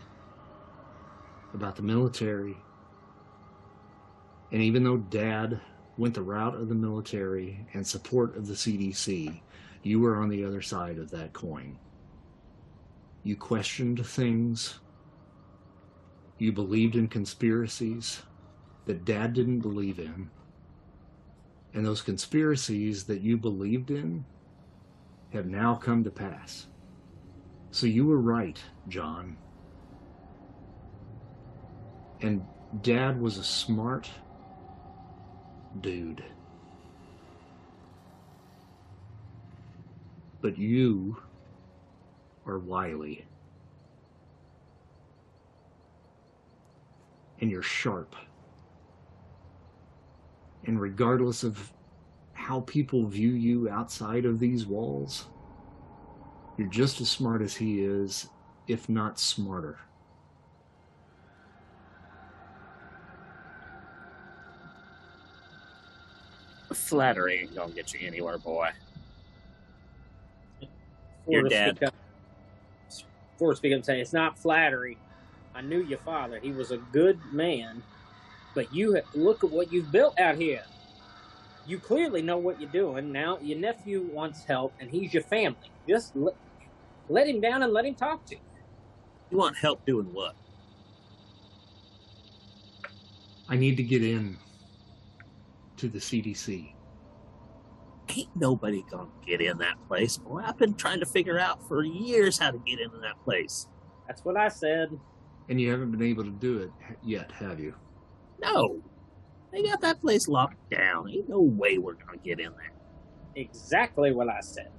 [1.56, 2.56] about the military.
[4.52, 5.60] And even though dad
[5.96, 9.40] went the route of the military and support of the CDC,
[9.82, 11.78] you were on the other side of that coin.
[13.22, 14.78] You questioned things.
[16.38, 18.22] You believed in conspiracies
[18.84, 20.30] that dad didn't believe in.
[21.74, 24.24] And those conspiracies that you believed in
[25.32, 26.66] have now come to pass.
[27.70, 29.36] So you were right, John.
[32.20, 32.44] And
[32.82, 34.08] dad was a smart
[35.80, 36.24] dude.
[40.40, 41.16] But you
[42.46, 43.24] are wily.
[47.40, 48.16] And you're sharp
[50.66, 51.72] And regardless of
[52.32, 55.26] how people view you outside of these walls,
[56.58, 58.28] you're just as smart as he is,
[58.66, 59.78] if not smarter.
[66.74, 68.68] Flattery ain't gonna get you anywhere, boy.
[70.60, 70.70] Ford
[71.28, 71.76] Your will dad.
[71.76, 71.94] Speak up,
[73.38, 74.98] Ford will speak up and say, It's not flattery.
[75.54, 76.38] I knew your father.
[76.40, 77.82] He was a good man.
[78.54, 80.62] But you look at what you've built out here.
[81.66, 83.10] You clearly know what you're doing.
[83.10, 85.70] Now, your nephew wants help, and he's your family.
[85.88, 86.34] Just let,
[87.08, 88.40] let him down and let him talk to you.
[89.30, 90.34] You want help doing what?
[93.48, 94.38] I need to get in
[95.76, 96.72] to the CDC.
[98.08, 100.42] Ain't nobody gonna get in that place, boy.
[100.44, 103.66] I've been trying to figure out for years how to get into that place.
[104.06, 104.90] That's what I said.
[105.48, 106.70] And you haven't been able to do it
[107.02, 107.74] yet, have you?
[108.40, 108.82] No.
[109.52, 111.08] They got that place locked down.
[111.10, 112.72] Ain't no way we're gonna get in there.
[113.34, 114.70] Exactly what I said.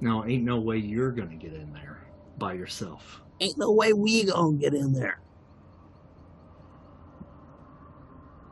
[0.00, 2.06] No, ain't no way you're going to get in there
[2.38, 3.20] by yourself.
[3.40, 5.20] Ain't no way we gonna get in there.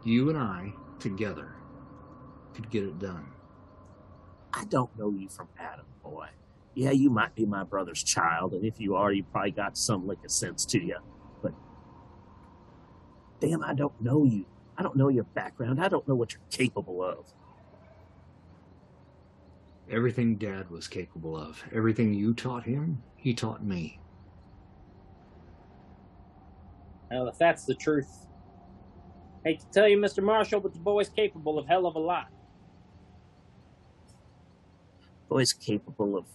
[0.04, 1.54] You and I together
[2.54, 3.26] could get it done.
[4.52, 6.26] I don't know you from Adam, boy.
[6.74, 10.06] Yeah, you might be my brother's child, and if you are, you probably got some
[10.06, 10.96] lick of sense to you.
[11.42, 11.52] But
[13.40, 14.46] damn, I don't know you.
[14.76, 15.80] I don't know your background.
[15.80, 17.32] I don't know what you're capable of.
[19.90, 23.98] Everything Dad was capable of, everything you taught him, he taught me.
[27.10, 28.26] Well, if that's the truth,
[29.48, 30.22] hate to tell you, Mr.
[30.22, 32.28] Marshall, but the boy's capable of hell of a lot.
[35.28, 36.26] Boy's capable of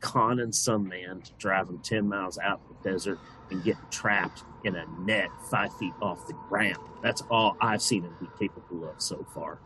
[0.00, 3.18] conning some man to drive him 10 miles out in the desert
[3.50, 6.78] and getting trapped in a net five feet off the ground.
[7.02, 9.58] That's all I've seen him be capable of so far.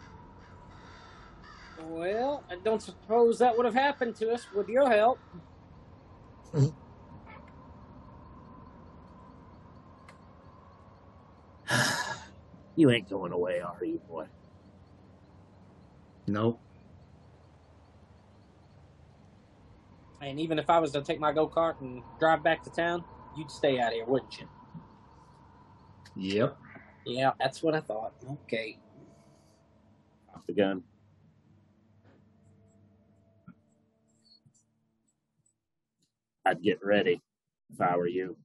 [1.86, 5.18] Well, I don't suppose that would have happened to us with your help.
[12.76, 14.26] you ain't going away, are you, boy?
[16.26, 16.60] Nope.
[20.20, 23.04] And even if I was to take my go kart and drive back to town,
[23.36, 24.48] you'd stay out here, wouldn't you?
[26.16, 26.56] Yep.
[27.04, 28.14] Yeah, that's what I thought.
[28.44, 28.78] Okay.
[30.34, 30.82] Off the gun.
[36.46, 37.22] I'd get ready
[37.72, 38.36] if I were you.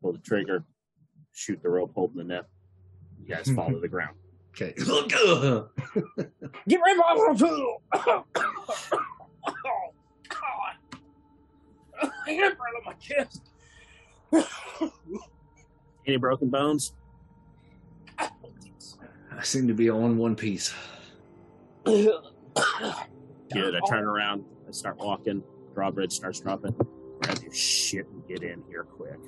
[0.00, 0.64] Pull the trigger,
[1.32, 2.46] shoot the rope holding the net.
[3.20, 4.16] You guys fall to the ground.
[4.52, 4.74] Okay.
[4.76, 4.86] Get
[6.84, 7.82] rid of my tool!
[7.94, 8.54] Oh, God.
[12.26, 13.42] I got right on my chest.
[16.06, 16.94] Any broken bones?
[18.18, 18.30] I
[18.78, 18.96] so.
[19.36, 20.72] I seem to be all in one piece.
[21.84, 22.10] Good.
[22.56, 23.04] I
[23.88, 24.44] turn around.
[24.66, 25.42] I start walking.
[25.74, 26.74] Drawbridge starts dropping.
[27.22, 29.20] Grab your shit and get in here quick.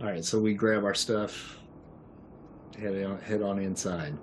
[0.00, 1.58] All right, so we grab our stuff,
[2.78, 4.16] head on, head on inside.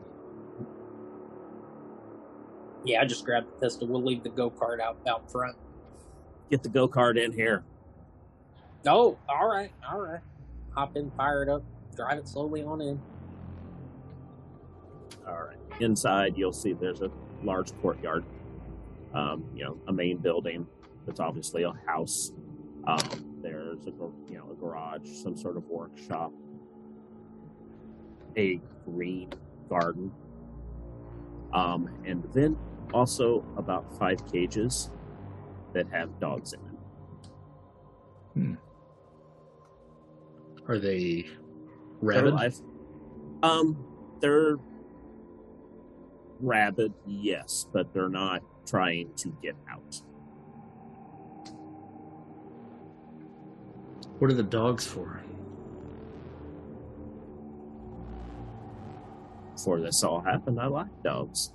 [2.84, 3.88] Yeah, I just grabbed the pistol.
[3.88, 5.56] We'll leave the go kart out out front.
[6.50, 7.64] Get the go kart in here.
[8.88, 10.22] Oh, all right, all right.
[10.72, 11.64] Hop in, fire it up,
[11.96, 13.00] drive it slowly on in.
[15.28, 15.58] All right.
[15.80, 17.12] Inside, you'll see there's a
[17.44, 18.24] large courtyard.
[19.14, 20.66] Um, you know, a main building
[21.06, 22.32] that's obviously a house.
[22.86, 23.27] Um,
[23.86, 23.92] a
[24.32, 26.32] you know a garage, some sort of workshop,
[28.36, 29.30] a green
[29.70, 30.12] garden,
[31.54, 32.58] um, and then
[32.94, 34.90] also about five cages
[35.74, 38.58] that have dogs in them.
[40.68, 41.26] Are they
[42.02, 42.34] They're rabid?
[42.34, 42.62] alive.
[43.44, 43.78] Um,
[44.20, 44.58] they're
[46.40, 50.02] rabid, yes, but they're not trying to get out.
[54.20, 55.22] What are the dogs for?
[59.54, 61.52] Before this all happened, I liked dogs.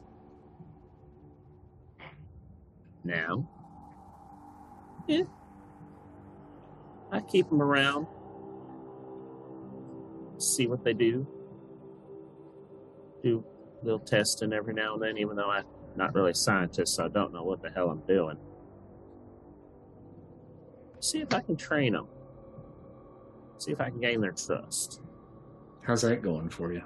[3.04, 3.48] Now,
[5.08, 5.24] yeah,
[7.10, 8.06] I keep them around,
[10.38, 11.26] see what they do,
[13.24, 13.44] do
[13.82, 15.64] a little testing every now and then, even though I'm
[15.96, 18.38] not really a scientist, so I don't know what the hell I'm doing.
[21.00, 22.06] See if I can train them.
[23.62, 25.00] See if I can gain their trust.
[25.82, 26.82] How's that going for you?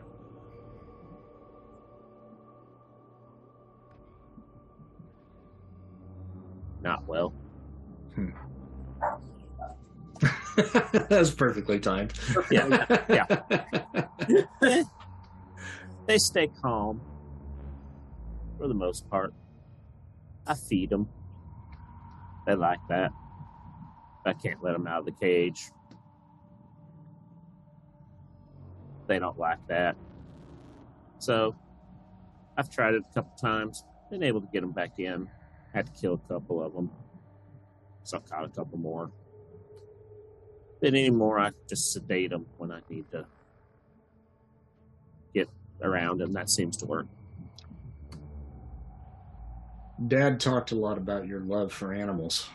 [6.82, 7.30] Not well.
[8.14, 8.28] Hmm.
[11.08, 12.12] That's perfectly timed.
[12.50, 13.24] Yeah, yeah.
[16.06, 17.00] they stay calm
[18.58, 19.32] for the most part.
[20.46, 21.08] I feed them.
[22.46, 23.12] They like that.
[24.26, 25.70] I can't let them out of the cage.
[29.06, 29.96] They don't like that.
[31.18, 31.54] So
[32.56, 33.84] I've tried it a couple times.
[34.10, 35.28] Been able to get them back in.
[35.72, 36.90] Had to kill a couple of them.
[38.02, 39.10] So I caught a couple more.
[40.80, 43.26] But anymore, I just sedate them when I need to
[45.34, 45.48] get
[45.82, 47.06] around, and that seems to work.
[50.06, 52.48] Dad talked a lot about your love for animals,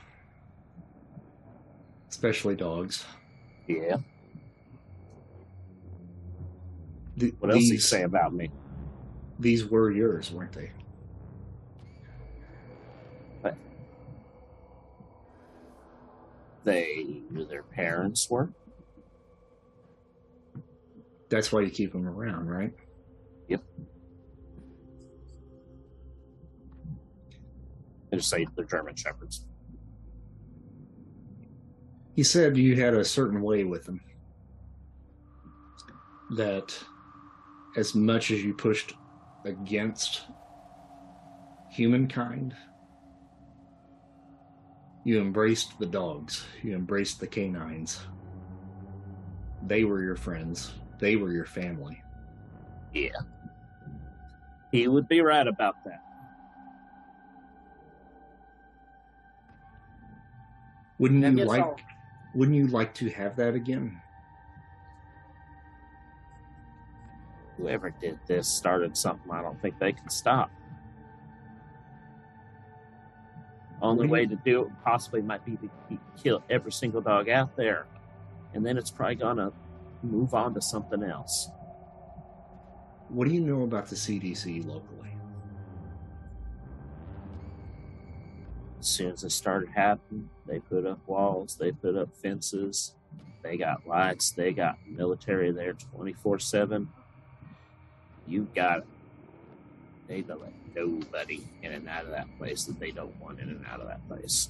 [2.10, 3.04] especially dogs.
[3.68, 3.98] Yeah.
[7.22, 8.50] Th- What else do you these, say about me?
[9.40, 10.72] these were yours, weren't they?
[16.64, 18.50] They knew their parents were.
[21.30, 22.74] That's why you keep them around, right?
[28.14, 29.46] I just say they're German shepherds.
[32.14, 34.02] He said you had a certain way with them.
[36.32, 36.78] That
[37.76, 38.94] as much as you pushed
[39.46, 40.24] against
[41.70, 42.56] humankind,
[45.04, 48.02] you embraced the dogs, you embraced the canines.
[49.66, 52.02] They were your friends, they were your family.
[52.94, 53.10] Yeah.
[54.72, 56.02] He would be right about that.
[61.00, 61.78] Wouldn't you like I'll-
[62.36, 64.00] wouldn't you like to have that again?
[67.62, 70.50] Whoever did this started something I don't think they can stop.
[73.82, 75.70] Only way to do it possibly might be to
[76.22, 77.86] kill every single dog out there.
[78.54, 79.54] And then it's probably to
[80.04, 81.50] move on to something else.
[83.10, 85.16] What do you know about the CDC locally?
[88.80, 92.96] As soon as it started happening, they put up walls, they put up fences,
[93.44, 96.88] they got lights, they got military there 24 7.
[98.28, 98.86] You got it.
[100.08, 103.50] They don't let nobody in and out of that place that they don't want in
[103.50, 104.50] and out of that place.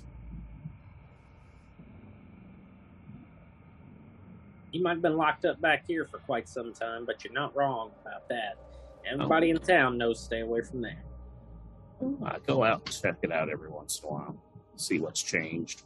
[4.72, 7.56] You might have been locked up back here for quite some time, but you're not
[7.56, 8.58] wrong about that.
[9.12, 9.56] Everybody oh.
[9.56, 11.04] in town knows to stay away from there.
[12.26, 14.36] I go out and check it out every once in a while,
[14.78, 15.84] see what's changed.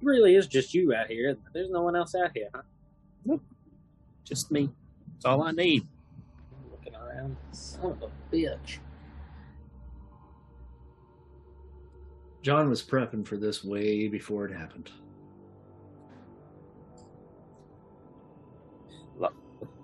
[0.00, 1.36] It really is just you out here.
[1.52, 3.38] There's no one else out here, huh?
[4.24, 4.70] Just me.
[5.12, 5.86] That's all I need.
[6.70, 7.36] Looking around.
[7.52, 8.78] Son of a bitch.
[12.42, 14.90] John was prepping for this way before it happened.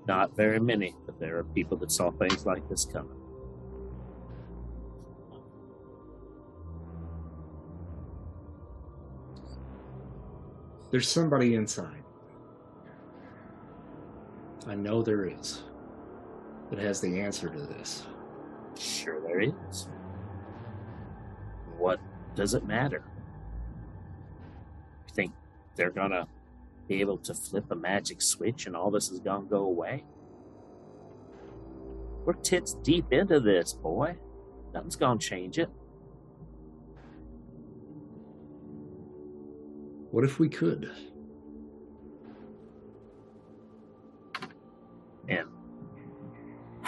[0.06, 3.16] Not very many, but there are people that saw things like this coming.
[10.90, 11.99] There's somebody inside.
[14.66, 15.62] I know there is.
[16.70, 18.06] That has the answer to this.
[18.78, 19.88] Sure, there is.
[21.78, 21.98] What
[22.34, 23.02] does it matter?
[25.08, 25.32] You think
[25.74, 26.28] they're gonna
[26.86, 30.04] be able to flip a magic switch and all this is gonna go away?
[32.24, 34.16] We're tits deep into this, boy.
[34.72, 35.70] Nothing's gonna change it.
[40.10, 40.90] What if we could?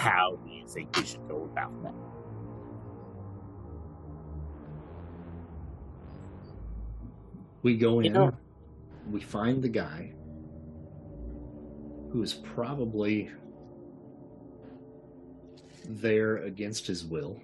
[0.03, 1.95] How do you think we should go about that?
[7.63, 8.37] We go You in, know-
[9.11, 10.13] we find the guy
[12.11, 13.31] who is probably
[15.89, 17.41] there against his will.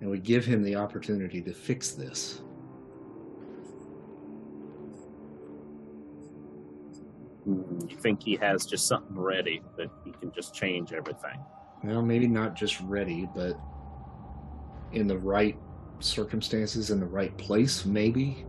[0.00, 2.40] And we give him the opportunity to fix this.
[7.48, 7.88] Mm-hmm.
[7.88, 11.38] You think he has just something ready that he can just change everything?
[11.82, 13.58] Well, maybe not just ready, but
[14.92, 15.56] in the right
[16.00, 18.44] circumstances, in the right place, maybe.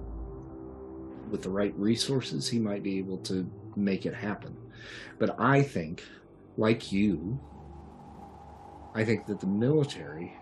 [1.30, 4.58] With the right resources, he might be able to make it happen.
[5.18, 6.04] But I think,
[6.58, 7.40] like you,
[8.94, 10.36] I think that the military,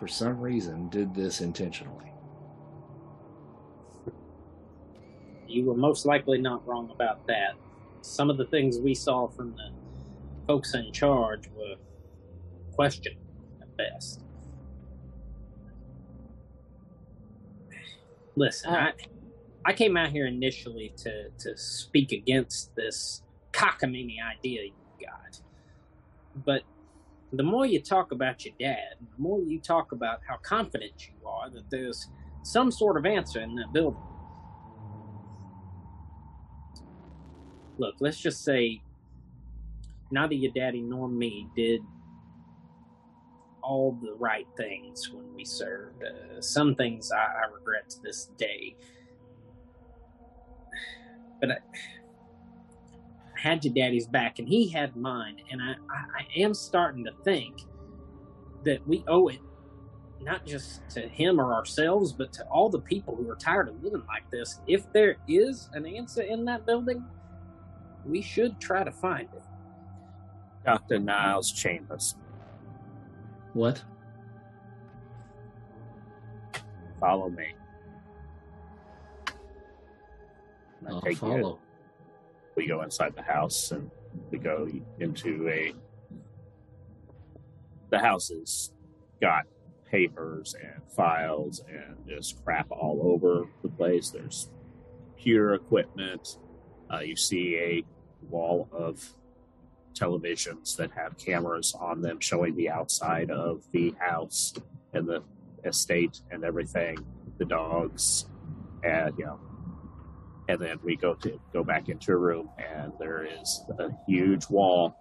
[0.00, 2.11] for some reason, did this intentionally.
[5.52, 7.54] You were most likely not wrong about that.
[8.00, 9.70] Some of the things we saw from the
[10.46, 11.76] folks in charge were
[12.74, 13.16] questioned
[13.60, 14.20] at best.
[18.34, 18.92] Listen, I,
[19.64, 23.22] I came out here initially to, to speak against this
[23.52, 25.40] cockamamie idea you got.
[26.34, 26.62] But
[27.30, 31.28] the more you talk about your dad, the more you talk about how confident you
[31.28, 32.08] are that there's
[32.42, 34.00] some sort of answer in that building.
[37.82, 38.80] Look, let's just say
[40.12, 41.80] neither your daddy nor me did
[43.60, 46.04] all the right things when we served.
[46.04, 48.76] Uh, some things I, I regret to this day.
[51.40, 51.54] But I,
[53.36, 55.38] I had your daddy's back, and he had mine.
[55.50, 57.62] And I, I am starting to think
[58.62, 59.40] that we owe it
[60.20, 63.82] not just to him or ourselves, but to all the people who are tired of
[63.82, 64.60] living like this.
[64.68, 67.04] If there is an answer in that building,
[68.06, 69.42] we should try to find it.
[70.64, 70.98] Dr.
[70.98, 72.16] Niles Chambers.
[73.52, 73.82] What?
[77.00, 77.46] Follow me.
[80.86, 81.58] I I'll take you- follow.
[82.56, 83.90] we go inside the house and
[84.30, 84.68] we go
[84.98, 85.74] into a
[87.90, 88.72] the house has
[89.20, 89.46] got
[89.90, 94.50] papers and files and just crap all over the place there's
[95.14, 96.38] computer equipment
[96.92, 97.84] uh, you see a
[98.28, 99.14] wall of
[99.94, 104.54] televisions that have cameras on them showing the outside of the house
[104.94, 105.22] and the
[105.64, 106.96] estate and everything
[107.38, 108.26] the dogs
[108.84, 109.38] and you know
[110.48, 114.48] and then we go to go back into a room and there is a huge
[114.48, 114.96] wall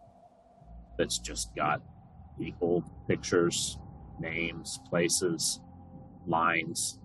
[0.98, 1.82] that's just got
[2.38, 3.80] people pictures
[4.20, 5.60] names places
[6.28, 7.00] lines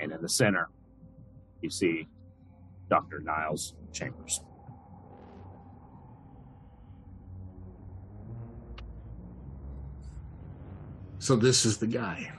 [0.00, 0.68] and in the center
[1.62, 2.06] you see
[2.88, 4.40] dr niles chambers
[11.20, 12.32] So this is the guy.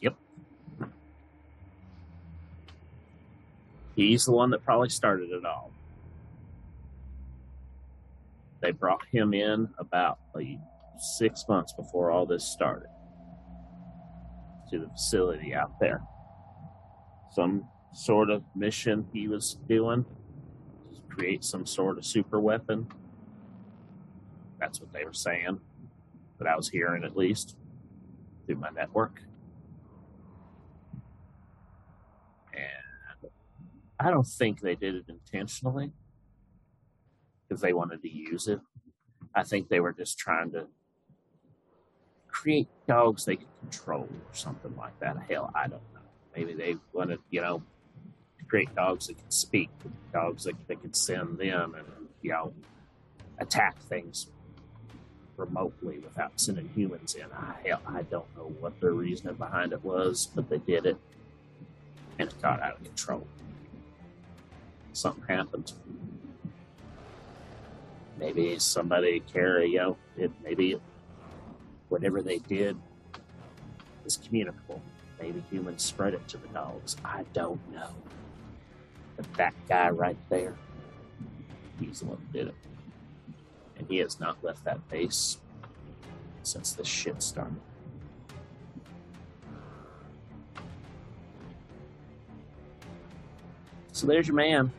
[0.00, 0.16] Yep.
[3.94, 5.72] He's the one that probably started it all
[8.62, 10.56] they brought him in about like
[10.98, 12.88] six months before all this started
[14.70, 16.00] to the facility out there.
[17.34, 17.64] Some
[17.94, 20.04] sort of mission he was doing
[20.94, 22.88] to create some sort of super weapon.
[24.60, 25.60] That's what they were saying,
[26.38, 27.56] that I was hearing at least
[28.46, 29.22] through my network.
[32.52, 33.30] And
[33.98, 35.92] I don't think they did it intentionally
[37.48, 38.60] because they wanted to use it.
[39.34, 40.66] I think they were just trying to
[42.28, 45.16] create dogs they could control or something like that.
[45.28, 45.80] Hell, I don't.
[46.34, 47.62] Maybe they wanted, you know,
[48.38, 49.70] to create dogs that could speak,
[50.12, 51.86] dogs that they could send them and,
[52.22, 52.52] you know,
[53.38, 54.28] attack things
[55.36, 57.26] remotely without sending humans in.
[57.32, 60.96] I, I don't know what their reasoning behind it was, but they did it
[62.18, 63.26] and it got out of control.
[64.92, 65.72] Something happened
[68.22, 70.78] maybe somebody carry you know it maybe
[71.88, 72.76] whatever they did
[74.04, 74.80] is communicable
[75.22, 76.96] maybe humans spread it to the dogs.
[77.04, 77.94] I don't know.
[79.16, 80.56] But that guy right there
[81.86, 82.54] he's the one who did it.
[83.78, 85.38] And he has not left that base
[86.42, 87.56] since this shit started.
[93.92, 94.72] So there's your man.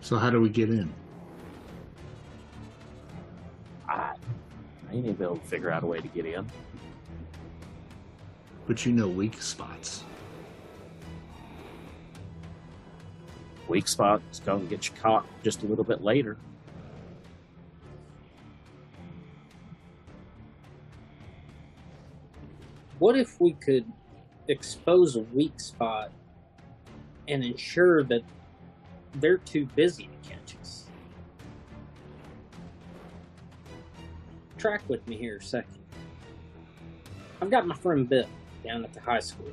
[0.00, 0.92] So how do we get in?
[3.88, 4.14] I, I
[4.92, 6.46] ain't even able to figure out a way to get in.
[8.70, 10.04] But you know weak spots.
[13.66, 16.36] Weak spot is going to get you caught just a little bit later.
[23.00, 23.84] What if we could
[24.46, 26.12] expose a weak spot
[27.26, 28.22] and ensure that
[29.16, 30.84] they're too busy to catch us?
[34.58, 35.78] Track with me here a second.
[37.42, 38.28] I've got my friend Bill
[38.62, 39.52] down at the high school.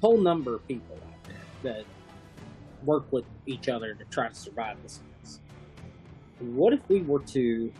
[0.00, 1.84] Whole number of people out there that
[2.84, 5.40] work with each other to try to survive this mess.
[6.38, 7.72] What if we were to,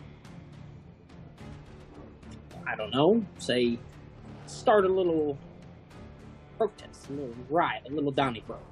[2.65, 3.77] I don't know, say,
[4.45, 5.37] start a little
[6.57, 8.63] protest, a little riot, a little Donnybrook.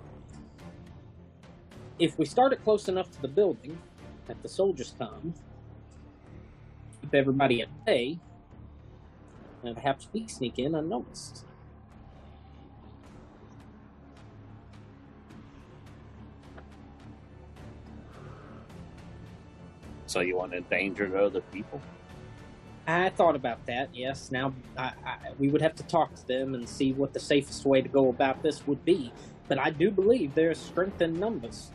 [2.00, 3.78] If we start it close enough to the building
[4.26, 5.34] that the soldiers come,
[7.02, 8.20] keep everybody at bay,
[9.64, 11.46] and perhaps we sneak in unnoticed.
[20.16, 21.82] So you want to endanger other people?
[22.88, 23.90] I thought about that.
[23.94, 24.32] Yes.
[24.32, 27.66] Now I, I, we would have to talk to them and see what the safest
[27.66, 29.12] way to go about this would be.
[29.50, 31.72] But I do believe there's strength in numbers.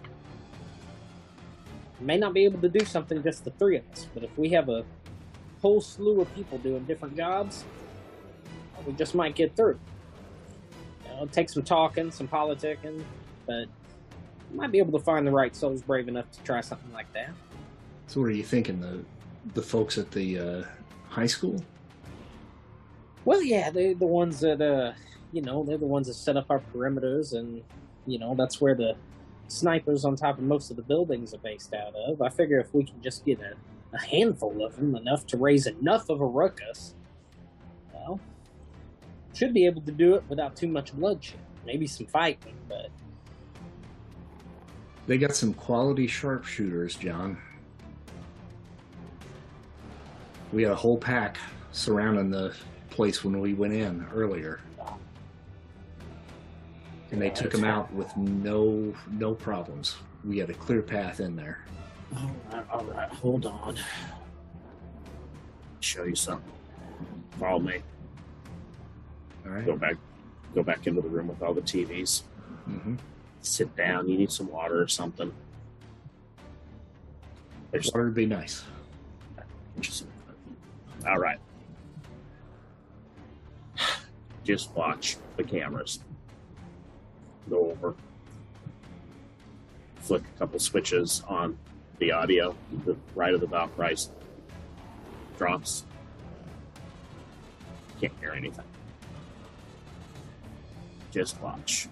[2.01, 4.31] We may not be able to do something just the three of us, but if
[4.39, 4.87] we have a
[5.61, 7.67] whole slew of people doing different jobs,
[8.87, 9.79] we just might get through.
[11.05, 13.05] You know, it takes some talking, some politicking,
[13.47, 13.67] but
[14.55, 17.29] might be able to find the right souls brave enough to try something like that.
[18.11, 18.81] So, what are you thinking?
[18.81, 19.05] The
[19.55, 20.65] the folks at the uh,
[21.09, 21.65] high school?
[23.24, 24.95] Well, yeah, they're the ones that, uh,
[25.31, 27.62] you know, they're the ones that set up our perimeters, and
[28.09, 28.97] you know that's where the
[29.47, 32.20] snipers on top of most of the buildings are based out of.
[32.20, 33.55] I figure if we can just get a,
[33.95, 36.97] a handful of them, enough to raise enough of a ruckus,
[37.95, 38.19] well,
[39.35, 41.39] should be able to do it without too much bloodshed.
[41.65, 42.91] Maybe some fighting, but
[45.07, 47.39] They got some quality sharpshooters, John.
[50.52, 51.39] We had a whole pack
[51.72, 52.55] surrounding the
[52.90, 54.60] place when we went in earlier.
[57.12, 59.97] And they took them out with no no problems.
[60.24, 61.64] We had a clear path in there.
[62.16, 63.09] All right, all right.
[63.09, 63.77] Hold on.
[65.81, 66.52] Show you something.
[67.39, 67.81] Follow me.
[69.44, 69.66] All right.
[69.66, 69.97] Go back.
[70.55, 72.22] Go back into the room with all the TVs.
[72.68, 72.97] Mm-hmm.
[73.40, 74.09] Sit down.
[74.09, 75.32] You need some water or something.
[77.70, 78.64] There's Water would be nice.
[79.81, 80.05] just
[81.06, 81.39] all right.
[84.44, 86.01] Just watch the cameras.
[87.48, 87.94] Go over.
[90.01, 91.59] Flick a couple switches on
[91.98, 92.55] the audio.
[92.85, 93.97] The Ride of the Valkyrie
[95.39, 95.85] drops.
[98.01, 98.64] Can't hear anything.
[101.10, 101.89] Just watch.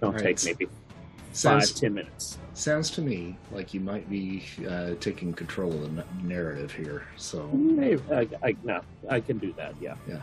[0.00, 0.36] Don't All right.
[0.36, 2.38] take maybe five, Sounds ten minutes.
[2.60, 7.06] Sounds to me like you might be uh, taking control of the narrative here.
[7.16, 9.74] So Maybe, I, I, no, I can do that.
[9.80, 9.96] Yeah.
[10.06, 10.20] Yeah.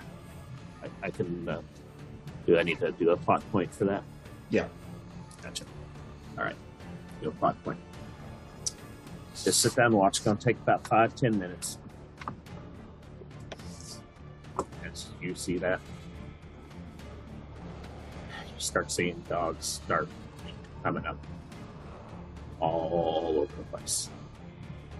[0.83, 1.49] I, I can.
[1.49, 1.61] Uh,
[2.45, 4.03] do I need to do a plot point for that?
[4.49, 4.67] Yeah.
[5.41, 5.65] Gotcha.
[6.37, 6.55] All right.
[7.21, 7.79] Do a plot point.
[9.43, 10.17] Just sit down and watch.
[10.17, 11.79] It's gonna take about five, ten minutes.
[14.85, 15.79] As you see that,
[18.47, 20.07] you start seeing dogs start
[20.83, 21.17] coming up
[22.59, 24.09] all over the place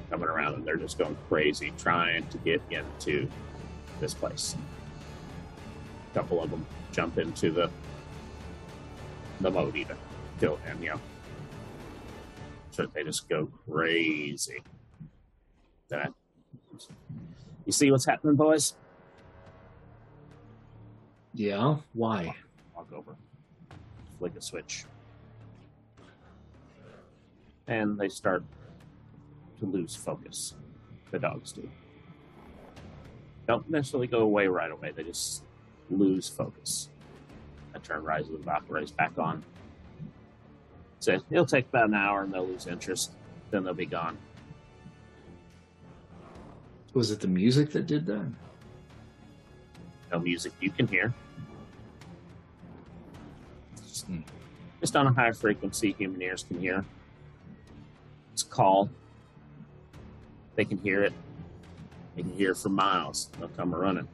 [0.09, 3.29] coming around and they're just going crazy trying to get into
[3.99, 4.55] this place.
[6.11, 7.69] A couple of them jump into the
[9.41, 9.97] the moat even,
[10.39, 10.99] kill him, you know.
[12.71, 14.63] So they just go crazy.
[15.89, 16.11] That
[17.65, 18.73] you see what's happening, boys?
[21.37, 22.35] yeah, why?
[22.75, 23.15] Walk over,
[24.17, 24.85] flick a switch,
[27.67, 28.43] and they start
[29.59, 30.55] to lose focus.
[31.11, 31.69] The dogs do.
[33.47, 34.91] Don't necessarily go away right away.
[34.95, 35.43] They just
[35.89, 36.89] lose focus.
[37.73, 39.43] I turn Ride of the Valkyries back on.
[40.99, 43.13] So it'll take about an hour and they'll lose interest.
[43.51, 44.17] Then they'll be gone.
[46.93, 48.25] Was it the music that did that?
[50.11, 51.13] No music you can hear.
[53.77, 54.21] Just, Hmm.
[54.81, 56.83] just on a high frequency human ears can hear.
[58.57, 58.89] Call.
[60.55, 61.13] They can hear it.
[62.15, 63.29] They can hear it for miles.
[63.37, 64.07] They'll come running.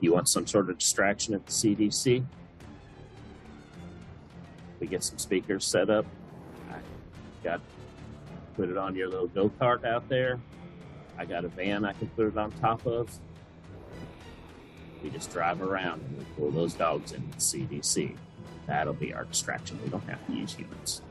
[0.00, 2.24] You want some sort of distraction at the CDC?
[4.80, 6.06] We get some speakers set up.
[6.72, 6.78] I
[7.44, 7.60] got
[8.56, 10.40] put it on your little go kart out there.
[11.16, 13.16] I got a van I can put it on top of.
[15.04, 18.16] We just drive around and we pull those dogs in the CDC.
[18.66, 19.78] That'll be our distraction.
[19.84, 21.02] We don't have to use humans.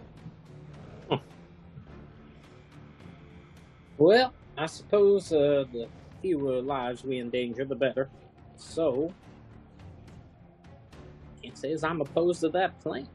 [3.98, 5.88] Well, I suppose uh, the
[6.22, 8.10] fewer lives we endanger, the better.
[8.56, 9.14] So,
[11.44, 13.07] it says I'm opposed to that plan.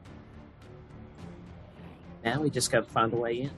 [2.23, 3.51] Now we just got to find a way in.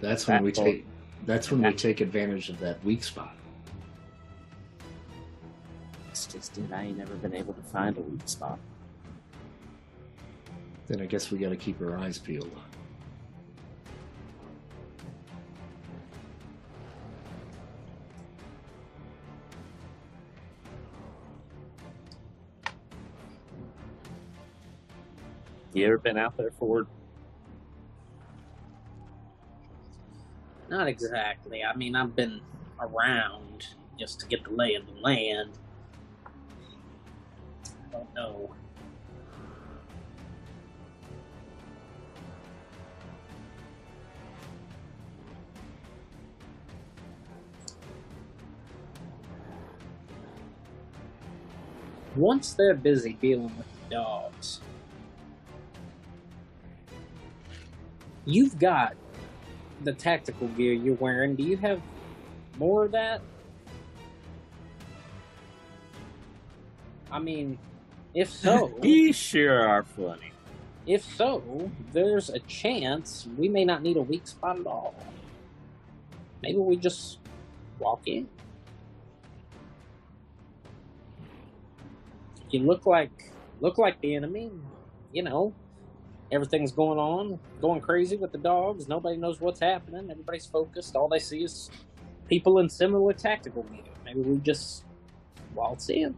[0.00, 0.86] That's when we That- take.
[1.24, 3.34] That's when we take advantage of that weak spot.
[6.08, 6.72] It's just it.
[6.72, 8.60] I ain't never been able to find a weak spot.
[10.86, 12.52] Then I guess we got to keep our eyes peeled.
[25.76, 26.86] You ever been out there, Ford?
[30.70, 31.62] Not exactly.
[31.62, 32.40] I mean, I've been
[32.80, 33.66] around
[33.98, 35.50] just to get the lay of the land.
[37.66, 38.54] I don't know.
[52.14, 54.60] Once they're busy dealing with the dogs,
[58.26, 58.94] you've got
[59.82, 61.36] the tactical gear you're wearing.
[61.36, 61.80] Do you have
[62.58, 63.22] more of that?
[67.10, 67.58] I mean,
[68.14, 70.32] if so, you sure are funny.
[70.86, 74.94] if so, there's a chance we may not need a weak spot at all.
[76.42, 77.18] Maybe we just
[77.78, 78.28] walk in.
[82.50, 84.50] You look like look like the enemy,
[85.12, 85.52] you know.
[86.32, 88.88] Everything's going on, going crazy with the dogs.
[88.88, 90.10] Nobody knows what's happening.
[90.10, 90.96] Everybody's focused.
[90.96, 91.70] All they see is
[92.28, 93.82] people in similar tactical gear.
[94.04, 94.84] Maybe we just
[95.54, 96.16] waltz in.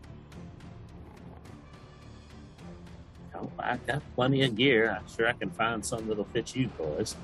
[3.35, 4.97] Oh, I got plenty of gear.
[4.99, 7.15] I'm sure I can find some that'll fit you boys.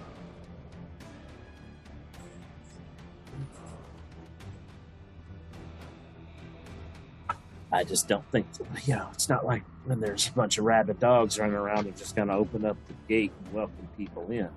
[7.73, 8.47] I just don't think,
[8.87, 12.17] know, it's not like when there's a bunch of rabid dogs running around and just
[12.17, 14.49] going to open up the gate and welcome people in.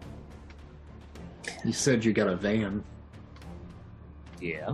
[1.66, 2.84] You said you got a van.
[4.40, 4.74] Yeah.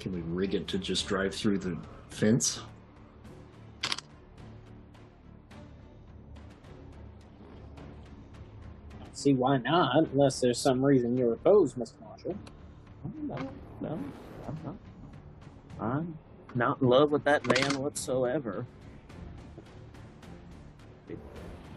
[0.00, 1.76] Can we rig it to just drive through the
[2.10, 2.60] fence?
[9.12, 11.94] See why not, unless there's some reason you're opposed, Mr.
[12.02, 12.36] Marshall.
[13.22, 13.36] No,
[13.80, 13.98] no,
[14.46, 14.76] I'm not.
[15.80, 16.18] I'm
[16.54, 18.66] not in love with that man whatsoever.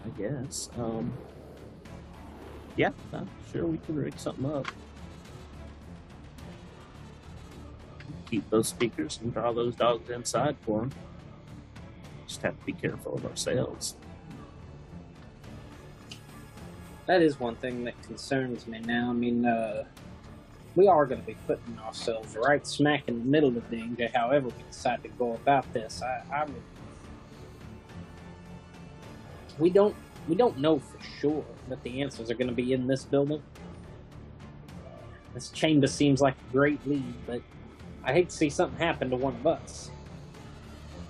[0.08, 0.70] I guess.
[0.78, 1.12] Um,
[2.76, 4.68] yeah, I'm sure we can rig something up.
[8.30, 10.92] Keep those speakers and draw those dogs inside for them.
[12.28, 13.96] Just have to be careful of ourselves.
[17.06, 19.10] That is one thing that concerns me now.
[19.10, 19.86] I mean, uh,
[20.76, 24.50] we are going to be putting ourselves right smack in the middle of danger, however
[24.50, 26.02] we decide to go about this.
[26.02, 26.62] I, I would.
[29.60, 29.96] We don't.
[30.28, 33.42] We don't know for sure that the answers are going to be in this building.
[35.34, 37.42] This chamber seems like a great lead, but
[38.04, 39.90] I hate to see something happen to one of us.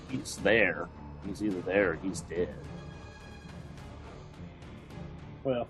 [0.09, 0.87] He's there.
[1.25, 2.53] He's either there or he's dead.
[5.43, 5.67] Well,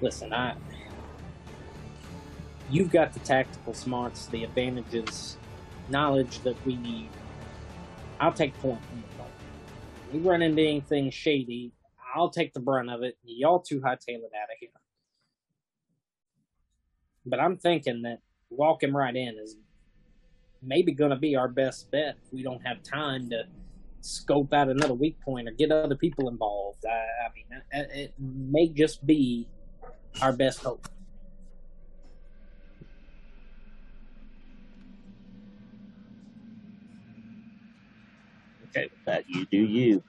[0.00, 0.56] listen, I.
[2.70, 5.36] You've got the tactical smarts, the advantages,
[5.88, 7.10] knowledge that we need.
[8.18, 9.13] I'll take point from the fight.
[10.14, 11.72] We run into anything shady,
[12.14, 13.18] I'll take the brunt of it.
[13.24, 14.70] Y'all too hightail it out of here.
[17.26, 19.56] But I'm thinking that walking right in is
[20.62, 23.42] maybe going to be our best bet we don't have time to
[24.02, 26.84] scope out another weak point or get other people involved.
[26.86, 29.48] I, I mean, it may just be
[30.22, 30.86] our best hope.
[38.76, 40.02] Okay, with that you do you.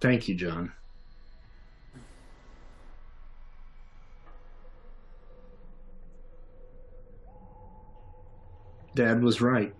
[0.00, 0.72] Thank you, John.
[8.94, 9.74] Dad was right.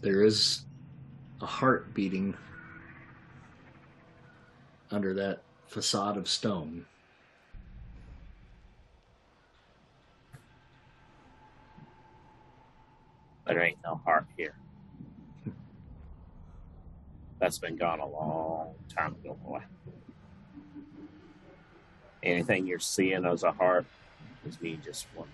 [0.00, 0.64] There is
[1.40, 2.36] a heart beating
[4.90, 6.84] under that facade of stone.
[13.46, 14.54] There ain't no heart here.
[17.38, 19.60] That's been gone a long time ago, boy.
[22.22, 23.84] Anything you're seeing as a heart
[24.46, 25.28] is me just want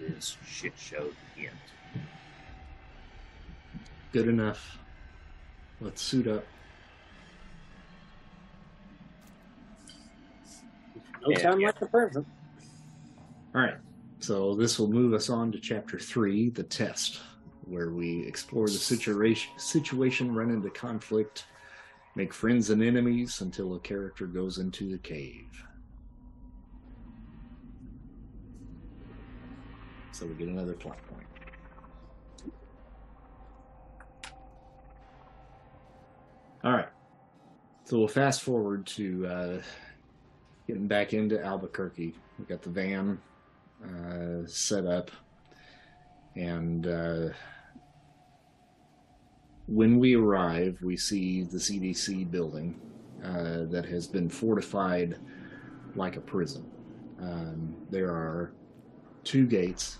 [0.00, 1.50] this shit show to end.
[4.12, 4.78] Good enough.
[5.80, 6.44] Let's suit up.
[11.22, 11.66] No Yeah, time yeah.
[11.68, 12.26] like the present.
[13.54, 13.76] All right.
[14.18, 17.20] So this will move us on to chapter three, the test,
[17.66, 21.46] where we explore the situation, situation, run into conflict,
[22.14, 25.64] make friends and enemies until a character goes into the cave.
[30.12, 31.26] So we get another plot point.
[36.62, 36.88] All right.
[37.84, 39.62] So we'll fast forward to uh,
[40.66, 42.14] getting back into Albuquerque.
[42.38, 43.20] We got the van
[43.84, 45.10] uh, set up,
[46.36, 47.28] and uh,
[49.66, 52.80] when we arrive, we see the CDC building
[53.24, 55.18] uh, that has been fortified
[55.96, 56.64] like a prison.
[57.20, 58.52] Um, there are
[59.22, 59.98] two gates,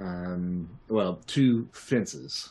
[0.00, 2.50] um, well, two fences,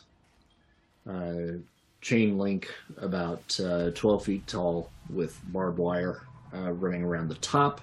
[1.08, 1.58] uh,
[2.00, 2.68] chain link
[2.98, 6.22] about uh, 12 feet tall with barbed wire
[6.54, 7.80] uh, running around the top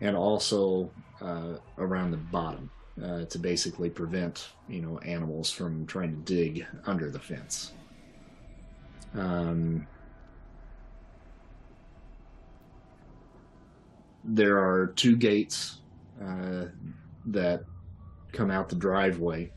[0.00, 0.90] and also
[1.20, 2.70] uh, around the bottom
[3.02, 7.72] uh, to basically prevent you know animals from trying to dig under the fence.
[9.14, 9.86] Um,
[14.24, 15.78] there are two gates
[16.22, 16.66] uh,
[17.26, 17.64] that
[18.32, 19.50] come out the driveway,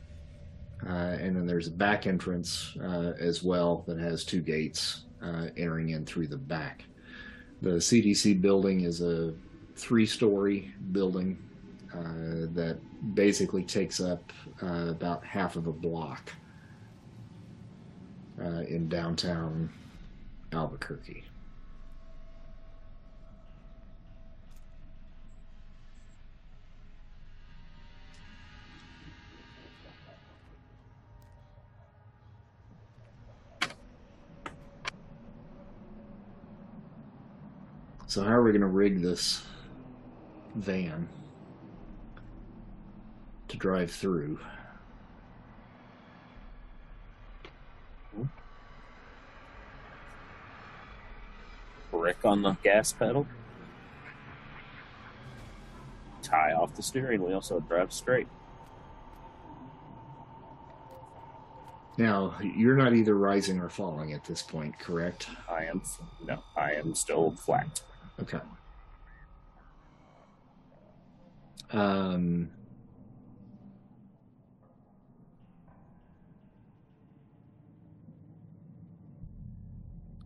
[0.86, 5.46] uh, and then there's a back entrance uh, as well that has two gates uh,
[5.56, 6.84] entering in through the back.
[7.62, 9.34] The CDC building is a
[9.76, 11.38] three-story building
[11.94, 12.78] uh, that
[13.14, 16.32] basically takes up uh, about half of a block
[18.40, 19.70] uh, in downtown
[20.52, 21.24] Albuquerque.
[38.06, 39.42] So how are we going to rig this
[40.54, 41.08] van
[43.54, 44.38] to drive through?
[51.90, 53.26] Brick on the gas pedal.
[56.22, 58.26] Tie off the steering wheel so it drives straight.
[61.96, 65.28] Now, you're not either rising or falling at this point, correct?
[65.48, 65.80] I am
[66.26, 67.80] no, I am still flat.
[68.20, 68.40] Okay.
[71.70, 72.50] Um,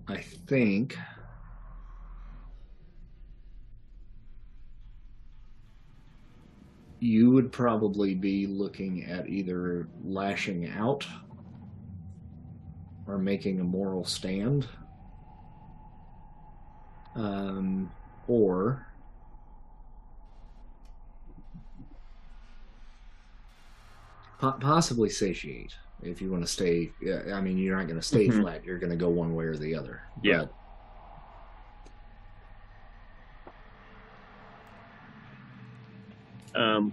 [0.09, 0.97] I think
[7.01, 11.07] you would probably be looking at either lashing out
[13.07, 14.67] or making a moral stand.
[17.15, 17.91] Um,
[18.29, 18.87] or
[24.39, 26.93] po- possibly satiate if you want to stay.
[27.33, 28.41] I mean, you're not going to stay Mhm.
[28.43, 28.65] flat.
[28.65, 30.03] You're going to go one way or the other.
[30.23, 30.45] Yeah.
[30.45, 30.55] But
[36.55, 36.93] Um,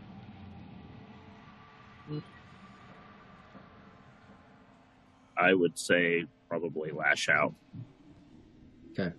[5.38, 7.54] I would say probably lash out.
[8.92, 9.14] Okay.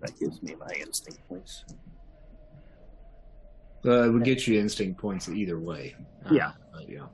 [0.00, 1.64] That gives me my instinct points.
[3.84, 5.94] Uh, it would get you instinct points either way.
[6.26, 6.52] Uh, Yeah.
[6.72, 7.06] but yeah.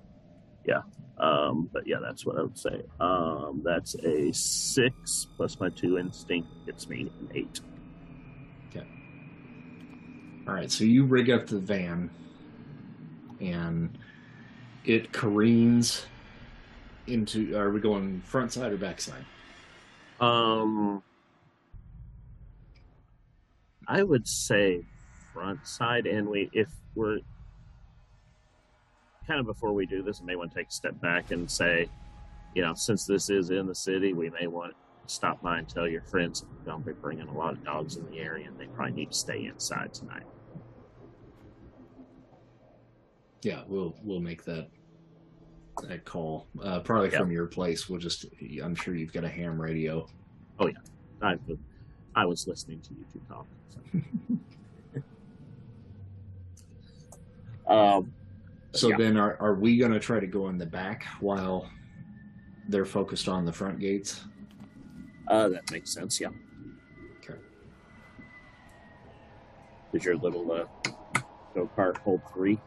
[1.19, 2.83] Um, but yeah, that's what I would say.
[2.99, 7.61] Um, that's a six plus my two instinct gets me an eight.
[8.71, 8.87] Okay.
[10.49, 12.09] All right, so you rig up the van,
[13.41, 13.99] and
[14.87, 16.07] it careens
[17.07, 17.55] into.
[17.55, 19.25] Are we going front side or back side?
[20.21, 21.03] Um,
[23.87, 24.85] I would say
[25.33, 27.19] front side, and we if we're
[29.27, 31.51] kind of before we do this, we may want to take a step back and
[31.51, 31.89] say,
[32.55, 34.77] you know, since this is in the city, we may want to
[35.15, 38.19] stop by and tell your friends don't be bringing a lot of dogs in the
[38.19, 40.25] area, and they probably need to stay inside tonight.
[43.43, 44.69] Yeah, we'll we'll make that
[45.89, 46.47] that call.
[46.63, 47.19] Uh, probably Yeah.
[47.19, 47.89] from your place.
[47.89, 48.27] We'll just.
[48.63, 50.07] I'm sure you've got a ham radio.
[50.59, 50.75] Oh yeah,
[51.23, 51.37] I
[52.15, 53.47] I was listening to you two talk.
[53.69, 53.81] So.
[57.71, 58.13] um,
[58.75, 58.97] So Yeah.
[58.99, 61.71] then, are are we going to try to go in the back while
[62.69, 64.23] they're focused on the front gates?
[65.29, 66.21] uh, that makes sense.
[66.21, 66.29] Yeah.
[67.25, 67.39] Okay.
[69.93, 70.91] Does your little uh,
[71.55, 72.61] go kart hold three?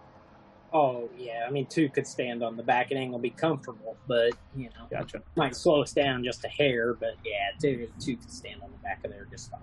[0.71, 2.89] Oh yeah, I mean two could stand on the back.
[2.91, 5.21] And It ain't be comfortable, but you know Gotcha.
[5.35, 6.93] might slow us down just a hair.
[6.95, 9.59] But yeah, two two could stand on the back of there just fine.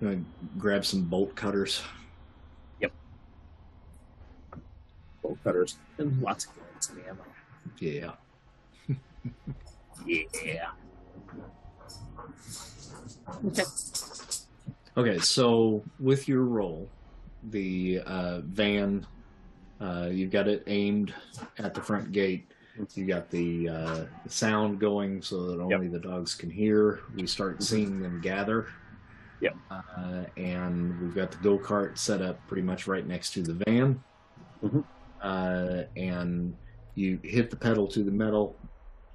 [0.00, 0.24] Gonna
[0.58, 1.82] grab some bolt cutters.
[5.30, 7.24] Bolt cutters and lots of bullets and ammo.
[7.78, 8.12] Yeah.
[10.04, 10.70] Yeah.
[13.46, 13.62] Okay.
[14.96, 16.88] Okay, so with your roll,
[17.50, 19.06] the uh, van,
[19.80, 21.14] uh, you've got it aimed
[21.58, 22.50] at the front gate.
[22.94, 27.00] You got the uh, sound going so that only the dogs can hear.
[27.14, 28.66] We start seeing them gather.
[29.40, 29.56] Yep.
[29.70, 33.54] Uh, and we've got the go kart set up pretty much right next to the
[33.64, 34.02] van.
[34.64, 34.84] Mhm.
[35.22, 36.54] Uh, and
[36.94, 38.56] you hit the pedal to the metal,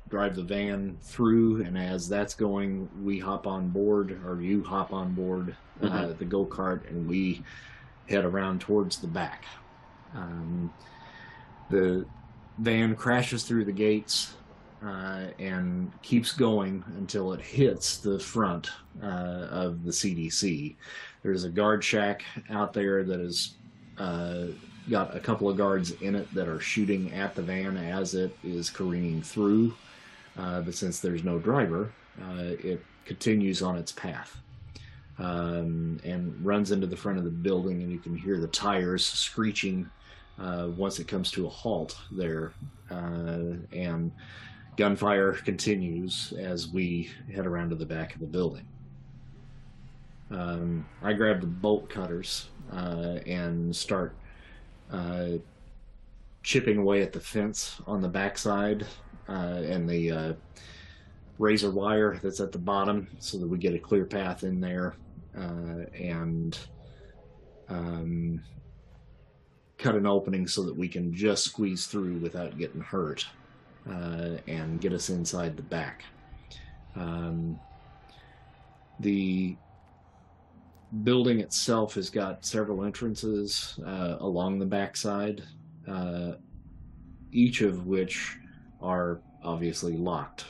[0.10, 4.94] drive the van through, and as that's going, we hop on board, or you hop
[4.94, 7.44] on board uh, the go kart, and we
[8.07, 9.45] head around towards the back.
[10.14, 10.72] Um,
[11.69, 12.06] the
[12.60, 14.36] van crashes through the gates,
[14.86, 18.69] uh, and keeps going until it hits the front
[19.02, 20.76] uh, of the CDC.
[21.23, 23.56] There's a guard shack out there that is
[23.98, 24.48] uh,
[24.90, 28.36] got a couple of guards in it that are shooting at the van as it
[28.44, 29.74] is careening through.
[30.38, 31.91] Uh, but since there's no driver,
[32.22, 34.38] uh, it continues on its path
[35.18, 39.06] um, and runs into the front of the building, and you can hear the tires
[39.06, 39.90] screeching
[40.40, 42.53] uh, once it comes to a halt there.
[42.91, 44.12] Uh, and
[44.78, 48.68] gunfire continues as we head around to the back of the building.
[50.32, 54.16] Um, I grab the bolt cutters uh, and start
[54.91, 55.30] uh,
[56.44, 58.86] chipping away at the fence on the backside
[59.28, 60.34] uh, and the uh,
[61.40, 64.95] razor wire that's at the bottom so that we get a clear path in there
[65.38, 66.60] uh, and
[67.68, 68.41] um,
[69.78, 73.26] cut an opening so that we can just squeeze through without getting hurt
[73.90, 76.03] uh, and get us inside the back.
[76.95, 77.60] Um,
[78.99, 79.56] the
[81.04, 85.44] building itself has got several entrances uh, along the backside,
[85.88, 86.34] uh,
[87.32, 88.38] each of which
[88.82, 90.46] are obviously locked.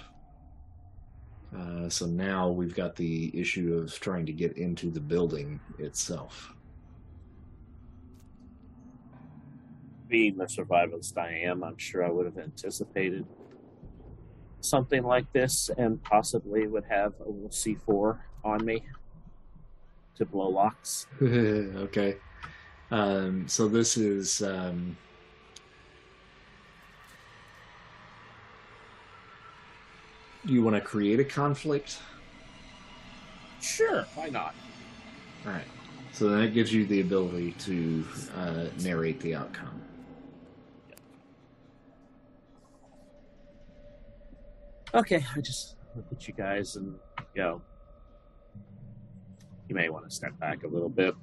[1.55, 6.53] Uh, so now we've got the issue of trying to get into the building itself.
[10.07, 13.25] Being the survivalist I am, I'm sure I would have anticipated
[14.59, 18.83] something like this and possibly would have a little C4 on me
[20.17, 21.07] to blow locks.
[21.21, 22.17] okay.
[22.91, 24.95] Um, so this is um,
[30.45, 31.99] you want to create a conflict?
[33.61, 34.53] Sure, why not?
[35.45, 35.63] All right.
[36.11, 38.05] So that gives you the ability to
[38.37, 39.81] uh, narrate the outcome.
[44.93, 46.95] Okay, I just look at you guys and
[47.35, 47.61] go.
[49.67, 51.15] You may want to step back a little bit.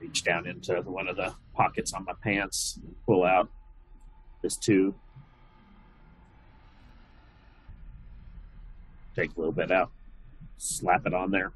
[0.00, 3.50] Reach down into one of the pockets on my pants, and pull out
[4.42, 4.94] this tube.
[9.14, 9.90] Take a little bit out,
[10.56, 11.52] slap it on there.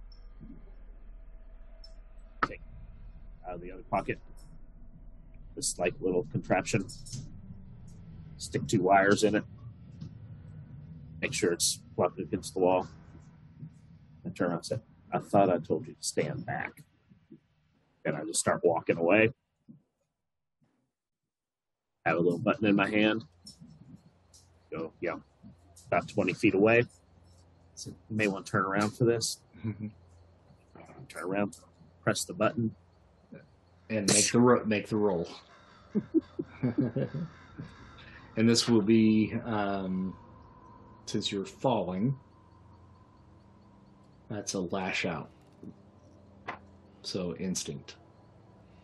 [2.46, 2.60] Take
[3.48, 4.18] out of the other pocket
[5.54, 6.86] this like little contraption.
[8.36, 9.44] Stick two wires in it
[11.22, 12.88] make sure it's plugged against the wall.
[14.24, 14.76] And turn around and say,
[15.12, 16.82] I thought I told you to stand back.
[18.04, 19.30] And I just start walking away.
[22.04, 23.24] Have a little button in my hand.
[24.70, 25.16] Go, yeah,
[25.86, 26.84] about 20 feet away.
[27.74, 29.40] So you may want to turn around for this.
[31.08, 31.56] Turn around,
[32.02, 32.74] press the button.
[33.90, 35.28] and make the ro- make the roll.
[36.62, 40.16] and this will be um,
[41.04, 42.16] since you're falling.
[44.32, 45.28] That's a lash out.
[47.02, 47.96] So instinct.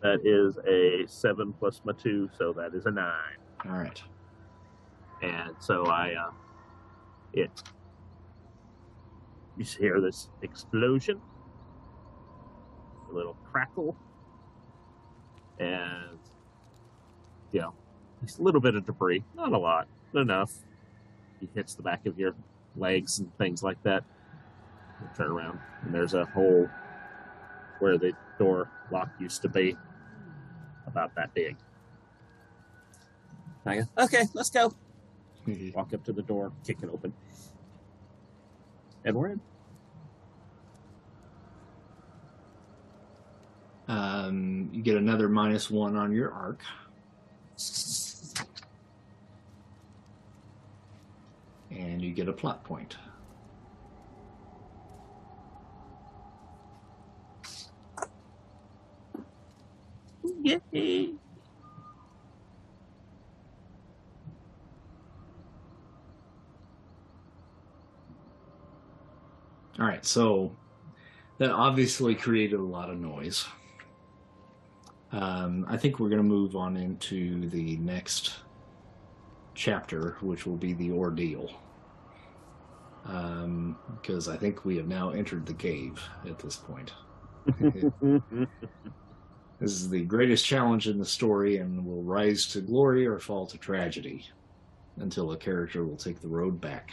[0.01, 3.37] That is a seven plus my two, so that is a nine.
[3.65, 4.01] All right.
[5.23, 6.31] And so I, uh,
[7.33, 7.49] it,
[9.57, 11.19] you hear this explosion,
[13.09, 13.97] a little crackle,
[15.59, 16.19] and,
[17.51, 17.73] you know,
[18.23, 20.53] just a little bit of debris, not a lot, but enough.
[21.39, 22.35] He hits the back of your
[22.77, 24.03] legs and things like that.
[25.01, 26.69] You turn around, and there's a hole
[27.79, 29.77] where the door lock used to be,
[30.87, 31.55] about that big.
[33.65, 34.73] I go, okay, let's go.
[35.73, 37.13] Walk up to the door, kick it open.
[39.05, 39.41] And we're in.
[43.87, 46.61] Um, you get another minus one on your arc.
[51.71, 52.97] And you get a plot point.
[60.43, 61.13] Yay!
[69.79, 70.55] All right, so
[71.37, 73.45] that obviously created a lot of noise.
[75.11, 78.35] Um, I think we're going to move on into the next
[79.55, 81.49] chapter, which will be the ordeal.
[83.05, 86.93] Um, because I think we have now entered the cave at this point.
[89.59, 93.45] This is the greatest challenge in the story and will rise to glory or fall
[93.47, 94.25] to tragedy
[94.97, 96.91] until a character will take the road back.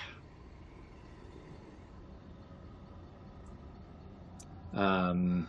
[4.75, 5.49] Um,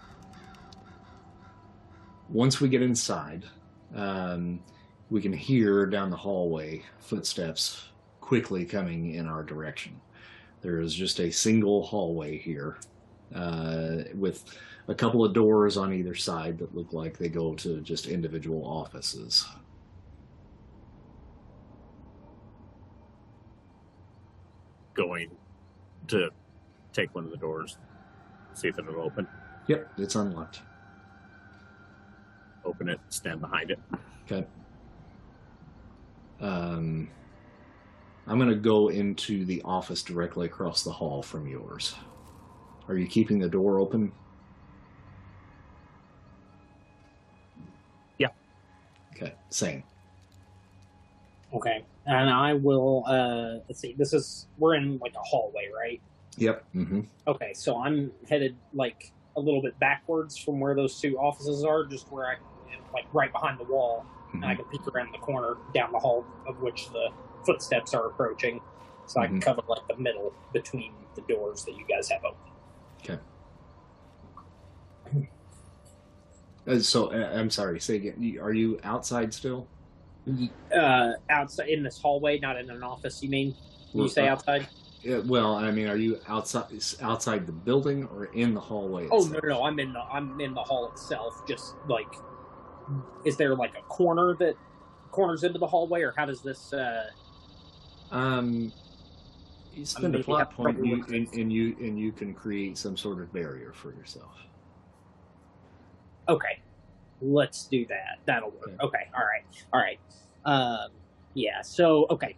[2.30, 3.45] once we get inside,
[3.95, 4.60] um,
[5.10, 7.88] we can hear down the hallway footsteps
[8.22, 9.99] quickly coming in our direction.
[10.61, 12.77] There is just a single hallway here
[13.34, 14.44] uh, with
[14.88, 18.65] a couple of doors on either side that look like they go to just individual
[18.65, 19.45] offices.
[24.93, 25.30] Going
[26.07, 26.30] to
[26.93, 27.77] take one of the doors,
[28.53, 29.27] see if it'll open.
[29.68, 30.61] Yep, it's unlocked.
[32.65, 33.80] Open it, stand behind it.
[34.26, 34.47] Okay.
[36.39, 37.09] Um,
[38.26, 41.95] I'm going to go into the office directly across the hall from yours.
[42.88, 44.11] Are you keeping the door open?
[49.18, 49.84] Okay, same.
[51.53, 51.84] Okay.
[52.06, 56.02] And I will uh let's see, this is we're in like a hallway, right?
[56.38, 56.64] Yep.
[56.76, 57.02] Mm-hmm.
[57.27, 61.85] Okay, so I'm headed like a little bit backwards from where those two offices are,
[61.85, 62.35] just where I
[62.94, 66.26] like right behind the wall, and I can peek around the corner down the hall
[66.48, 67.10] of which the
[67.45, 68.61] footsteps are approaching.
[69.07, 69.44] So I can Mhm.
[69.44, 72.38] cover like the middle between the doors that you guys have open.
[73.10, 73.18] Uh,
[76.80, 77.80] so uh, I'm sorry.
[77.80, 78.38] Say again.
[78.41, 79.72] Are you outside still?
[80.76, 83.56] Uh outside in this hallway, not in an office, you mean?
[83.91, 84.68] When you say Uh, outside?
[85.03, 86.68] Yeah, well, I mean, are you outside
[87.02, 89.06] outside the building or in the hallway?
[89.11, 89.34] Oh itself?
[89.34, 91.34] no, no, no, I'm in the I'm in the hall itself.
[91.48, 92.07] Just like,
[93.26, 94.56] is there like a corner that
[95.11, 96.72] corners into the hallway, or how does this?
[96.73, 97.03] uh
[98.11, 98.73] Um,
[99.72, 103.22] you spend a plot point, you, and, and you and you can create some sort
[103.22, 104.47] of barrier for yourself.
[106.29, 106.59] Okay,
[107.21, 108.19] let's do that.
[108.25, 108.73] That'll work.
[108.79, 108.85] Okay.
[108.85, 109.43] Okay, all right,
[109.73, 109.99] all right.
[110.45, 110.91] Um,
[111.33, 111.61] yeah.
[111.61, 112.35] So okay,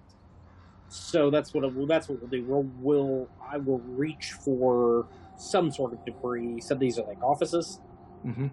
[0.90, 2.44] so that's what we'll, that's what we'll do.
[2.44, 5.08] We'll we'll I will reach for
[5.38, 6.62] some sort of debris.
[6.62, 7.80] So these are like offices.
[8.26, 8.48] Mm-hmm.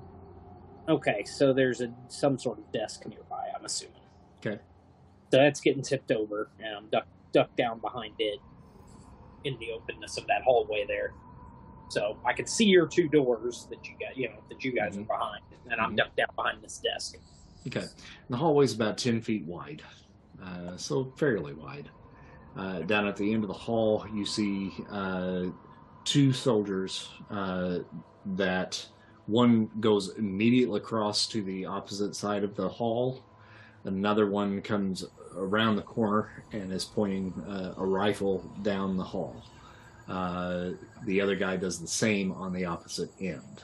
[0.89, 3.49] Okay, so there's a some sort of desk nearby.
[3.57, 3.95] I'm assuming.
[4.39, 4.61] Okay.
[5.33, 8.39] So that's getting tipped over, and I'm ducked ducked down behind it
[9.45, 11.13] in the openness of that hallway there.
[11.89, 14.97] So I can see your two doors that you got, you know, that you guys
[14.97, 15.03] Mhm.
[15.03, 15.97] are behind, and I'm Mhm.
[15.99, 17.17] ducked down behind this desk.
[17.67, 17.85] Okay.
[18.29, 19.83] The hallway's about 10 feet wide,
[20.43, 21.91] uh, so fairly wide.
[22.57, 25.47] Uh, down at the end of the hall, you see uh,
[26.05, 27.81] two soldiers uh,
[28.25, 28.89] that
[29.27, 33.21] one goes immediately across to the opposite side of the hall.
[33.85, 35.05] Another one comes
[35.37, 39.43] around the corner and is pointing uh, a rifle down the hall.
[40.09, 40.71] Uh,
[41.05, 43.63] the other guy does the same on the opposite end.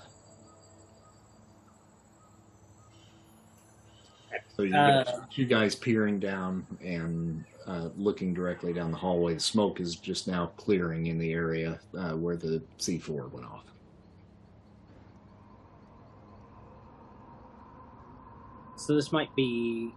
[4.57, 9.35] So you Uh, got two guys peering down and uh, looking directly down the hallway.
[9.35, 13.65] The smoke is just now clearing in the area uh, where the C4 went off.
[18.77, 19.93] So this might be.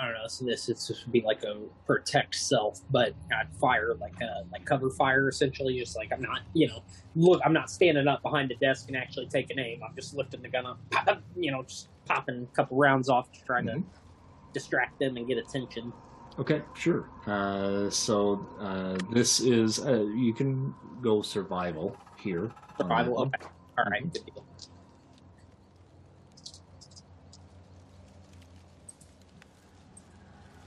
[0.00, 0.26] I don't know.
[0.28, 1.56] So this is just be like a
[1.86, 5.78] protect self, but I'd fire like a like cover fire essentially.
[5.78, 6.82] Just like I'm not, you know,
[7.16, 9.80] look, I'm not standing up behind the desk and actually taking aim.
[9.82, 13.32] I'm just lifting the gun up, pop, you know, just popping a couple rounds off
[13.32, 13.82] to try Mhm.
[13.82, 13.84] to
[14.52, 15.92] distract them and get attention.
[16.38, 17.08] Okay, sure.
[17.26, 20.72] Uh, so uh, this is uh, you can
[21.02, 22.52] go survival here.
[22.78, 23.14] Survival.
[23.14, 23.28] one.
[23.34, 23.46] Okay.
[23.78, 24.04] All right.
[24.04, 24.12] Mhm.
[24.12, 24.44] Good deal.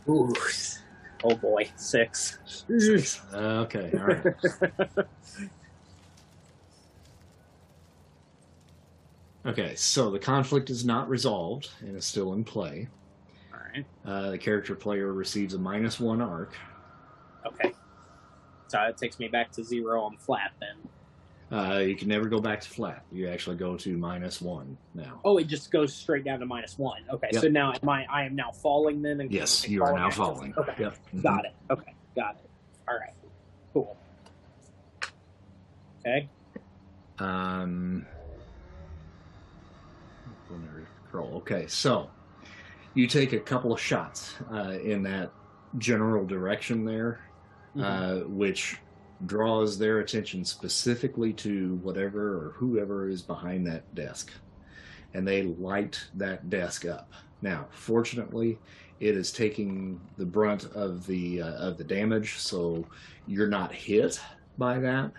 [0.10, 0.34] Ooh.
[1.24, 2.40] Oh boy, six.
[3.34, 4.26] Okay, all right.
[9.46, 12.88] Okay, so the conflict is not resolved and is still in play.
[13.52, 13.86] All right.
[14.06, 16.56] Uh, the character player receives a minus one arc.
[17.46, 17.74] Okay.
[18.68, 20.78] So it takes me back to zero on flat then.
[21.52, 23.04] Uh, you can never go back to flat.
[23.12, 25.20] You actually go to minus one now.
[25.26, 27.02] Oh, it just goes straight down to minus one.
[27.10, 28.06] Okay, so now am I?
[28.10, 29.20] I am now falling then.
[29.20, 30.54] And yes, you are now falling.
[30.58, 30.98] Okay, Yep.
[31.22, 31.52] Got it.
[31.70, 32.50] Okay, got it.
[32.88, 33.14] All right,
[33.74, 33.98] cool.
[36.00, 36.30] Okay.
[37.20, 38.06] Um.
[41.14, 42.10] Okay, so
[42.94, 45.32] you take a couple of shots uh, in that
[45.78, 47.20] general direction there,
[47.76, 47.84] Mhm.
[48.24, 48.78] uh, which
[49.26, 54.32] draws their attention specifically to whatever or whoever is behind that desk,
[55.14, 57.12] and they light that desk up.
[57.42, 58.60] Now, fortunately,
[59.00, 62.86] it is taking the brunt of the uh, of the damage, so
[63.28, 64.20] you're not hit
[64.58, 65.12] by that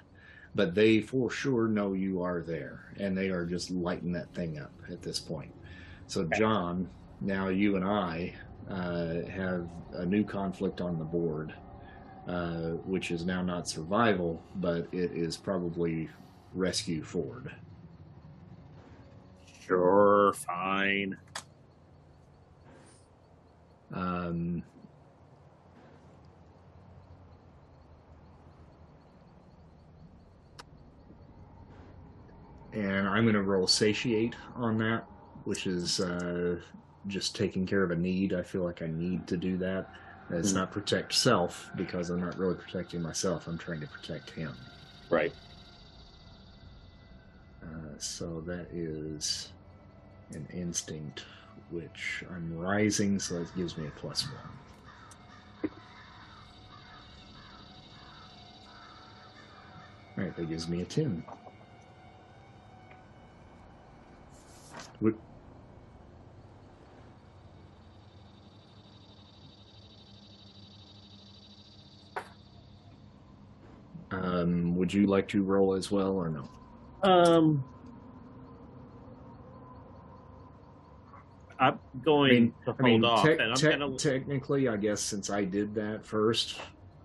[0.55, 4.59] but they for sure know you are there and they are just lighting that thing
[4.59, 5.53] up at this point.
[6.07, 6.89] So john
[7.20, 8.35] now you and i
[8.69, 11.55] uh, have a new conflict on the board
[12.28, 16.09] uh, which is now not survival but it is probably
[16.55, 17.53] rescue ford
[19.66, 21.16] Sure, fine.
[23.94, 24.62] Um,
[32.73, 35.05] and I'm going to roll satiate on that,
[35.44, 36.57] which is uh,
[37.07, 38.35] just taking care of a need.
[38.35, 39.90] I feel like I need to do that.
[40.33, 40.55] It's Mhm.
[40.57, 43.47] not protect self because I'm not really protecting myself.
[43.47, 44.57] I'm trying to protect him.
[45.11, 45.37] Right.
[47.63, 49.53] Uh, so that is
[50.31, 51.27] an instinct,
[51.69, 54.59] which I'm rising, so that gives me a plus one.
[60.19, 61.25] All right, that gives me a ten.
[65.01, 65.19] Would-
[74.11, 76.51] Um, would you like to roll as well or no?
[77.05, 77.63] Um,
[81.61, 83.97] I'm I going mean, to I hold mean, off, tec- and I'm tec- gonna.
[83.97, 86.59] technically, I guess since I did that first,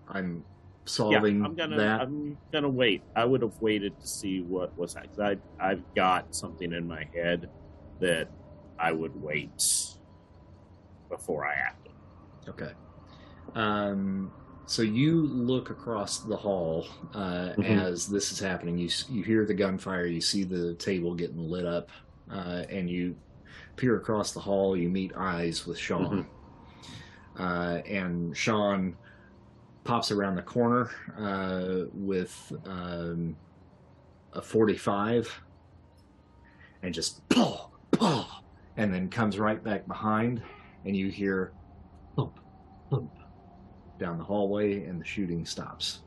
[0.08, 0.42] I'm yeah,
[0.86, 1.76] solving I'm gonna.
[1.76, 2.00] that.
[2.00, 3.04] I'm gonna wait.
[3.14, 4.94] I would have waited to see what was.
[4.94, 7.48] Cause I I've got something in my head
[8.00, 8.28] that
[8.76, 9.62] I would wait
[11.08, 11.92] before I acted.
[12.48, 12.72] Okay.
[13.54, 14.32] Um,
[14.68, 17.64] so you look across the hall uh, Mhm.
[17.80, 18.78] as this is happening.
[18.78, 20.04] You you hear the gunfire.
[20.06, 21.88] You see the table getting lit up,
[22.30, 23.16] uh, and you
[23.76, 24.76] peer across the hall.
[24.76, 26.26] You meet eyes with Sean,
[27.38, 28.96] uh, and Sean
[29.84, 33.36] pops around the corner uh, with um,
[34.34, 35.32] a forty-five,
[36.82, 38.42] and just paw paw,
[38.76, 40.42] and then comes right back behind,
[40.84, 41.52] and you hear
[42.16, 42.38] thump,
[42.90, 43.10] thump
[43.98, 46.00] down the hallway, and the shooting stops.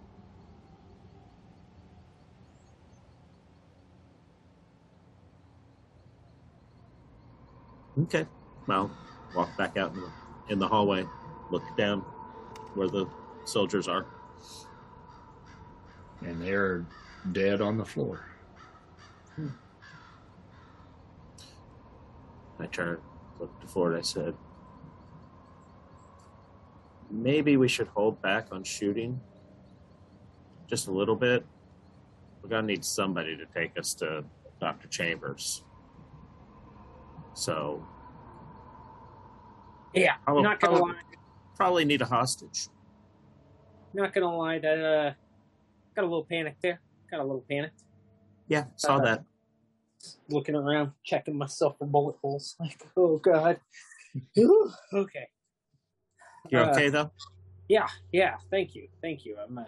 [8.00, 8.26] Okay.
[8.68, 8.90] Well,
[9.36, 10.12] walk back out in the,
[10.50, 11.06] in the hallway,
[11.50, 12.02] look down
[12.74, 13.06] where the
[13.46, 14.06] soldiers are.
[16.22, 16.86] And they're
[17.32, 18.26] dead on the floor.
[19.36, 19.48] Hmm.
[22.60, 23.00] I turned,
[23.40, 23.98] looked to Ford.
[23.98, 24.36] I said,
[27.12, 29.20] maybe we should hold back on shooting
[30.68, 31.46] just a little bit.
[32.42, 34.24] We're going to need somebody to take us to
[34.60, 34.88] Dr.
[34.88, 35.64] Chambers.
[37.34, 37.86] So,
[39.94, 41.02] Yeah, I will not gonna probably- lie.
[41.56, 42.68] probably need a hostage.
[43.94, 44.60] Not gonna lie.
[44.60, 45.14] That uh,
[45.96, 46.80] got a little panic there.
[47.10, 47.72] Got a little panic.
[48.48, 49.26] Yeah, saw Uh, that.
[50.30, 52.56] Looking around, checking myself for bullet holes.
[52.60, 53.60] Like, oh god.
[54.94, 55.28] Okay.
[56.52, 57.12] You're uh, okay, though?
[57.68, 58.36] Yeah, yeah.
[58.52, 59.38] Thank you, thank you.
[59.44, 59.64] I'm uh.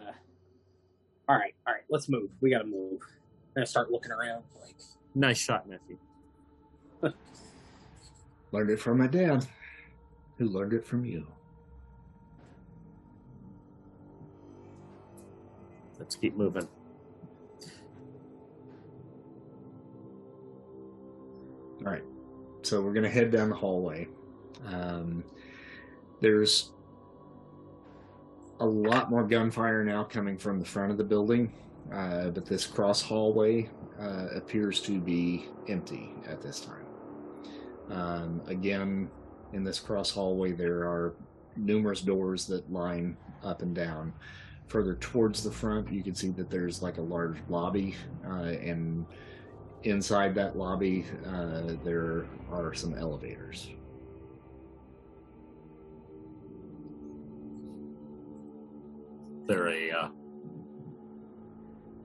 [1.27, 1.83] All right, all right.
[1.89, 2.29] Let's move.
[2.41, 2.99] We gotta move.
[3.01, 4.43] I'm gonna start looking around.
[4.61, 4.75] Like,
[5.15, 5.97] Nice shot, nephew.
[8.51, 9.47] Learned it from my dad,
[10.37, 11.25] who learned it from you.
[15.97, 16.67] Let's keep moving.
[21.85, 22.03] All right.
[22.61, 24.09] So we're going to head down the hallway.
[24.67, 25.23] Um,
[26.21, 26.72] there's
[28.59, 31.51] a lot more gunfire now coming from the front of the building,
[31.91, 36.85] uh, but this cross hallway uh, appears to be empty at this time.
[37.89, 39.09] Um, again,
[39.53, 41.13] in this cross hallway, there are
[41.55, 44.13] numerous doors that line up and down.
[44.67, 49.05] Further towards the front, you can see that there's like a large lobby, uh, and
[49.83, 53.69] inside that lobby, uh, there are some elevators.
[59.45, 60.07] There a uh,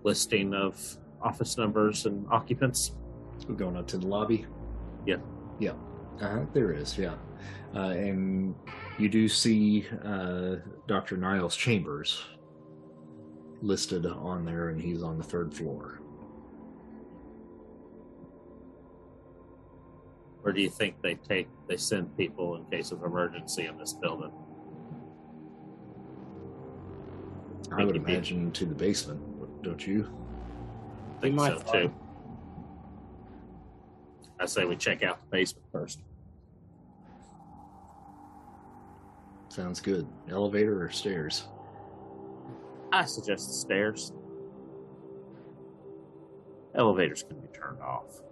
[0.03, 0.81] listing of
[1.23, 2.93] office numbers and occupants.
[3.47, 4.47] We're going up to the lobby.
[5.07, 5.19] Yeah.
[5.61, 5.75] Yeah.
[6.21, 6.99] Uh, there is.
[6.99, 7.15] Yeah.
[7.75, 8.55] Uh, and
[8.99, 11.17] you do see uh, Dr.
[11.17, 12.25] Niles Chambers
[13.61, 16.01] listed on there, and he's on the third floor.
[20.43, 23.93] Where do you think they take they send people in case of emergency in this
[23.93, 24.33] building?
[27.73, 29.21] I would he'd be- imagine to the basement,
[29.63, 30.09] don't you?
[31.19, 31.83] I think might so fly.
[31.83, 31.95] too.
[34.41, 36.01] I say we check out the basement first.
[39.49, 40.07] Sounds good.
[40.31, 41.45] Elevator or stairs?
[42.93, 44.13] I suggest the stairs.
[46.75, 48.23] Elevators can be turned off.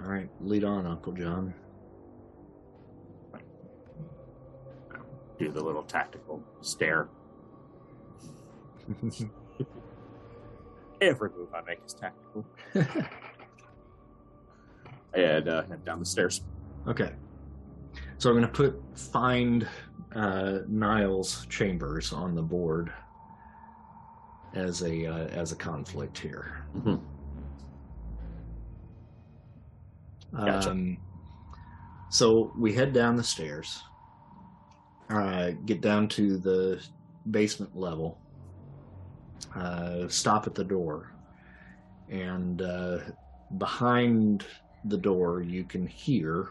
[0.00, 1.54] All right, lead on, Uncle John.
[5.38, 7.08] Do the little tactical stare.
[11.00, 12.46] Every move I make is tactical.
[15.14, 16.40] And uh, head down the stairs.
[16.88, 17.12] Okay.
[18.18, 19.68] So I'm going to put find
[20.14, 22.92] uh, Niles Chambers on the board
[24.54, 26.66] as a uh, as a conflict here.
[26.76, 27.00] Mhm.
[30.32, 30.70] Gotcha.
[30.70, 30.98] Um,
[32.10, 33.84] so we head down the stairs,
[35.10, 36.82] uh, get down to the
[37.30, 38.18] basement level,
[39.54, 41.12] uh, stop at the door,
[42.08, 42.98] and uh,
[43.58, 44.44] behind
[44.86, 46.48] the door you can hear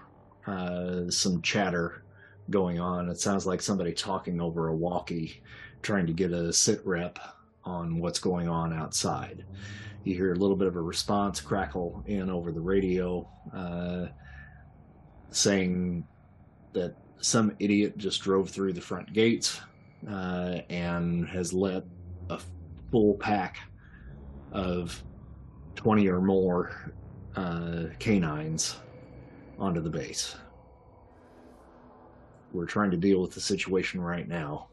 [0.48, 2.04] uh, some chatter
[2.50, 3.10] going on.
[3.10, 5.42] It sounds like somebody talking over a walkie,
[5.82, 7.20] trying to get a sit rep
[7.64, 9.46] on what's going on outside.
[10.04, 14.08] You hear a little bit of a response crackle in over the radio, uh,
[15.32, 16.06] saying
[16.74, 19.62] that some idiot just drove through the front gates
[20.10, 21.84] uh, and has let
[22.30, 22.40] a
[22.92, 23.58] full pack
[24.52, 25.04] of
[25.76, 26.94] 20 or more
[27.36, 28.78] uh, canines
[29.58, 30.36] onto the base.
[32.52, 34.68] We're trying to deal with the situation right now,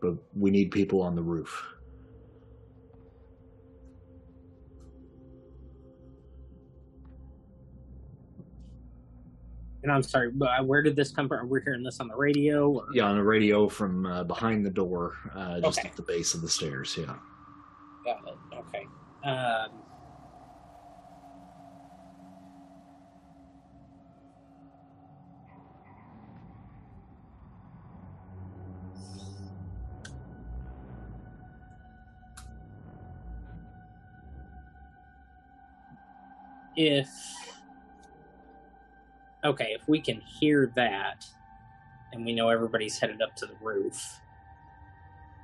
[0.00, 1.62] but we need people on the roof.
[9.84, 11.46] And I'm sorry, but uh, where did this come from?
[11.46, 12.70] We're we hearing this on the radio?
[12.70, 12.86] Or?
[12.94, 15.88] Yeah, on the radio from uh, behind the door, uh, just Okay.
[15.90, 16.96] at the base of the stairs.
[16.98, 17.14] Yeah.
[18.06, 18.56] Got it.
[18.56, 18.86] Okay.
[19.24, 19.68] Um,
[36.76, 37.08] if
[39.44, 41.26] okay, if we can hear that,
[42.12, 44.20] and we know everybody's headed up to the roof,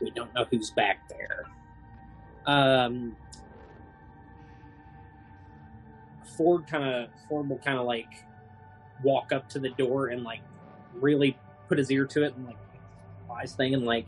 [0.00, 1.46] we don't know who's back there.
[2.46, 3.16] Um,
[6.36, 8.24] Ford kind of Ford will kind of like
[9.02, 10.40] walk up to the door and like
[10.94, 11.36] really
[11.68, 12.56] put his ear to it and like
[13.30, 14.06] eyes thing and like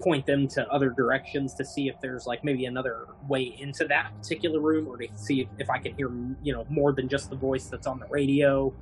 [0.00, 4.12] point them to other directions to see if there's like maybe another way into that
[4.16, 6.10] particular room or to see if, if I can hear
[6.42, 8.72] you know more than just the voice that's on the radio.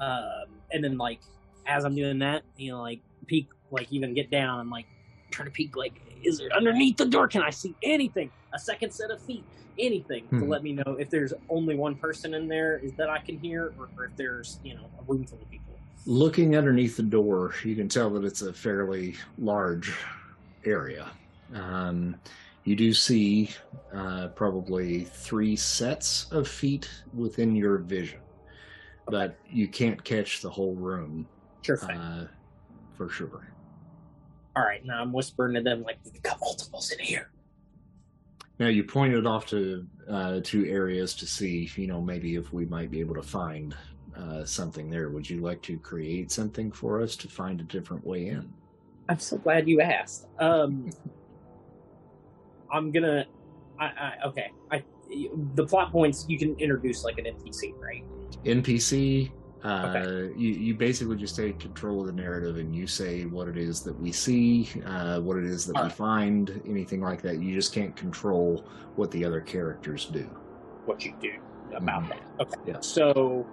[0.00, 1.20] Um, and then like
[1.66, 4.86] as I'm doing that, you know, like peek, like even get down and like
[5.30, 7.28] try to peek, like is there underneath the door?
[7.28, 8.30] Can I see anything?
[8.54, 9.44] A second set of feet,
[9.78, 10.48] anything to Hmm.
[10.48, 13.72] let me know if there's only one person in there is that I can hear,
[13.78, 15.74] or, or if there's you know a room full of people.
[16.06, 19.94] Looking underneath the door, you can tell that it's a fairly large
[20.64, 21.10] area.
[21.54, 22.16] Um,
[22.64, 23.50] you do see
[23.94, 28.20] uh, probably three sets of feet within your vision,
[29.10, 31.26] but you can't catch the whole room
[31.62, 32.24] Sure uh,
[32.94, 33.52] for sure.
[34.56, 37.30] All right, now I'm whispering to them like we've got multiples in here.
[38.58, 42.66] Now you pointed off to uh, two areas to see, you know, maybe if we
[42.66, 43.76] might be able to find
[44.16, 45.10] uh, something there.
[45.10, 48.52] Would you like to create something for us to find a different way in?
[49.08, 50.26] I'm so glad you asked.
[50.38, 50.90] Um,
[52.72, 53.26] I'm gonna.
[53.78, 54.50] I, I okay.
[54.70, 54.82] I
[55.54, 58.04] the plot points you can introduce like an NPC, right?
[58.44, 59.32] NPC.
[59.64, 60.32] Uh, Okay.
[60.38, 63.82] you, you basically just take control of the narrative and you say what it is
[63.82, 65.92] that we see, uh, what it is that we Alright.
[65.92, 67.40] find, anything like that.
[67.42, 70.30] You just can't control what the other characters do.
[70.84, 71.32] What you do
[71.76, 72.08] about Mhm.
[72.10, 72.22] that?
[72.40, 72.54] Okay.
[72.66, 72.80] Yeah.
[72.80, 73.44] So,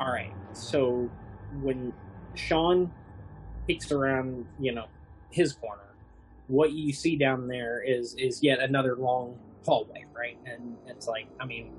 [0.00, 0.32] all right.
[0.54, 1.08] So
[1.60, 1.92] when
[2.34, 2.90] Sean
[3.68, 4.86] peeks around, you know,
[5.30, 5.94] his corner,
[6.48, 10.36] what you see down there is is yet another long hallway, right?
[10.46, 11.72] And it's like, I mean,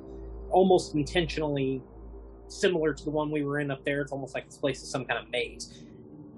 [0.50, 1.82] almost intentionally
[2.54, 4.02] similar to the one we were in up there.
[4.02, 5.84] It's almost like this place is some kind of maze.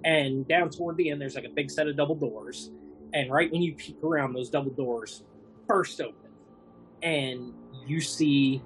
[0.03, 2.71] And down toward the end, there's like a big set of double doors.
[3.13, 5.23] And right when you peek around, those double doors
[5.67, 6.31] burst open,
[7.01, 7.53] and
[7.87, 8.61] you see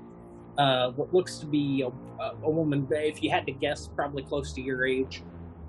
[0.58, 1.88] uh, what looks to be a,
[2.22, 2.88] a, a woman.
[2.92, 5.24] If you had to guess, probably close to your age,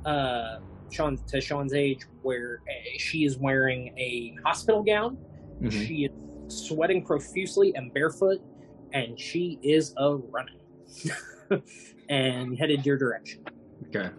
[0.05, 0.59] uh,
[0.91, 5.19] Sean to Sean's age, where uh, she is wearing a hospital gown.
[5.61, 5.87] Mhm.
[5.87, 8.41] She is sweating profusely and barefoot,
[8.93, 10.59] and she is a running
[12.09, 13.45] and headed your direction.
[13.89, 14.11] Okay.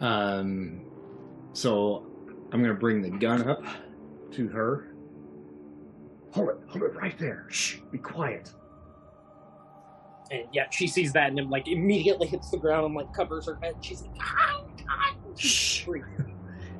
[0.00, 0.82] Um,
[1.52, 2.06] so
[2.52, 3.62] I'm going to bring the gun up
[4.32, 4.94] to her.
[6.32, 7.46] Hold it, hold it right there.
[7.50, 8.52] Shh, be quiet.
[10.30, 13.46] And yeah, she sees that and then like immediately hits the ground and like covers
[13.46, 13.74] her head.
[13.80, 15.86] She's like, "Ah, ah," Shh.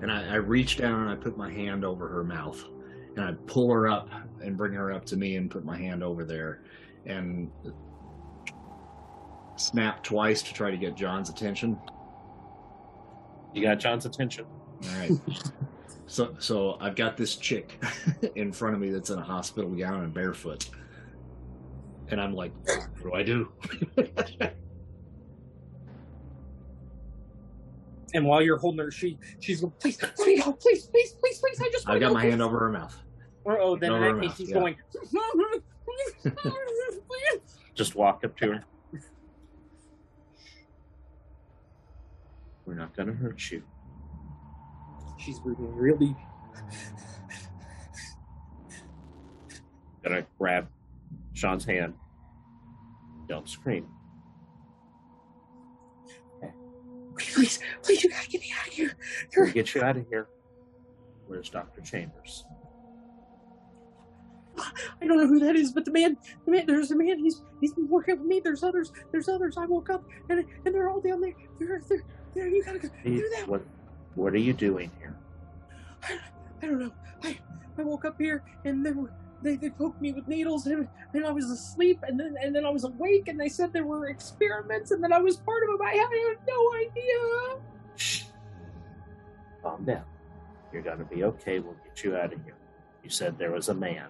[0.02, 2.64] And I, I reach down and I put my hand over her mouth
[3.16, 4.08] and I pull her up
[4.42, 6.62] and bring her up to me and put my hand over there
[7.04, 7.50] and
[9.60, 11.78] snap twice to try to get John's attention.
[13.52, 14.46] You got John's attention.
[14.84, 15.12] All right.
[16.06, 17.82] so so I've got this chick
[18.34, 20.68] in front of me that's in a hospital gown and barefoot.
[22.08, 22.52] And I'm like,
[23.02, 23.52] what do I do?
[28.12, 31.60] And while you're holding her, she she's going, please, please, please, please, please, please.
[31.60, 32.96] I just I got my hand over her mouth.
[33.46, 34.54] Oh, then over I her think mouth, she's yeah.
[34.54, 34.76] going.
[37.74, 38.64] Just walk up to her.
[42.70, 43.64] We're not going to hurt you.
[45.18, 46.14] she's breathing real deep.
[50.04, 50.68] Gonna grab
[51.32, 51.94] Sean's hand.
[53.28, 53.88] Don't scream.
[57.18, 58.96] Please, please, you gotta get me out of here.
[59.36, 60.28] We'll get you out of here.
[61.26, 61.80] Where's Dr.
[61.80, 62.44] Chambers?
[64.56, 67.18] I don't know who that is, but the man, the man, there's a man.
[67.18, 68.40] He's he's been working with me.
[68.42, 68.92] There's others.
[69.10, 69.56] There's others.
[69.58, 71.34] I woke up and and they're all down there.
[71.58, 73.48] They're they're, they're you gotta go do that.
[73.48, 73.62] What,
[74.14, 75.16] what are you doing here?
[76.02, 76.18] I
[76.62, 76.92] I don't know.
[77.22, 77.38] I
[77.78, 79.10] I woke up here and they were
[79.42, 82.66] they, they poked me with needles and, and I was asleep and then and then
[82.66, 85.78] I was awake and they said there were experiments and then I was part of
[85.78, 85.86] them.
[85.86, 86.10] I have,
[86.46, 87.62] no idea.
[87.96, 88.24] Shh.
[89.62, 90.04] Calm down.
[90.72, 91.58] You're to be okay.
[91.58, 92.54] We'll get you out of here.
[93.02, 94.06] You said there was a man.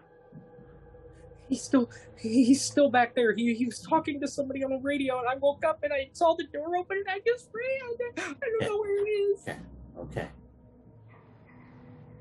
[1.50, 3.34] He's still he's still back there.
[3.34, 6.08] He he was talking to somebody on the radio and I woke up and I
[6.12, 8.34] saw the door open and I just ran.
[8.40, 9.42] I don't know where it is.
[9.48, 9.56] Yeah.
[9.98, 10.28] Okay.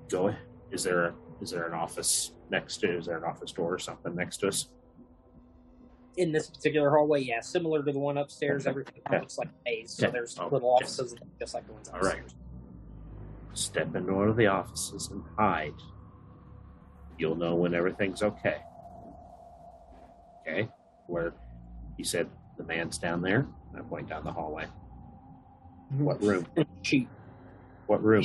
[0.09, 0.41] Go ahead.
[0.71, 2.97] Is there a, is there an office next to?
[2.97, 4.69] Is there an office door or something next to us?
[6.17, 8.63] In this particular hallway, yeah, similar to the one upstairs.
[8.63, 8.71] Okay.
[8.71, 9.19] Everything Okay.
[9.19, 9.91] looks like a maze.
[9.91, 10.13] So Okay.
[10.13, 10.85] there's Oh, little okay.
[10.85, 12.07] offices just like the ones All right.
[12.19, 12.35] upstairs.
[13.53, 15.73] Step into one of the offices and hide.
[17.19, 18.57] You'll know when everything's okay.
[20.49, 20.69] Okay?
[21.07, 21.33] Where
[21.97, 23.47] you said the man's down there.
[23.77, 24.65] I point down the hallway.
[25.97, 26.47] What room?
[26.81, 27.07] She
[27.87, 28.23] What room?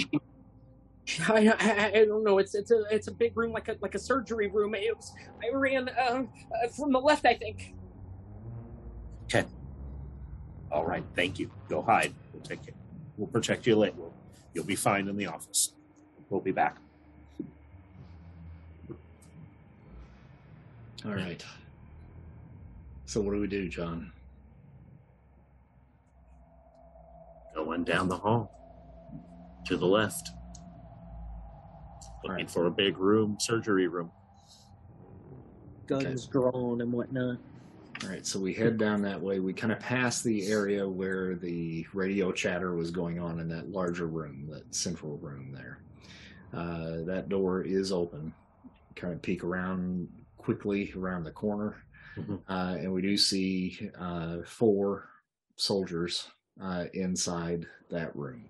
[1.29, 2.39] I, I, I don't know.
[2.39, 4.75] It's it's a it's a big room, like a like a surgery room.
[4.75, 5.13] It was
[5.43, 7.75] I ran uh, uh, from the left, I think.
[9.25, 9.47] Okay.
[10.73, 11.05] All right.
[11.15, 11.51] Thank you.
[11.69, 12.15] Go hide.
[12.33, 12.75] We'll take it.
[13.17, 13.95] We'll protect you later.
[13.99, 14.15] We'll,
[14.55, 15.73] you'll be fine in the office.
[16.31, 16.79] We'll be back.
[21.05, 21.45] All right.
[23.07, 24.13] So what do we do, John?
[27.55, 28.51] Going down the hall
[29.67, 30.31] to the left.
[32.25, 32.51] Looking Right.
[32.51, 34.11] for a big room, surgery room.
[35.87, 37.39] Guns drawn and whatnot.
[38.03, 39.39] All right, so we head down that way.
[39.39, 43.71] We kind of pass the area where the radio chatter was going on in that
[43.71, 45.79] larger room, that central room there.
[46.53, 48.33] Uh, that door is open.
[48.97, 50.09] Kind of peek around
[50.39, 51.77] quickly around the corner,
[52.17, 52.41] Mhm.
[52.49, 55.09] uh, and we do see uh, four
[55.57, 56.29] soldiers
[56.61, 58.45] uh, inside that room.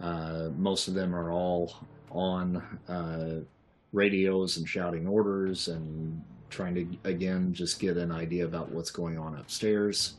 [0.00, 1.74] Uh, most of them are all
[2.10, 2.56] on
[2.88, 3.40] uh,
[3.92, 9.18] radios and shouting orders and trying to again just get an idea about what's going
[9.18, 10.14] on upstairs.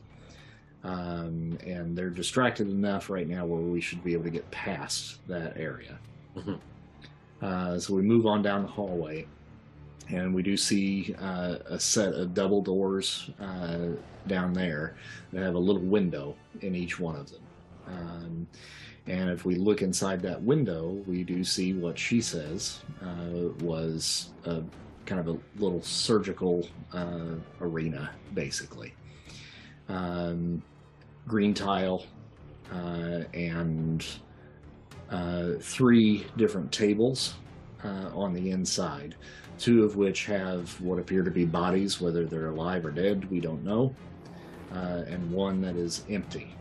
[0.82, 5.26] Um, and they're distracted enough right now where we should be able to get past
[5.28, 5.98] that area.
[6.36, 6.58] Mhm.
[7.40, 9.26] Uh, so we move on down the hallway,
[10.08, 13.88] and we do see uh, a set of double doors uh,
[14.26, 14.96] down there
[15.32, 17.40] that have a little window in each one of them.
[17.86, 18.46] Um,
[19.06, 24.30] and if we look inside that window, we do see what she says uh, was
[24.44, 24.62] a
[25.04, 28.94] kind of a little surgical uh, arena, basically.
[29.88, 30.62] Um,
[31.28, 32.06] green tile
[32.72, 34.06] uh, and
[35.10, 37.34] uh, three different tables
[38.14, 39.14] on the inside,
[39.58, 43.40] two of which have what appear to be bodies, whether they're alive or dead, we
[43.40, 43.94] don't know,
[44.72, 46.54] uh, and one that is empty.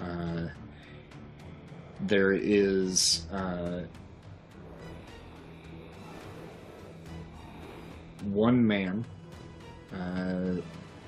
[0.00, 0.48] Uh,
[2.02, 3.80] there is uh,
[8.24, 9.04] one man
[9.94, 10.60] uh,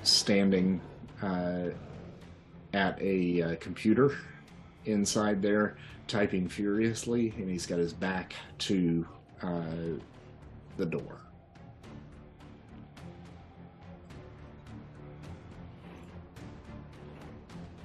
[0.03, 0.81] standing
[1.21, 1.65] uh,
[2.73, 4.17] at a uh, computer
[4.85, 9.05] inside there, typing furiously, and he's got his back to
[10.77, 11.26] the door.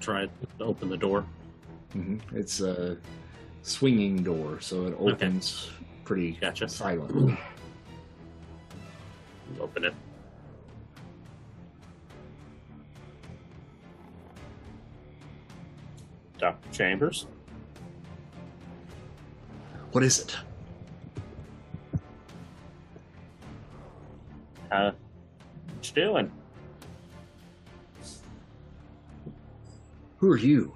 [0.02, 0.30] Try to
[0.64, 1.24] open the door.
[1.92, 2.98] hmm It's a
[3.62, 5.70] swinging door, so it opens
[6.04, 6.68] pretty Gotcha.
[6.68, 7.38] silently.
[9.60, 9.94] Open it.
[16.38, 16.68] Dr.
[16.72, 17.26] Chambers?
[19.92, 20.36] What is it?
[24.72, 24.90] Uh,
[25.76, 26.32] what you doing?
[30.22, 30.72] Who are you?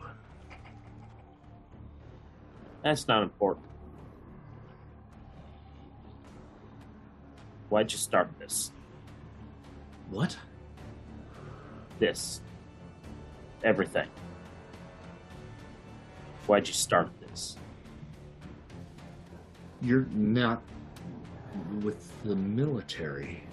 [2.82, 3.64] That's not important.
[7.68, 8.72] Why'd you start this?
[10.10, 10.36] What?
[12.00, 12.40] This.
[13.62, 14.08] Everything.
[16.48, 17.56] Why'd you start this?
[19.80, 20.60] You're not
[21.82, 23.44] with the military.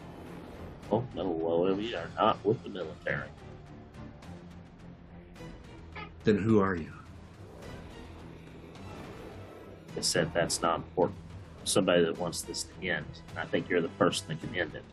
[0.92, 3.30] Oh, no, well, we are not with the military.
[6.24, 6.92] Then who are you?
[9.98, 11.20] I said that's not important.
[11.66, 13.06] Somebody that wants this to end.
[13.38, 14.84] I think you're the person that can end it.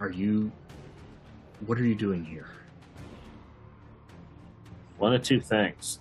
[0.00, 0.52] Are you.
[1.66, 2.48] What are you doing here?
[4.98, 6.00] One of two things.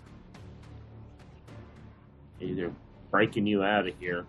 [2.39, 2.71] Either
[3.11, 4.25] breaking you out of here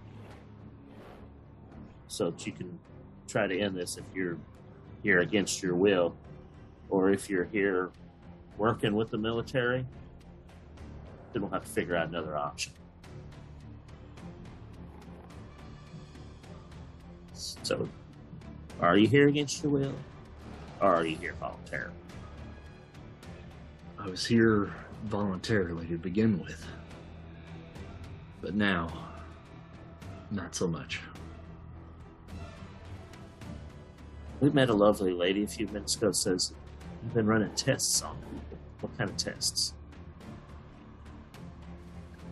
[2.08, 2.78] so that you can
[3.26, 4.36] try to end this if you're
[5.02, 6.14] here against your will,
[6.88, 7.90] or if you're here
[8.58, 9.86] working with the military,
[11.32, 12.72] then we'll have to figure out another option.
[17.32, 17.88] So,
[18.80, 19.94] are you here against your will,
[20.80, 21.94] or are you here voluntarily?
[23.98, 24.72] I was here
[25.04, 26.66] voluntarily to begin with.
[28.40, 28.92] But now,
[30.30, 31.00] not so much.
[34.42, 36.10] We met a lovely lady a few minutes ago.
[36.10, 36.52] Says
[37.00, 38.58] you've been running tests on people.
[38.80, 39.74] What kind of tests?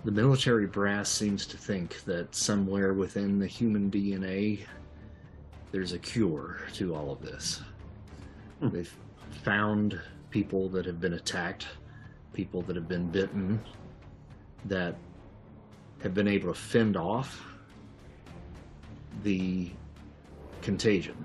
[0.05, 4.65] The military brass seems to think that somewhere within the human DNA,
[5.71, 7.63] there's a cure to all of this.
[8.59, 8.71] Hmm.
[8.71, 8.97] They've
[9.45, 11.69] found people that have been attacked,
[12.33, 13.63] people that have been bitten,
[14.65, 14.97] that
[16.03, 17.41] have been able to fend off
[19.23, 19.71] the
[20.61, 21.25] contagion.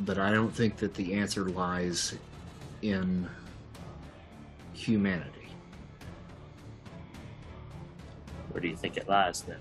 [0.00, 2.14] But I don't think that the answer lies
[2.82, 3.28] in
[4.74, 5.48] humanity.
[8.50, 9.58] Where do you think it lies then?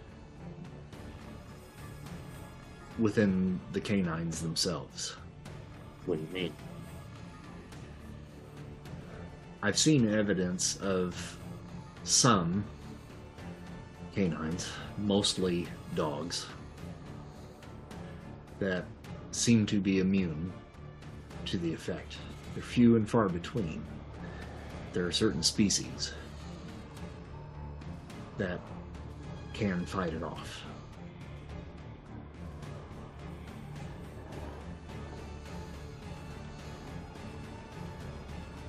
[2.99, 5.15] within the canines themselves.
[6.05, 6.53] What do you mean?
[9.61, 11.37] I've seen evidence of
[12.03, 12.63] some
[14.13, 16.45] canines, mostly dogs,
[18.59, 18.85] that
[19.35, 20.51] seem to be immune
[21.45, 22.17] to the effect.
[22.53, 23.83] They're few and far between.
[24.93, 26.13] There are certain species
[28.37, 28.59] that
[29.53, 30.61] can fight it off.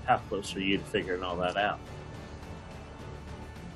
[0.04, 1.80] How close are you to figuring all that out?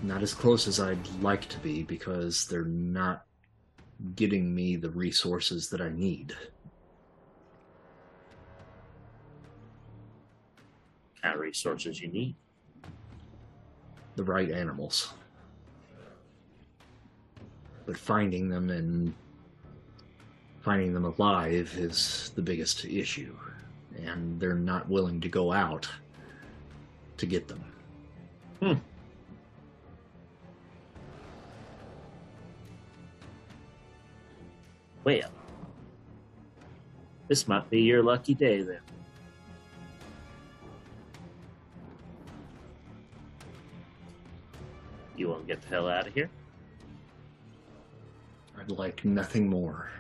[0.03, 3.27] Not as close as I'd like to be because they're not
[4.17, 6.35] getting me the resources that I need.
[11.23, 12.35] Kind of resources you need.
[14.17, 15.13] the right animals.
[17.87, 19.15] But finding them and
[20.61, 23.35] finding them alive is the biggest issue.
[24.05, 25.89] And they're not willing to go out
[27.17, 27.65] to get them.
[28.61, 28.75] Hmm.
[35.05, 35.31] Well,
[37.29, 38.81] this might be your lucky day then.
[45.21, 46.31] You want to get the hell out of here?
[48.59, 49.91] I'd like nothing more.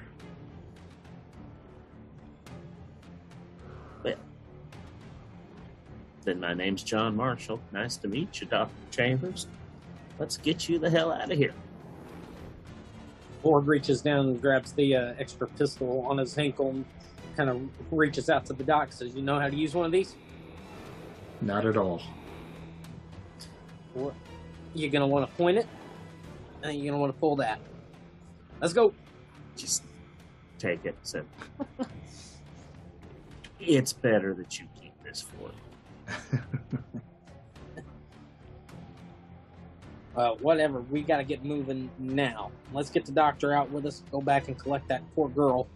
[4.03, 4.15] Well,
[6.25, 7.61] then my name's John Marshall.
[7.71, 8.73] Nice to meet you, Dr.
[8.91, 9.47] Chambers.
[10.19, 11.53] Let's get you the hell out of here.
[13.43, 16.87] Ford reaches down and grabs the uh, extra pistol on his ankle and
[17.37, 18.91] kind of reaches out to the doc.
[18.91, 20.15] Says, "You know how to use one of these?
[21.43, 22.01] Not at all.
[24.75, 25.67] You're gonna want to point it,
[26.63, 27.61] and you're gonna want to pull that.
[28.61, 28.95] Let's go."
[29.57, 29.83] Just
[30.59, 30.97] take it.
[31.03, 31.25] So
[33.61, 35.51] it's better that you keep this for.
[40.17, 40.81] Uh, whatever.
[40.81, 42.51] We got to get moving now.
[42.73, 44.03] Let's get the doctor out with us.
[44.11, 45.69] Go back and collect that poor girl.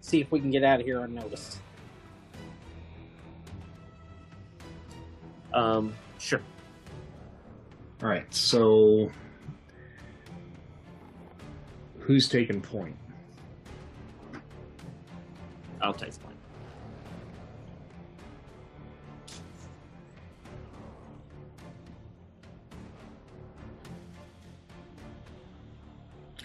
[0.00, 1.58] See if we can get out of here unnoticed.
[5.52, 6.40] Um, sure.
[8.02, 9.10] All right, so
[11.98, 12.96] who's taking point?
[15.80, 16.36] I'll take point.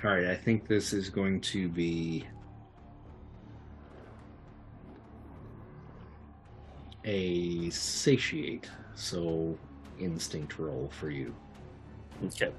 [0.03, 2.25] All right, I think this is going to be
[7.05, 9.57] a satiate, so
[10.01, 11.33] instinct roll for you.
[12.25, 12.51] Okay.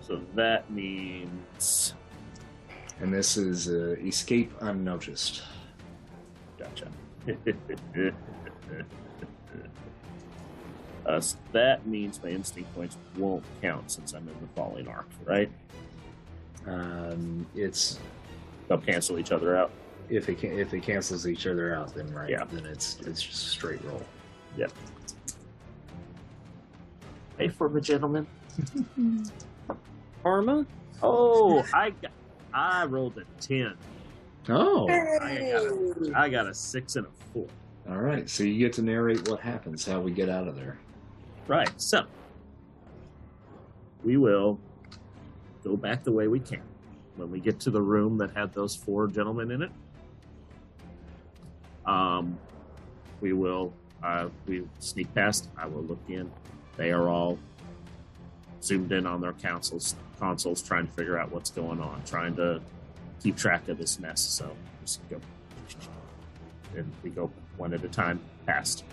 [0.00, 1.94] So that means
[3.00, 5.42] And this is uh, escape unnoticed.
[6.58, 6.88] Gotcha.
[11.06, 15.08] uh, so that means my instinct points won't count since I'm in the falling arc,
[15.24, 15.50] right?
[16.66, 17.98] Um, it's
[18.68, 19.70] They'll cancel each other out.
[20.10, 22.44] if it can, if it cancels each other out, then right, Yeah.
[22.50, 24.02] then it's it's just a straight roll.
[27.38, 28.26] Pay for the gentleman.
[30.22, 30.66] Karma.
[31.00, 32.10] Oh, I got,
[32.52, 33.76] I rolled a ten.
[34.48, 37.46] Oh, I got a, I got a six and a four.
[37.88, 38.28] all right.
[38.28, 40.76] So you get to narrate what happens, how we get out of there.
[41.46, 41.70] Right.
[41.76, 42.04] So
[44.02, 44.58] we will
[45.62, 46.64] go back the way we came.
[47.14, 49.70] When we get to the room that had those four gentlemen in it,
[51.86, 52.40] um,
[53.20, 55.48] we will uh, we sneak past.
[55.56, 56.28] I will look in.
[56.78, 57.38] They are all
[58.62, 62.62] zoomed in on their consoles, consoles, trying to figure out what's going on, trying to
[63.20, 64.22] keep track of this mess.
[64.22, 65.20] So just go,
[66.76, 68.84] and we go one at a time past.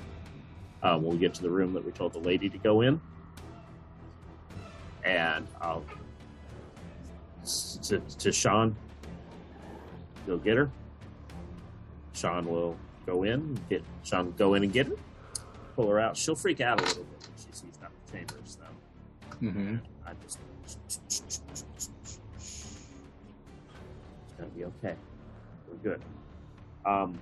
[0.82, 3.00] Uh, when we get to the room that we told the lady to go in,
[5.04, 5.84] and I'll
[7.84, 8.76] to, to Sean,
[10.26, 10.72] go get her.
[12.14, 14.96] Sean will go in, get Sean go in and get her,
[15.76, 16.18] pull her out.
[16.18, 17.15] She'll freak out a little bit
[18.12, 19.46] Chambers, though.
[19.48, 19.76] Mm-hmm.
[20.06, 21.00] I just it's
[24.38, 24.96] gonna be okay.
[25.70, 26.02] We're good.
[26.86, 27.18] Um,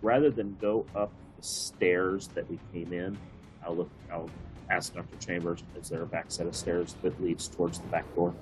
[0.00, 3.16] rather than go up the stairs that we came in,
[3.64, 3.90] I'll look.
[4.10, 4.30] I'll
[4.70, 5.16] ask Dr.
[5.18, 8.34] Chambers, "Is there a back set of stairs that leads towards the back door?"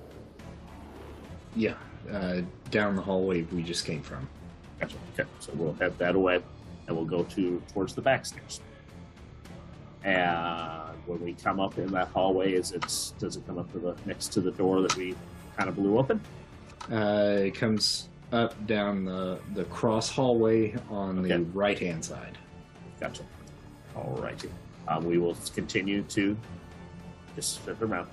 [1.55, 1.75] Yeah,
[2.11, 4.27] uh, down the hallway we just came from.
[4.79, 4.97] Gotcha.
[5.13, 6.41] Okay, so we'll head that away,
[6.87, 8.61] and we'll go to towards the back stairs.
[10.03, 12.71] And when we come up in that hallway, is
[13.19, 15.15] does it come up to the next to the door that we
[15.57, 16.21] kind of blew open?
[16.91, 22.37] Uh, it comes up down the the cross hallway on the right hand side.
[22.99, 23.23] Gotcha.
[23.95, 24.49] All righty.
[24.87, 26.37] Um, we will continue to
[27.35, 28.09] just sit around.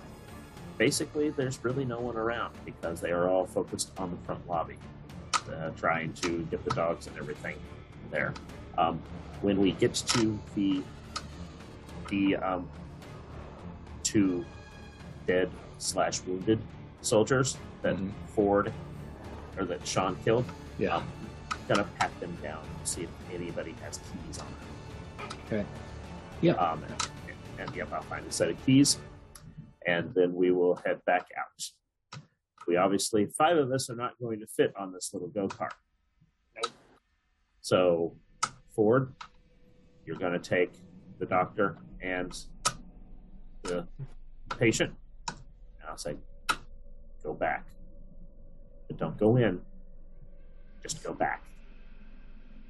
[0.76, 4.76] Basically, there's really no one around because they are all focused on the front lobby,
[5.52, 7.56] uh, trying to get the dogs and everything
[8.10, 8.32] there.
[8.76, 9.00] Um,
[9.42, 10.82] when we get to the
[12.08, 12.68] the um,
[14.02, 14.44] two
[15.26, 16.58] dead slash wounded
[17.02, 18.12] soldiers that Mhm.
[18.28, 18.72] Ford
[19.56, 20.44] or that Sean killed,
[20.78, 20.96] Yeah.
[20.96, 21.06] um,
[21.68, 25.38] gonna pat them down see if anybody has keys on them.
[25.46, 25.66] Okay.
[26.40, 26.54] Yeah.
[26.54, 27.08] Um, and,
[27.58, 28.98] and yep, I'll find a set of keys,
[29.86, 32.20] and then we will head back out.
[32.66, 35.72] We obviously five of us are not going to fit on this little go kart.
[36.56, 36.72] Nope.
[37.60, 38.16] So,
[38.74, 39.14] Ford,
[40.06, 40.72] you're going to take
[41.18, 42.36] the doctor and
[43.62, 43.86] the
[44.58, 44.94] patient.
[45.28, 45.36] And
[45.88, 46.16] I'll say,
[47.22, 47.66] go back,
[48.86, 49.60] but don't go in.
[50.82, 51.42] Just go back.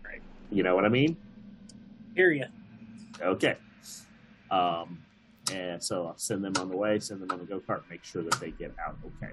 [0.04, 0.22] Right?
[0.50, 1.16] You know what I mean?
[2.14, 2.46] Hear ya.
[3.20, 3.56] Okay.
[4.50, 4.98] Um,
[5.52, 8.04] and so I'll send them on the way, send them on the go kart, make
[8.04, 9.32] sure that they get out okay.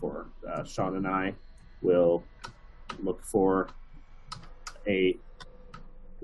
[0.00, 1.34] For uh, Sean and I
[1.82, 2.22] will
[3.02, 3.68] look for
[4.86, 5.16] a.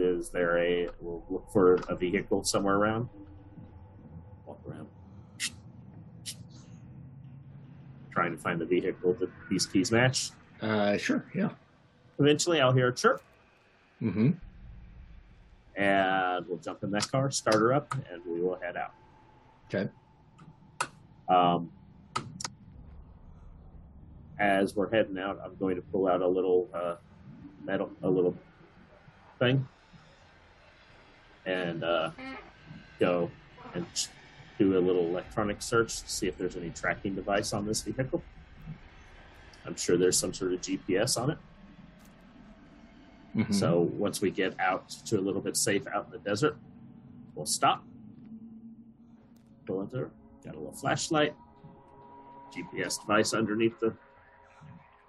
[0.02, 0.89] Is there a?
[1.00, 3.08] We'll look for a vehicle somewhere around.
[4.47, 4.89] Walk around.
[8.10, 10.31] Trying to find the vehicle that these keys match.
[10.60, 11.24] Uh, sure.
[11.34, 11.50] Yeah.
[12.18, 13.22] Eventually, I'll hear a chirp,
[14.02, 14.31] Mm-hmm.
[15.76, 18.92] and we'll jump in that car, start her up, and we will head out.
[19.68, 19.89] Okay.
[21.28, 21.70] Um,
[24.39, 26.97] as we're heading out, I'm going to pull out a little uh,
[27.64, 28.36] metal, a little
[29.39, 29.66] thing,
[31.46, 32.10] and uh,
[33.00, 33.30] go
[33.74, 33.86] and
[34.58, 38.22] do a little electronic search to see if there's any tracking device on this vehicle.
[39.64, 41.38] I'm sure there's some sort of GPS on it.
[43.34, 43.54] Mhm.
[43.54, 46.56] So once we get out to a little bit safe out in the desert,
[47.34, 47.84] we'll stop.
[49.66, 50.10] Pull into
[50.44, 51.34] got a little flashlight,
[52.54, 53.94] GPS device underneath the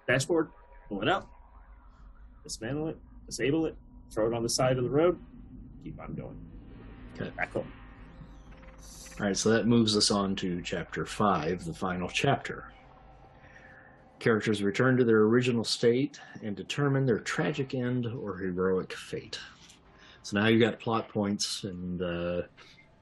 [0.06, 0.50] dashboard.
[0.88, 1.28] Pull it out,
[2.44, 3.76] dismantle it, disable it,
[4.12, 5.18] throw it on the side of the road,
[5.84, 6.40] keep on going.
[7.14, 7.30] Okay.
[7.36, 7.70] Back home.
[9.20, 12.72] All right, so that moves us on to chapter five, the final chapter.
[14.18, 19.38] Characters return to their original state and determine their tragic end or heroic fate.
[20.22, 22.42] So now you've got plot points, and uh,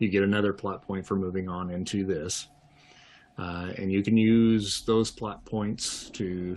[0.00, 2.48] you get another plot point for moving on into this.
[3.38, 6.56] Uh, and you can use those plot points to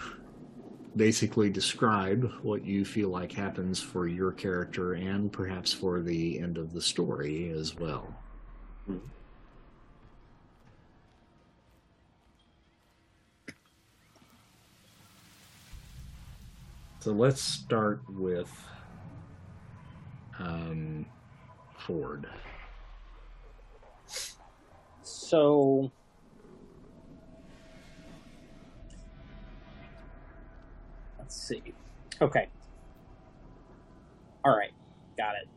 [0.96, 6.58] basically describe what you feel like happens for your character and perhaps for the end
[6.58, 8.14] of the story as well.
[17.00, 18.50] So let's start with
[20.40, 21.06] um,
[21.78, 22.26] Ford.
[25.04, 25.92] So
[31.26, 31.74] let's see.
[32.22, 32.48] Okay.
[34.44, 34.72] All right.
[35.18, 35.48] Got it.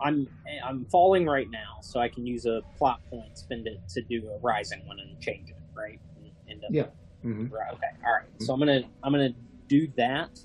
[0.00, 0.28] I'm
[0.64, 4.28] I'm falling right now, so I can use a plot point, spend it to do
[4.30, 5.98] a rising one and change it, right?
[6.16, 6.86] And end up- Yeah.
[7.22, 7.72] hmm Right.
[7.72, 7.86] Okay.
[8.06, 8.22] All right.
[8.38, 9.34] So I'm gonna I'm gonna
[9.68, 10.38] do that,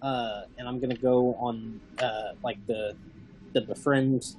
[0.00, 2.96] uh, and I'm gonna go on uh, like the
[3.52, 4.34] the befriend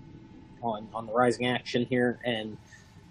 [0.63, 2.57] on on the rising action here, and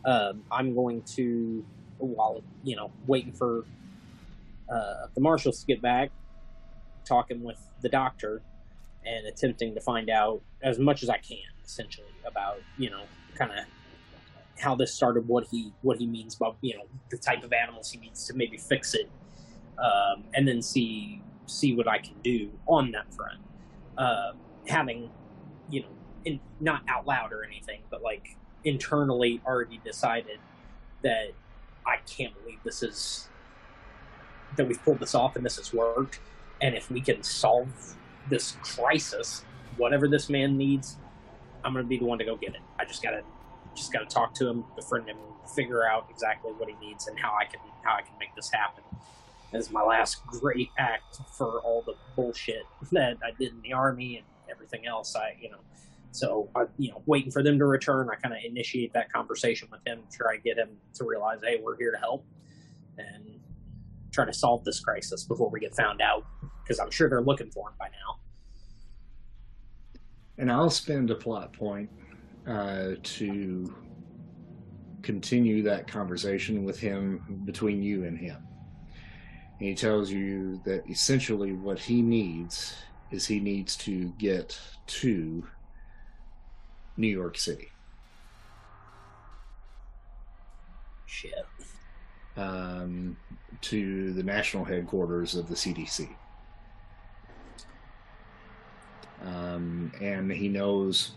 [0.05, 1.65] um, I'm going to
[1.99, 3.65] while you know waiting for
[4.71, 6.11] uh, the marshals get back,
[7.05, 8.43] talking with the doctor,
[9.05, 13.03] and attempting to find out as much as I can, essentially about you know
[13.35, 13.65] kind of
[14.61, 17.91] how this started, what he what he means about you know the type of animals
[17.91, 19.11] he needs to maybe fix it,
[19.79, 23.41] um, and then see see what I can do on that front.
[23.99, 24.33] Uh,
[24.69, 25.11] having
[25.73, 25.89] you know,
[26.25, 30.39] in, not out loud or anything, but like internally already decided
[31.03, 31.33] that
[31.85, 33.29] I can't believe this is
[34.57, 36.21] that we've pulled this off and this has worked.
[36.61, 37.69] And if we can solve
[38.29, 39.45] this crisis,
[39.77, 40.97] whatever this man needs,
[41.65, 42.61] I'm going to be the one to go get it.
[42.79, 43.23] I just got to
[43.75, 45.17] just got to talk to him, befriend him,
[45.55, 48.51] figure out exactly what he needs and how I can how I can make this
[48.51, 48.85] happen.
[49.53, 54.17] As my last great act for all the bullshit that I did in the army
[54.19, 55.59] and everything else, I you know.
[56.15, 59.69] So I, you know, waiting for them to return, I kind of initiate that conversation
[59.73, 62.27] with him, try to get him to realize, hey, we're here to help,
[62.99, 63.41] and
[64.13, 66.25] try to solve this crisis before we get found out,
[66.63, 68.21] because I'm sure they're looking for him by now.
[70.39, 71.91] And I'll spend a plot point
[72.47, 73.75] uh, to
[75.03, 78.37] continue that conversation with him between you and him.
[79.59, 82.75] And he tells you that essentially what he needs
[83.11, 85.47] is he needs to get to
[86.97, 87.69] New York City.
[91.07, 91.45] Shit.
[92.37, 93.17] Um,
[93.61, 96.09] to the national headquarters of the CDC.
[99.25, 101.13] Um, and he knows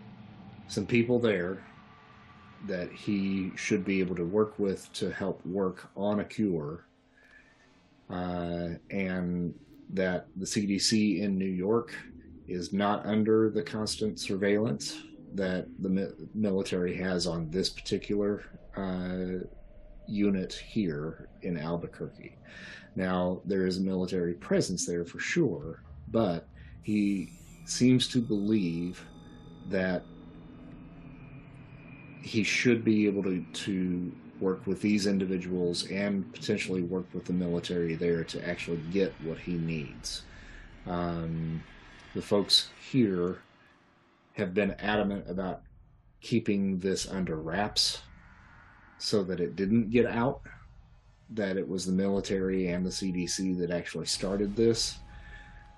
[0.68, 1.64] some people there
[2.68, 6.86] that he should be able to work with to help work on a cure.
[8.10, 9.54] Uh, and
[9.92, 11.94] that the CDC in New York
[12.48, 15.02] is not under the constant surveillance
[15.34, 18.44] that the mi- military has on this particular
[18.78, 19.46] uh,
[20.08, 22.38] unit here in Albuquerque.
[22.96, 26.48] Now, there is a military presence there for sure, but
[26.82, 27.30] he
[27.66, 29.04] seems to believe
[29.70, 30.04] that
[32.22, 37.34] he should be able to, to work with these individuals and potentially work with the
[37.34, 40.24] military there to actually get what he needs.
[40.86, 41.64] Um,
[42.14, 43.40] the folks here
[44.34, 45.62] have been adamant about
[46.22, 48.02] keeping this under wraps
[49.06, 50.42] so that it didn't get out
[51.30, 54.98] that it was the military and the CDC that actually started this.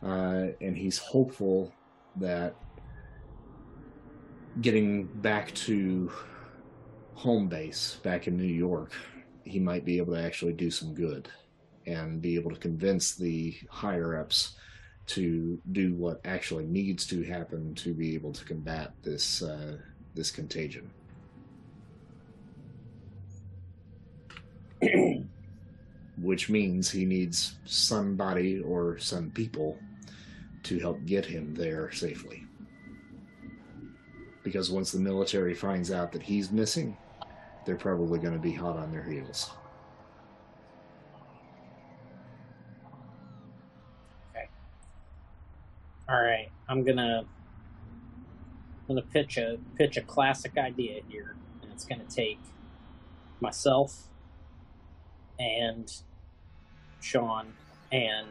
[0.02, 1.74] Uh, and he's hopeful
[2.16, 2.56] that
[4.62, 6.10] getting back to
[7.16, 8.94] home base back in New York,
[9.44, 11.28] he might be able to actually do some good
[11.86, 14.56] and be able to convince the higher ups
[15.08, 19.78] to do what actually needs to happen to be able to combat this uh,
[20.16, 20.90] this contagion.
[26.22, 29.78] which means he needs somebody or some people
[30.64, 32.44] to help get him there safely.
[34.44, 36.98] Because once the military finds out that he's missing,
[37.66, 39.52] they're probably going to be hot on their heels.
[44.32, 44.48] Okay.
[46.10, 47.26] All right, I'm gonna
[48.90, 52.40] I'm gonna pitch a pitch a classic idea here, and it's gonna take
[53.42, 54.08] myself
[55.40, 55.92] and
[57.00, 57.54] Sean
[57.92, 58.28] and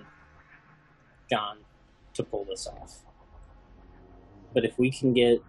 [1.31, 1.59] John
[2.15, 2.99] to pull this off.
[4.55, 5.43] But if we can get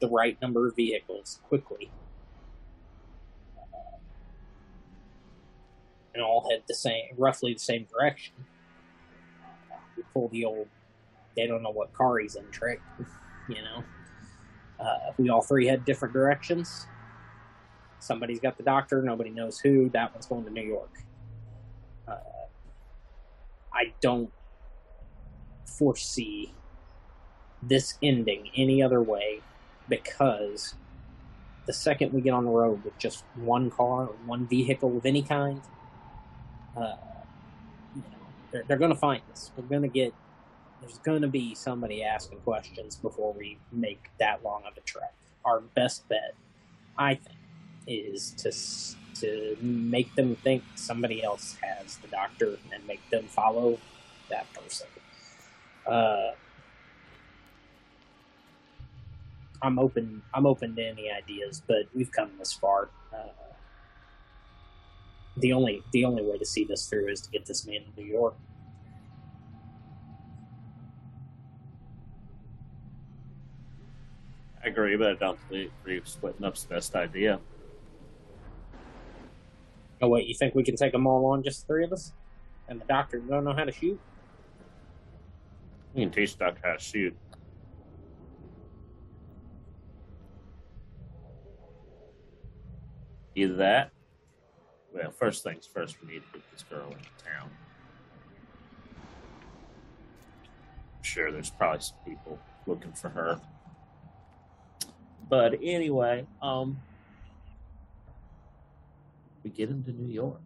[0.00, 1.90] the right number of vehicles quickly,
[3.58, 3.96] uh,
[6.14, 8.34] and all head the same, roughly the same direction,
[9.96, 10.68] we pull the old
[11.36, 12.80] they don't know what car he's in trick,
[13.48, 13.84] you know.
[14.78, 16.86] Uh, if we all three head different directions,
[18.00, 20.92] somebody's got the doctor, nobody knows who, that one's going to New York.
[22.08, 22.16] Uh,
[23.72, 24.30] I don't
[25.64, 26.52] foresee
[27.62, 29.40] this ending any other way
[29.88, 30.74] because
[31.66, 35.06] the second we get on the road with just one car or one vehicle of
[35.06, 35.60] any kind,
[36.76, 36.94] uh,
[37.94, 38.18] you know,
[38.50, 39.50] they're, they're going to find us.
[39.56, 40.14] We're going to get.
[40.80, 45.12] There's going to be somebody asking questions before we make that long of a trek.
[45.44, 46.34] Our best bet,
[46.96, 47.36] I think,
[47.86, 48.52] is to
[49.20, 53.78] to make them think somebody else has the doctor and make them follow
[54.30, 54.86] that person.
[55.86, 56.30] Uh,
[59.62, 60.22] I'm open.
[60.32, 62.88] I'm open to any ideas, but we've come this far.
[63.12, 63.28] Uh,
[65.36, 68.00] the only the only way to see this through is to get this man to
[68.00, 68.34] New York.
[74.62, 75.70] I agree, but I don't think
[76.04, 77.40] splitting up's the best idea.
[80.00, 82.12] Oh wait, you think we can take them all on, just three of us?
[82.68, 84.00] And the doctor don't know how to shoot?
[85.94, 87.16] You can teach Doc how to shoot.
[93.34, 93.90] Either that.
[94.94, 97.50] Well, first things first, we need to get this girl into town.
[100.96, 103.40] I'm sure there's probably some people looking for her.
[105.28, 106.80] But anyway, um,
[109.42, 110.40] we get him to New York.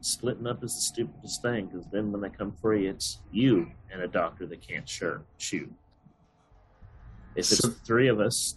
[0.00, 4.00] Splitting up is the stupidest thing because then when they come free, it's you and
[4.02, 5.72] a doctor that can't sure shoot.
[7.34, 8.56] If it's So- three of us,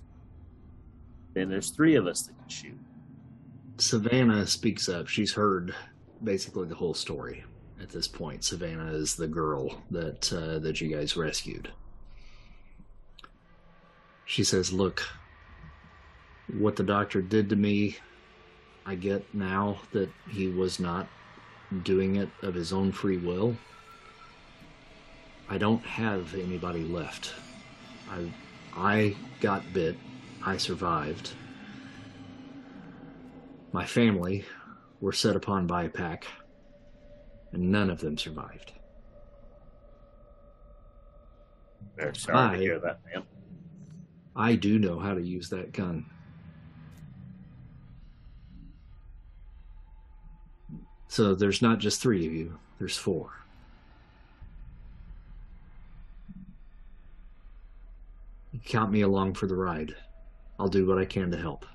[1.33, 2.79] then there's three of us that can shoot.
[3.77, 5.07] Savannah speaks up.
[5.07, 5.73] She's heard
[6.23, 7.43] basically the whole story
[7.81, 8.43] at this point.
[8.43, 11.71] Savannah is the girl that uh, that you guys rescued.
[14.25, 15.03] She says, "Look,
[16.57, 17.97] what the doctor did to me,
[18.85, 21.07] I get now that he was not
[21.83, 23.55] doing it of his own free will.
[25.49, 27.33] I don't have anybody left.
[28.09, 28.31] I
[28.73, 29.97] I got bit.
[30.43, 31.33] I survived."
[33.73, 34.45] My family
[34.99, 36.25] were set upon by a pack,
[37.53, 38.73] and none of them survived.
[41.95, 42.55] Very sorry Aye.
[42.55, 43.23] to hear that, man.
[44.35, 46.05] I do know how to use that gun.
[51.11, 53.31] So there's not just three of you, there's four.
[58.63, 59.93] Count me along for the ride.
[60.57, 61.65] I'll do what I can to help.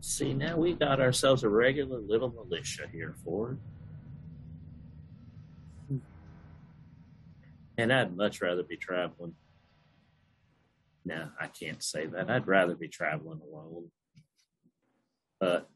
[0.00, 3.60] See, now we got ourselves a regular little militia here, Ford.
[7.78, 9.34] And I'd much rather be traveling.
[11.04, 12.28] No, I can't say that.
[12.28, 13.92] I'd rather be traveling alone.
[15.38, 15.70] But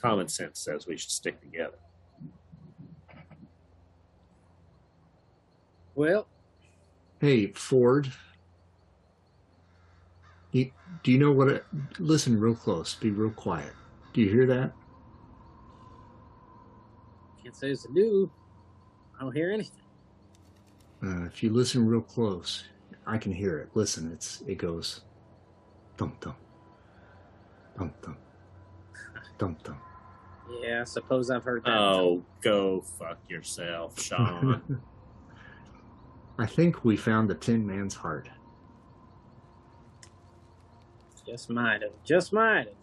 [0.00, 1.78] common sense says we should stick together.
[5.94, 6.28] Well,
[7.20, 8.12] Hey, Ford.
[10.52, 10.70] You,
[11.02, 11.48] do you know what?
[11.48, 11.64] It,
[11.98, 12.94] listen real close.
[12.94, 13.72] Be real quiet.
[14.12, 14.72] Do you hear that?
[17.42, 18.30] can't say it's a do.
[19.18, 19.82] I don't hear anything.
[21.02, 22.64] Uh, if you listen real close,
[23.06, 23.70] I can hear it.
[23.74, 25.00] Listen, it's it goes,
[25.96, 26.36] thump thump,
[27.76, 28.18] thump thump,
[29.38, 29.78] thump thump.
[30.50, 31.76] Yeah, I suppose I've heard that.
[31.76, 34.80] Oh, go fuck yourself, Sean.
[36.38, 38.28] I think we found the Tin Man's heart.
[41.26, 41.92] Just might have.
[42.04, 42.74] Just might have.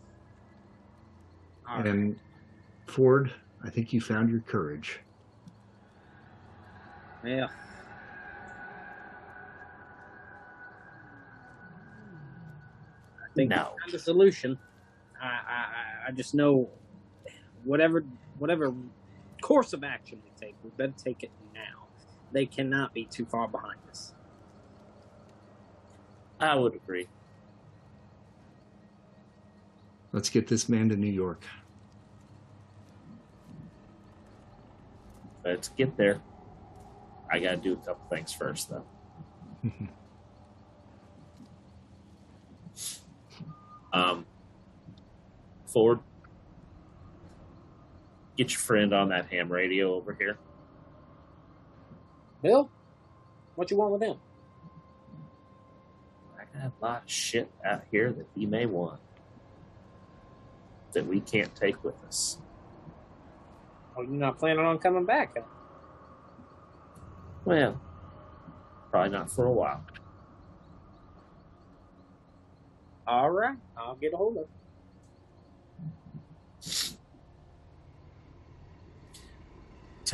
[1.68, 1.88] All right.
[1.88, 2.19] And
[2.85, 3.32] Ford,
[3.64, 5.00] I think you found your courage.
[7.26, 7.48] Yeah.
[13.24, 13.74] I think No.
[13.76, 14.58] we found the solution.
[15.22, 16.69] I, I, I- I just know
[17.66, 18.06] whatever
[18.38, 18.74] whatever
[19.42, 21.88] course of action we take, we better take it now.
[22.32, 24.14] They cannot be too far behind us.
[26.40, 27.08] I would agree.
[30.11, 31.44] Let's get this man to New York.
[35.44, 36.22] Let's get there.
[37.32, 38.85] I got to do a couple things first, though.
[43.95, 44.26] Um,
[45.68, 46.02] Ford,
[48.38, 50.38] get your friend on that ham radio over here.
[52.42, 52.70] Bill,
[53.56, 54.18] what you want with him?
[56.38, 59.00] I got a lot of shit out here that he may want
[60.94, 62.38] that we can't take with us.
[63.98, 65.36] Oh, you're not planning on coming back?
[65.36, 65.44] Huh?
[67.46, 67.82] Well,
[68.92, 69.84] probably not for a while.
[73.08, 74.44] All right, I'll get a hold of.
[74.44, 74.50] him.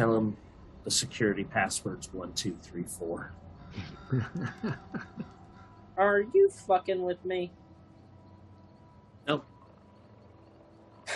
[0.02, 0.36] Tell him
[0.84, 3.34] the security password's one two three four.
[5.96, 7.52] Are you fucking with me?
[9.28, 9.46] Nope.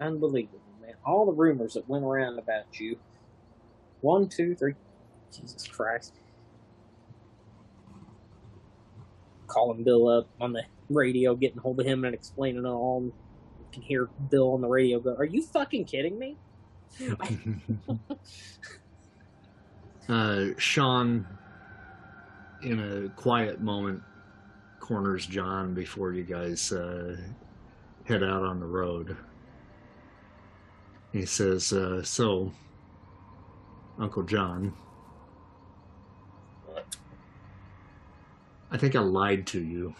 [0.00, 0.94] Unbelievable, man.
[1.04, 2.98] All the rumors that went around about you.
[4.00, 4.72] One, two, three.
[5.30, 6.14] Jesus Christ.
[9.48, 13.02] Calling Bill up on the radio, getting hold of him and explaining it all.
[13.04, 13.12] You
[13.70, 16.38] can hear Bill on the radio go, Are you fucking kidding me?
[20.08, 21.26] uh, Sean,
[22.62, 24.02] in a quiet moment,
[24.80, 27.16] corners John before you guys uh,
[28.04, 29.16] head out on the road.
[31.12, 32.52] He says, uh, So,
[33.98, 34.74] Uncle John?
[38.70, 39.94] I think I lied to you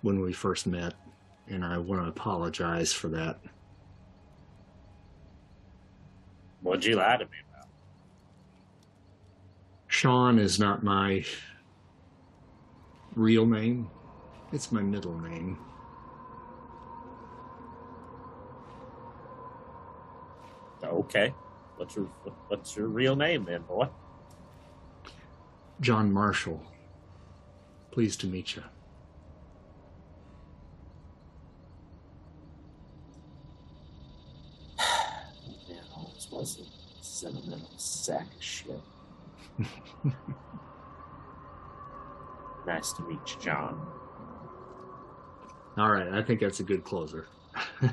[0.00, 0.94] when we first met,
[1.48, 3.40] and I want to apologize for that.
[6.62, 7.68] What'd you lie to me about?
[9.86, 11.24] Sean is not my
[13.14, 13.90] real name.
[14.52, 15.58] It's my middle name.
[20.82, 21.34] Okay.
[21.76, 22.06] What's your
[22.48, 23.88] What's your real name then, boy?
[25.80, 26.62] John Marshall.
[27.90, 28.62] Pleased to meet you.
[35.68, 36.58] Man, always was
[37.22, 38.80] a sentimental sack of shit.
[42.66, 43.86] nice to meet you, John.
[45.76, 47.26] All right, I think that's a good closer.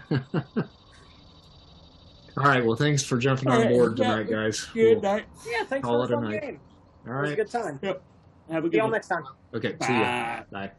[2.37, 4.65] All right, well, thanks for jumping on board yeah, tonight, guys.
[4.73, 5.25] Good We'll- night.
[5.47, 6.41] Yeah, thanks Call for it the a fun night.
[6.41, 6.59] game.
[7.07, 7.79] all It was a good time.
[8.51, 9.23] Have a See y'all next time.
[9.53, 9.99] okay, see ya.
[9.99, 10.43] Bye.
[10.51, 10.71] Bye.